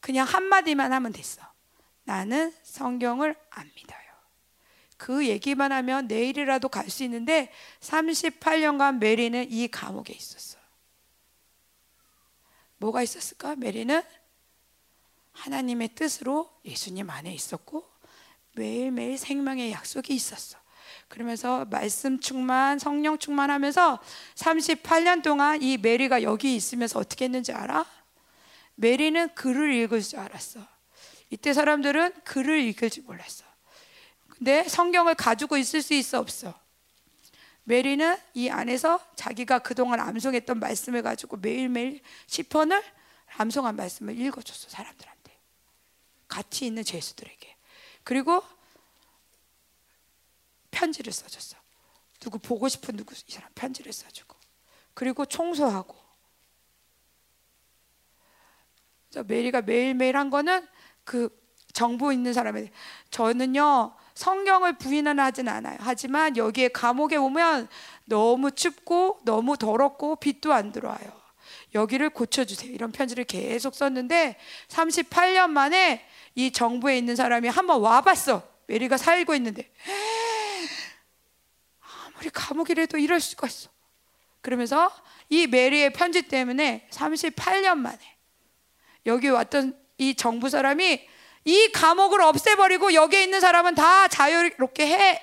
[0.00, 1.40] 그냥 한마디만 하면 됐어.
[2.02, 4.04] 나는 성경을 안 믿어요.
[4.98, 7.50] 그 얘기만 하면 내일이라도 갈 수 있는데
[7.80, 10.58] 38년간 메리는 이 감옥에 있었어.
[12.76, 13.56] 뭐가 있었을까?
[13.56, 14.02] 메리는
[15.32, 17.90] 하나님의 뜻으로 예수님 안에 있었고
[18.52, 20.58] 매일매일 생명의 약속이 있었어.
[21.14, 24.00] 그러면서 말씀 충만, 성령 충만하면서
[24.34, 27.86] 38년 동안 이 메리가 여기 있으면서 어떻게 했는지 알아?
[28.74, 30.58] 메리는 글을 읽을 줄 알았어.
[31.30, 33.44] 이때 사람들은 글을 읽을 줄 몰랐어.
[34.28, 36.52] 근데 성경을 가지고 있을 수 있어 없어.
[37.62, 42.82] 메리는 이 안에서 자기가 그동안 암송했던 말씀을 가지고 매일매일 시편을
[43.36, 45.38] 암송한 말씀을 읽어줬어 사람들한테
[46.26, 47.56] 같이 있는 죄수들에게
[48.02, 48.42] 그리고
[50.74, 51.56] 편지를 써줬어
[52.20, 54.36] 누구 보고 싶은 누구 이 사람 편지를 써주고
[54.92, 55.94] 그리고 청소하고
[59.26, 60.66] 메리가 매일매일 한 거는
[61.04, 61.28] 그
[61.72, 62.70] 정보 있는 사람에
[63.10, 65.76] 저는요 성경을 부인은 하진 않아요.
[65.80, 67.68] 하지만 여기에 감옥에 오면
[68.06, 71.24] 너무 춥고 너무 더럽고 빛도 안 들어와요.
[71.74, 72.72] 여기를 고쳐주세요.
[72.72, 74.36] 이런 편지를 계속 썼는데
[74.68, 76.06] 38년 만에
[76.36, 78.42] 이 정부에 있는 사람이 한번 와봤어.
[78.66, 79.72] 메리가 살고 있는데
[82.24, 83.70] 아무리 감옥이라도 이럴 수가 있어.
[84.40, 84.90] 그러면서
[85.28, 87.98] 이 메리의 편지 때문에 38년 만에
[89.06, 91.08] 여기 왔던 이 정부 사람이
[91.44, 95.22] 이 감옥을 없애버리고 여기에 있는 사람은 다 자유롭게 해.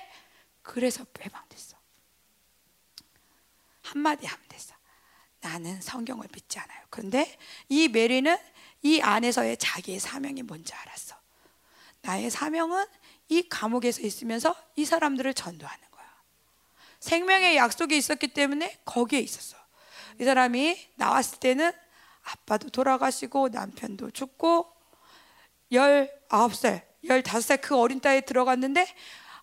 [0.62, 1.78] 그래서 해방됐어.
[3.82, 4.76] 한마디 하면 됐어.
[5.42, 6.80] 나는 성경을 믿지 않아요.
[6.90, 7.38] 그런데
[7.68, 8.38] 이 메리는
[8.84, 11.16] 이 안에서의 자기의 사명이 뭔지 알았어.
[12.02, 12.86] 나의 사명은
[13.30, 15.91] 이 감옥에서 있으면서 이 사람들을 전도하는.
[17.02, 19.58] 생명의 약속이 있었기 때문에 거기에 있었어.
[20.20, 21.72] 이 사람이 나왔을 때는
[22.24, 24.72] 아빠도 돌아가시고 남편도 죽고
[25.72, 28.82] 19살, 15살 그 어린 딸에 들어갔는데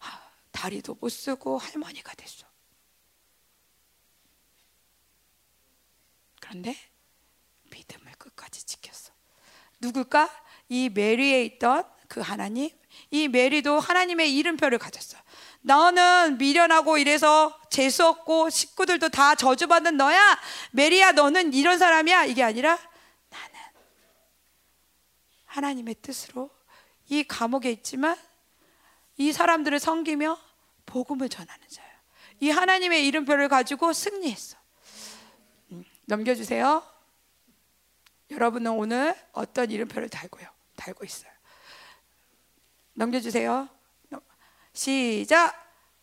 [0.00, 2.46] 아, 다리도 못 쓰고 할머니가 됐어.
[6.40, 6.76] 그런데
[7.64, 9.12] 믿음을 끝까지 지켰어.
[9.80, 10.30] 누굴까?
[10.68, 12.70] 이 메리에 있던 그 하나님,
[13.10, 15.18] 이 메리도 하나님의 이름표를 가졌어.
[15.68, 20.38] 너는 미련하고 이래서 재수 없고 식구들도 다 저주받는 너야.
[20.72, 22.24] 메리야, 너는 이런 사람이야.
[22.24, 22.78] 이게 아니라
[25.44, 26.50] 하나님의 뜻으로
[27.08, 28.16] 이 감옥에 있지만
[29.18, 30.38] 이 사람들을 섬기며
[30.86, 31.92] 복음을 전하는 자예요.
[32.40, 34.56] 이 하나님의 이름표를 가지고 승리했어.
[35.72, 36.82] 음, 넘겨주세요.
[38.30, 40.46] 여러분은 오늘 어떤 이름표를 달고요?
[40.76, 41.30] 달고 있어요.
[42.94, 43.68] 넘겨주세요.
[44.78, 45.52] 시작.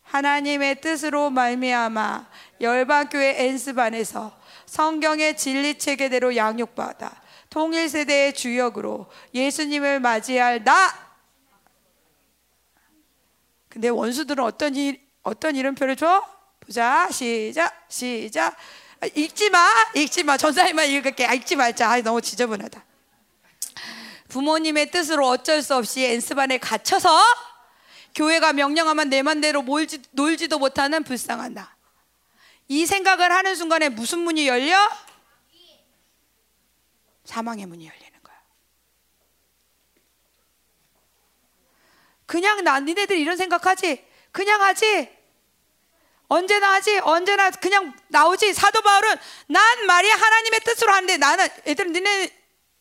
[0.02, 2.28] 하나님의 뜻으로 말미암아
[2.60, 7.10] 열방교회 엔스반에서 성경의 진리 체계대로 양육받아
[7.48, 10.94] 통일 세대의 주역으로 예수님을 맞이할 나.
[13.70, 16.22] 근데 원수들은 어떤 일, 어떤 이름표를 줘?
[16.60, 17.08] 보자.
[17.10, 17.86] 시작.
[17.88, 18.54] 시작.
[19.00, 19.66] 아, 읽지 마.
[19.94, 20.36] 읽지 마.
[20.36, 21.24] 전사님만 읽을게.
[21.24, 21.90] 아, 읽지 말자.
[21.90, 22.84] 아, 너무 지저분하다.
[24.28, 27.10] 부모님의 뜻으로 어쩔 수 없이 엔스반에 갇혀서
[28.16, 31.76] 교회가 명령하면 내 맘대로 몰지, 놀지도 못하는 불쌍한 나.
[32.66, 34.74] 이 생각을 하는 순간에 무슨 문이 열려?
[37.24, 38.36] 사망의 문이 열리는 거야.
[42.24, 44.02] 그냥 나 니네들 이런 생각하지?
[44.32, 45.14] 그냥 하지?
[46.28, 46.98] 언제나 하지?
[47.00, 48.54] 언제나 그냥 나오지?
[48.54, 49.14] 사도 바울은
[49.48, 52.30] 난 말이 하나님의 뜻으로 하는데 나는 애들 니네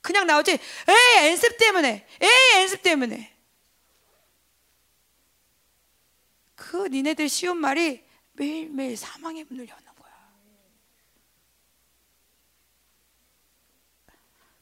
[0.02, 0.52] 그냥 나오지?
[0.52, 3.35] 에이 연습 때문에 에이 연습 때문에
[6.56, 8.03] 그 니네들 쉬운 말이
[8.34, 9.86] 매일매일 사망의 문을 여는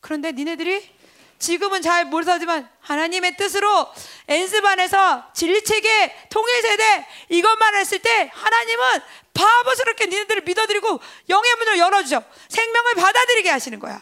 [0.03, 0.93] 그런데 니네들이
[1.39, 3.87] 지금은 잘 모르지만 하나님의 뜻으로
[4.27, 8.99] 엔스반에서 진리체계 통일세대 이것만 했을 때 하나님은
[9.33, 10.99] 바보스럽게 니네들을 믿어드리고
[11.29, 12.21] 영의 문을 열어주죠.
[12.49, 14.01] 생명을 받아들이게 하시는 거야.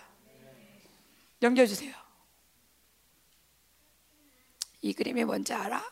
[1.39, 1.93] 넘겨주세요.
[4.81, 5.83] 이 그림이 뭔지 알아?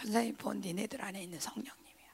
[0.00, 2.10] 천사님 본 니네들 안에 있는 성령님이야.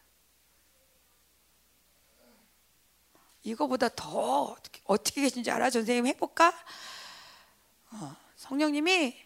[3.44, 5.70] 이거보다 더 어떻게 계신지 알아?
[5.70, 6.52] 전생님 해볼까?
[7.92, 9.24] 어, 성령님이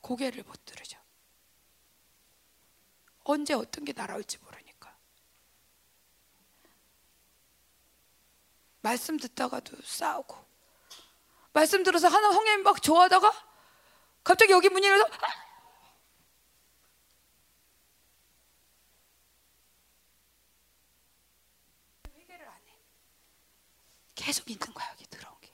[0.00, 0.98] 고개를 못 들으죠.
[3.22, 4.96] 언제 어떤 게 날아올지 모르니까.
[8.80, 10.44] 말씀 듣다가도 싸우고,
[11.52, 13.51] 말씀 들어서 하나 성령님 막 좋아하다가
[14.24, 15.26] 갑자기 여기 문이 열려서 아!
[22.18, 22.78] 회개를 안 해.
[24.14, 25.50] 계속 있는 거야 여기 들어온 게.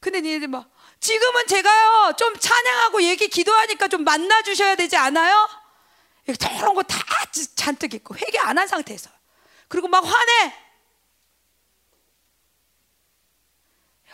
[0.00, 5.48] 근데 니네들 막 지금은 제가요 좀 찬양하고 얘기 기도하니까 좀 만나 주셔야 되지 않아요?
[6.38, 6.98] 더러운 거 다
[7.56, 9.10] 잔뜩 있고 회개 안 한 상태에서
[9.68, 10.54] 그리고 막 화내.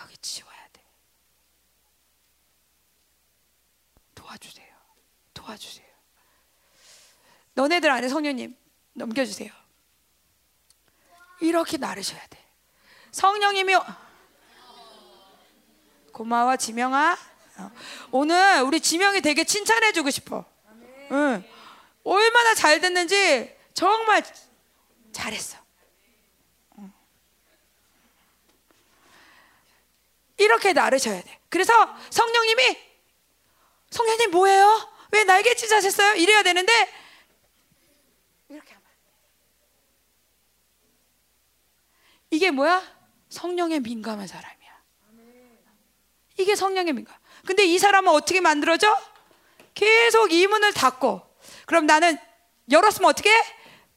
[0.01, 0.83] 여기 치워야 돼.
[4.35, 4.67] 도와주세요.
[5.33, 5.87] 도와주세요.
[7.55, 8.57] 너네들 안에 성령님
[8.95, 9.53] 넘겨주세요.
[11.41, 12.45] 이렇게 나르셔야 돼.
[13.13, 13.77] 성령님이
[16.13, 17.17] 고마워 지명아.
[17.57, 17.71] 어.
[18.11, 20.45] 오늘 우리 지명이 되게 칭찬해주고 싶어.
[21.13, 21.45] 응.
[22.03, 24.23] 얼마나 잘 됐는지 정말
[25.13, 25.59] 잘했어.
[26.79, 26.93] 응.
[30.39, 31.41] 이렇게 나르셔야 돼.
[31.49, 31.73] 그래서
[32.11, 32.94] 성령님이
[33.95, 34.91] 성령님 뭐예요?
[35.13, 36.17] 왜 날개 찢으셨어요?
[36.17, 36.73] 이래야 되는데
[38.49, 38.89] 이렇게 하면
[42.31, 42.83] 이게 뭐야?
[43.29, 44.83] 성령에 민감한 사람이야.
[46.39, 47.17] 이게 성령의 민감.
[47.47, 49.01] 근데 이 사람은 어떻게 만들어져?
[49.75, 51.23] 계속 이 문을 닫고.
[51.67, 52.19] 그럼 나는
[52.73, 53.31] 열었으면 어떻게?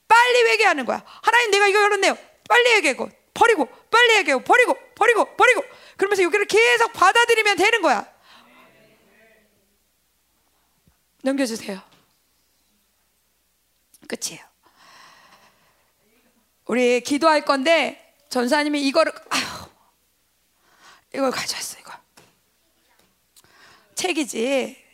[0.08, 1.04] 빨리 회개하는 거야.
[1.24, 2.16] 하나님 내가 이거 열었네요.
[2.48, 5.64] 빨리 회개하고 버리고 빨리 회개하고 버리고 버리고 버리고.
[5.98, 8.17] 그러면서 여기를 계속 받아들이면 되는 거야.
[11.28, 11.82] 넘겨주세요.
[14.08, 14.46] 끝이에요.
[16.66, 19.70] 우리 기도할 건데 전사님이 이거를 아휴,
[21.14, 21.92] 이걸 가져왔어 이거
[23.96, 24.86] 책이지.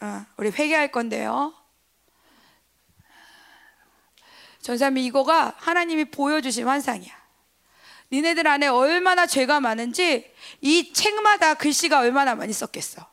[0.00, 1.54] 어, 우리 회개할 건데요.
[4.62, 7.20] 전사님 이거가 하나님이 보여주신 환상이야.
[8.12, 13.09] 니네들 안에 얼마나 죄가 많은지 이 책마다 글씨가 얼마나 많이 썼겠어.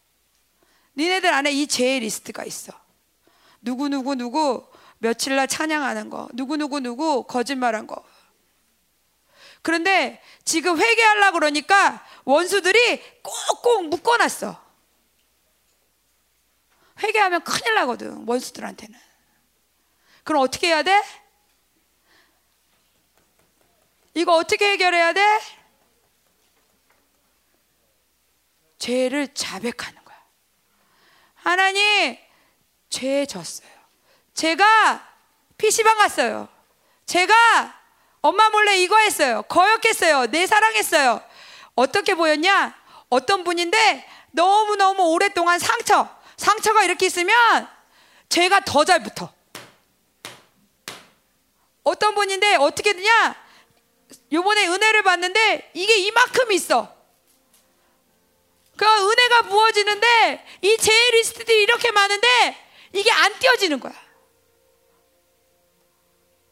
[0.97, 2.73] 니네들 안에 이 죄의 리스트가 있어.
[3.61, 4.67] 누구 누구 누구
[4.97, 8.03] 며칠 날 찬양하는 거, 누구 누구 누구 거짓말한 거.
[9.61, 14.65] 그런데 지금 회개하려 그러니까 원수들이 꼭꼭 묶어놨어.
[17.03, 18.99] 회개하면 큰일 나거든 원수들한테는.
[20.23, 21.03] 그럼 어떻게 해야 돼?
[24.15, 25.21] 이거 어떻게 해결해야 돼?
[28.79, 30.06] 죄를 자백하는.
[31.47, 32.17] 하나님,
[32.89, 33.69] 죄 졌어요.
[34.33, 35.01] 제가
[35.57, 36.49] PC방 갔어요.
[37.05, 37.33] 제가
[38.19, 39.43] 엄마 몰래 이거 했어요.
[39.43, 40.27] 거역했어요.
[40.27, 41.23] 내 사랑했어요.
[41.73, 42.75] 어떻게 보였냐?
[43.07, 47.65] 어떤 분인데 너무너무 오랫동안 상처, 상처가 이렇게 있으면
[48.27, 49.33] 죄가 더 잘 붙어.
[51.83, 53.35] 어떤 분인데 어떻게 되냐?
[54.33, 56.96] 요번에 은혜를 받는데 이게 이만큼 있어.
[58.77, 62.55] 그 은혜가 부어지는데 이 제일 리스트들이 이렇게 많은데
[62.93, 63.93] 이게 안 띄어지는 거야.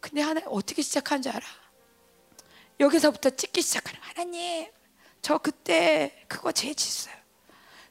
[0.02, 1.46] 근데 하나 어떻게 시작한 줄 알아?
[2.80, 4.00] 여기서부터 찍기 시작하는.
[4.02, 4.68] 하나님,
[5.22, 7.16] 저 그때 그거 제일 짓어요.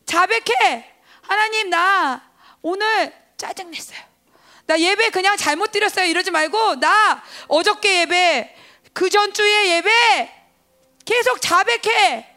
[0.05, 0.93] 자백해.
[1.23, 2.31] 하나님 나
[2.61, 3.99] 오늘 짜증 냈어요.
[4.67, 6.07] 나 예배 그냥 잘못 드렸어요.
[6.07, 8.57] 이러지 말고 나 어저께 예배
[8.93, 10.45] 그 전주에 예배
[11.05, 12.34] 계속 자백해.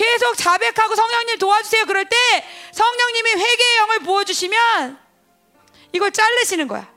[0.00, 1.84] 계속 자백하고 성령님 도와주세요.
[1.84, 2.16] 그럴 때
[2.72, 4.98] 성령님이 회개의 영을 부어주시면
[5.92, 6.90] 이걸 자르시는 거야.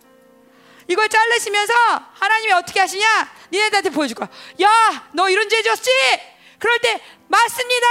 [0.88, 1.73] 이걸 자르시면서
[2.13, 3.35] 하나님이 어떻게 하시냐?
[3.51, 4.30] 니네들한테 보여줄 거야.
[4.61, 5.91] 야, 너 이런 죄 지었지?
[6.59, 7.88] 그럴 때 맞습니다.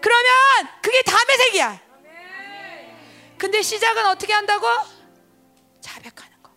[0.00, 0.32] 그러면
[0.80, 1.80] 그게 담의 색이야.
[3.36, 4.66] 근데 시작은 어떻게 한다고?
[5.82, 6.50] 자백하는 거.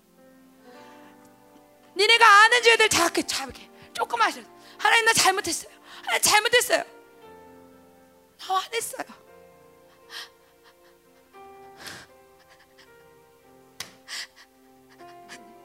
[1.98, 3.70] 니네가 아는 죄들 자백해, 자백해.
[3.94, 4.40] 조금만 하셔.
[4.78, 5.72] 하나님 나 잘못했어요.
[6.06, 7.03] 하나님 잘못했어요.
[8.48, 9.24] 나 화냈어요.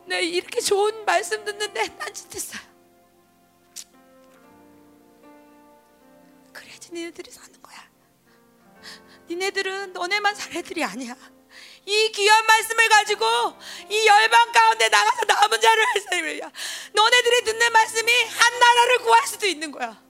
[0.06, 2.62] 내 이렇게 좋은 말씀 듣는데 딴짓했어요.
[6.52, 7.88] 그래야지 니네들이 사는 거야.
[9.28, 11.14] 니네들은 너네만 살 애들이 아니야.
[11.84, 13.26] 이 귀한 말씀을 가지고
[13.90, 16.52] 이 열방 가운데 나가서 남은 자를 할 사람이야.
[16.92, 20.07] 너네들이 듣는 말씀이 한 나라를 구할 수도 있는 거야.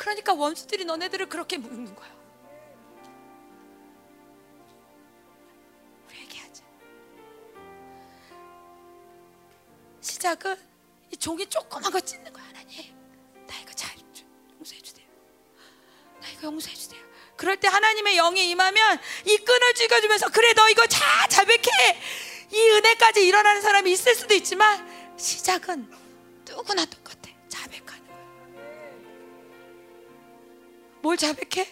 [0.00, 2.08] 그러니까 원수들이 너네들을 그렇게 묶는 거야.
[6.10, 6.64] 회개하자.
[10.00, 10.56] 시작은
[11.12, 12.96] 이 종이 조그만 거 찢는 거야 하나님.
[13.46, 13.94] 나 이거 잘
[14.58, 15.06] 용서해 주세요.
[16.22, 17.02] 나 이거 용서해 주세요.
[17.36, 22.00] 그럴 때 하나님의 영이 임하면 이 끈을 쥐어주면서 그래 너 이거 잘 자백해
[22.52, 25.92] 이 은혜까지 일어나는 사람이 있을 수도 있지만 시작은
[26.46, 26.99] 누구나 똑
[31.10, 31.68] 뭘 자백해?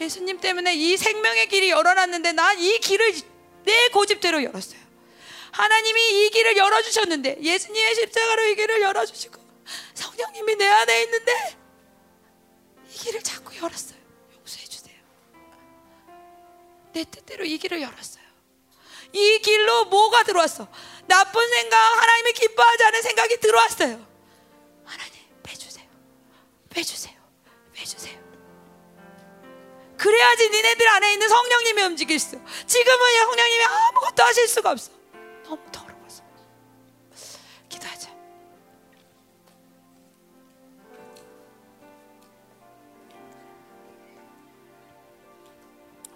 [0.00, 3.14] 예수님 때문에 이 생명의 길이 열어놨는데 난 이 길을
[3.64, 4.80] 내 고집대로 열었어요
[5.52, 9.42] 하나님이 이 길을 열어주셨는데 예수님의 십자가로 이 길을 열어주시고
[9.92, 11.56] 성령님이 내 안에 있는데
[12.88, 13.98] 이 길을 자꾸 열었어요.
[14.38, 14.96] 용서해 주세요.
[16.94, 18.24] 내 뜻대로 이 길을 열었어요.
[19.12, 20.66] 이 길로 뭐가 들어왔어?
[21.06, 24.06] 나쁜 생각, 하나님이 기뻐하지 않은 생각이 들어왔어요.
[24.84, 25.86] 하나님, 빼주세요.
[26.70, 27.15] 빼주세요.
[27.76, 28.26] 빼주세요.
[29.98, 32.40] 그래야지 니네들 안에 있는 성령님이 움직일 수.
[32.66, 34.92] 지금은 성령님이 아무것도 하실 수가 없어.
[35.44, 36.22] 너무 더러워서.
[37.68, 38.10] 기도하자.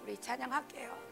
[0.03, 1.10] 우리 찬양할게요.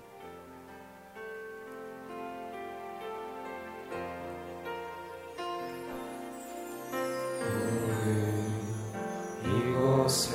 [10.10, 10.34] 곳에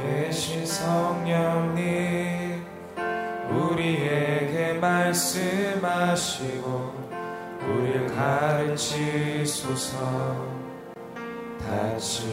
[0.00, 2.64] 계신 성령님
[3.50, 6.68] 우리에게 말씀하시고
[7.68, 9.98] 우리를 가르치소서.
[11.60, 12.24] 다시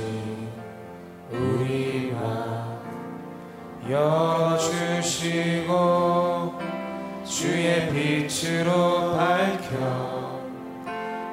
[1.30, 2.80] 우리 맘
[3.90, 5.74] 열어주시고
[7.26, 10.40] 주의 빛으로 밝혀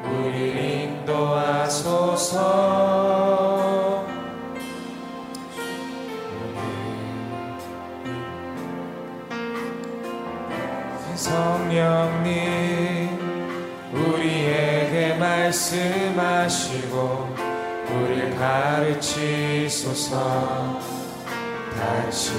[0.04, 0.64] 우리를
[1.04, 2.32] 인도하소서
[11.72, 13.18] 성령님
[13.94, 16.96] 우리에게 말씀하시고
[17.88, 20.10] 우리를 가르치소서.
[21.74, 22.32] 다시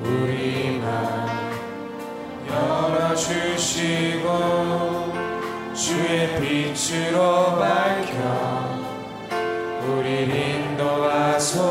[0.00, 1.28] 우리 맘
[2.50, 4.26] 열어주시고
[5.72, 8.16] 주의 빛으로 밝혀
[9.86, 10.24] 우리
[10.74, 11.62] 인도하소서.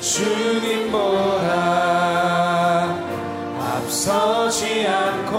[0.00, 1.79] 주님보다 앞
[4.00, 5.36] 서지 않고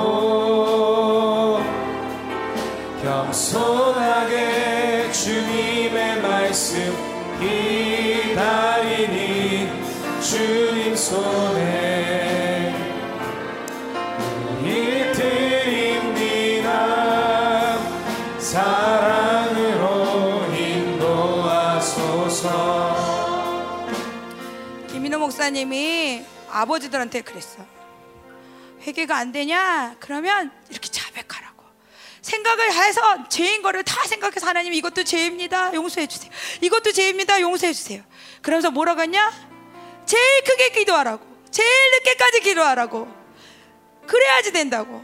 [3.01, 4.37] 겸손하게
[5.11, 6.93] 주님의 말씀
[7.39, 9.01] 기다리니
[10.21, 12.71] 주님 손에
[24.87, 27.80] 김인호 목사님이 아버지들한테 그랬어.
[28.81, 29.95] 회개가 안 되냐?
[29.99, 31.61] 그러면 이렇게 자백하라고.
[32.21, 35.73] 생각을 해서 죄인 거를 다 생각해서 하나님 이것도 죄입니다.
[35.73, 36.31] 용서해 주세요.
[36.61, 37.41] 이것도 죄입니다.
[37.41, 38.03] 용서해 주세요.
[38.41, 39.31] 그러면서 뭐라고 했냐?
[40.05, 41.25] 제일 크게 기도하라고.
[41.51, 43.07] 제일 늦게까지 기도하라고.
[44.07, 45.03] 그래야지 된다고.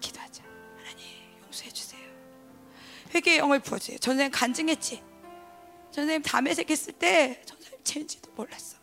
[0.00, 0.42] 기도하자.
[0.76, 1.06] 하나님
[1.44, 2.00] 용서해 주세요.
[3.14, 3.98] 회개의 영을 부어주세요.
[3.98, 5.02] 전생님 간증했지.
[5.92, 8.81] 전생님 담에 새겼을 때 전생님 죄인지도 몰랐어.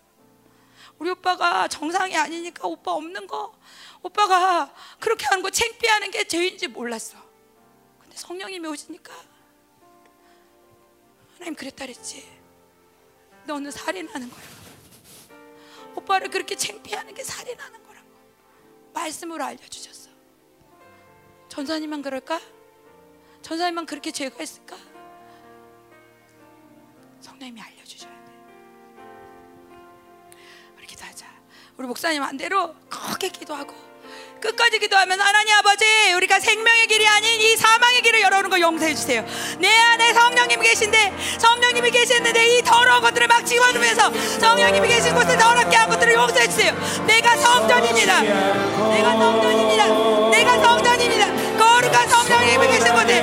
[1.00, 3.58] 우리 오빠가 정상이 아니니까 오빠 없는 거
[4.04, 7.18] 오빠가 그렇게 하는 거 창피하는 게 죄인지 몰랐어.
[8.00, 9.14] 근데 성령님이 오시니까
[11.34, 12.40] 하나님 그랬다 그랬지.
[13.46, 14.44] 너는 살인하는 거야.
[15.96, 18.10] 오빠를 그렇게 창피하는 게 살인하는 거라고
[18.94, 20.10] 말씀으로 알려주셨어.
[21.48, 22.40] 전사님만 그럴까?
[23.42, 24.78] 전사님만 그렇게 죄가 있을까?
[27.22, 27.62] 성령님이.
[27.62, 28.19] 우리
[30.90, 31.26] 기도하자.
[31.78, 33.74] 우리 목사님 한대로 크게 기도하고
[34.42, 35.86] 끝까지 기도하면 하나님 아버지
[36.16, 39.24] 우리가 생명의 길이 아닌 이 사망의 길을 열어오는 거 용서해 주세요.
[39.60, 45.76] 내 안에 성령님이 계신데 성령님이 계셨는데 이 더러운 것들을 막 집어넣으면서 성령님이 계신 곳에 더럽게
[45.76, 46.74] 한 것들을 용서해 주세요.
[47.06, 48.22] 내가 성전입니다.
[48.22, 50.30] 내가 성전입니다.
[50.30, 51.58] 내가 성전입니다.
[51.58, 53.22] 거룩한 성령님이 계신 곳에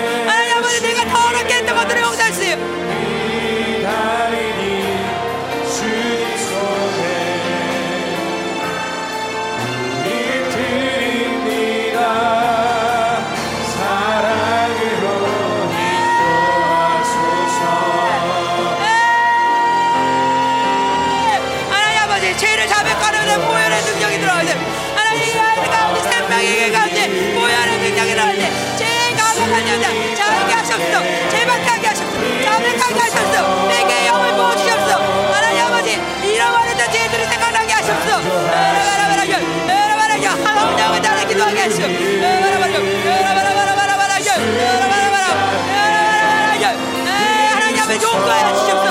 [32.78, 34.90] 생각하셨소 내게 영을 부어주셨소
[35.32, 38.28] 하나님 아버지 잃어버렸던 죄들을 생각나게 하셨소 네.
[38.50, 39.32] 바라바라바라겨
[39.66, 42.76] 바라바라겨 하나님 영을 따라 기도하게 하시오 바라바라겨
[43.24, 44.30] 바라바라바라바라겨
[44.68, 46.64] 바라바라바라바라겨
[47.06, 47.08] 예,
[47.52, 48.85] 하나님 아버지 용서하여 주시옵소서.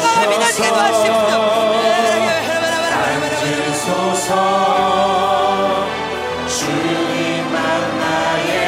[0.00, 0.42] 조금만
[8.48, 8.64] 예,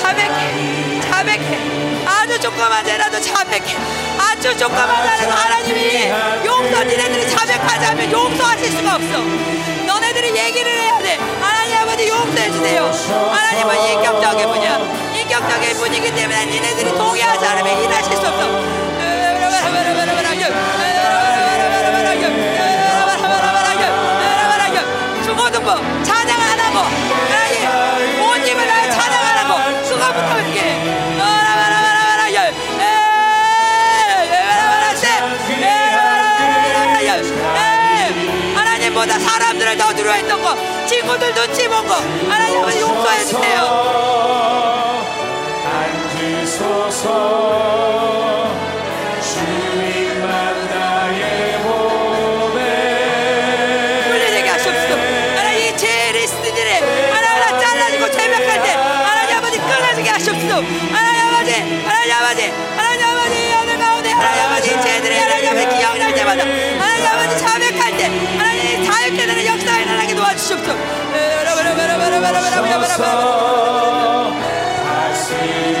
[0.00, 2.04] 자백해 자백해.
[2.06, 3.76] 아주 조그마하라도 자백해.
[4.18, 6.10] 아주 조그마하라도 하나님이
[6.44, 9.18] 용서 니네들이 자백하자면 용서하실 수가 없어.
[9.86, 10.87] 너네들이 얘기를 해
[12.58, 12.90] 주세요.
[13.30, 14.78] 하나님은 인격적인 분이야.
[15.14, 18.88] 인격적인 분이기 때문에 니네들이 동의하지 않으면 일하실 수 없어.
[25.24, 25.60] 죽어도
[26.02, 26.88] 찬양 안 하고
[28.18, 30.78] 모님을 나 찬양 안 하고 수고부터 함께
[38.98, 40.77] 보다 사람들을 더 두려워했던 거
[41.08, 41.88] 것들도 집어고
[42.28, 43.60] 하나님 아버지 용서해 주세요.
[45.64, 47.38] 앉으소서.
[72.18, 73.04] 주셔서
[74.84, 75.77] 다시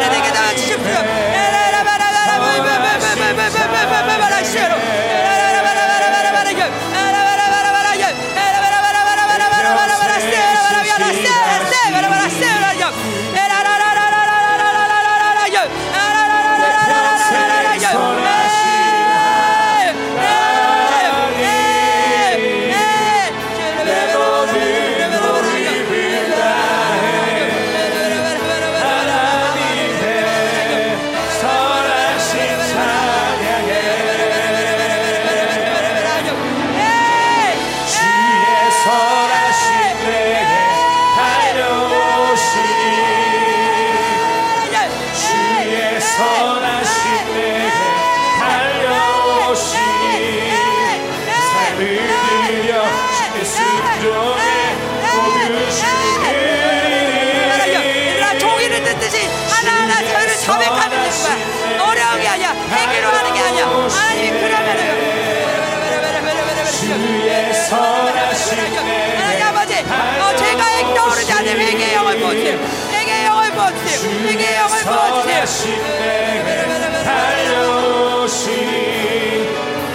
[0.00, 0.39] Espérate que te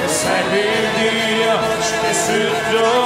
[0.01, 3.04] 내 삶을 드려 주께 쓰도록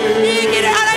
[0.00, 0.93] 길이 있다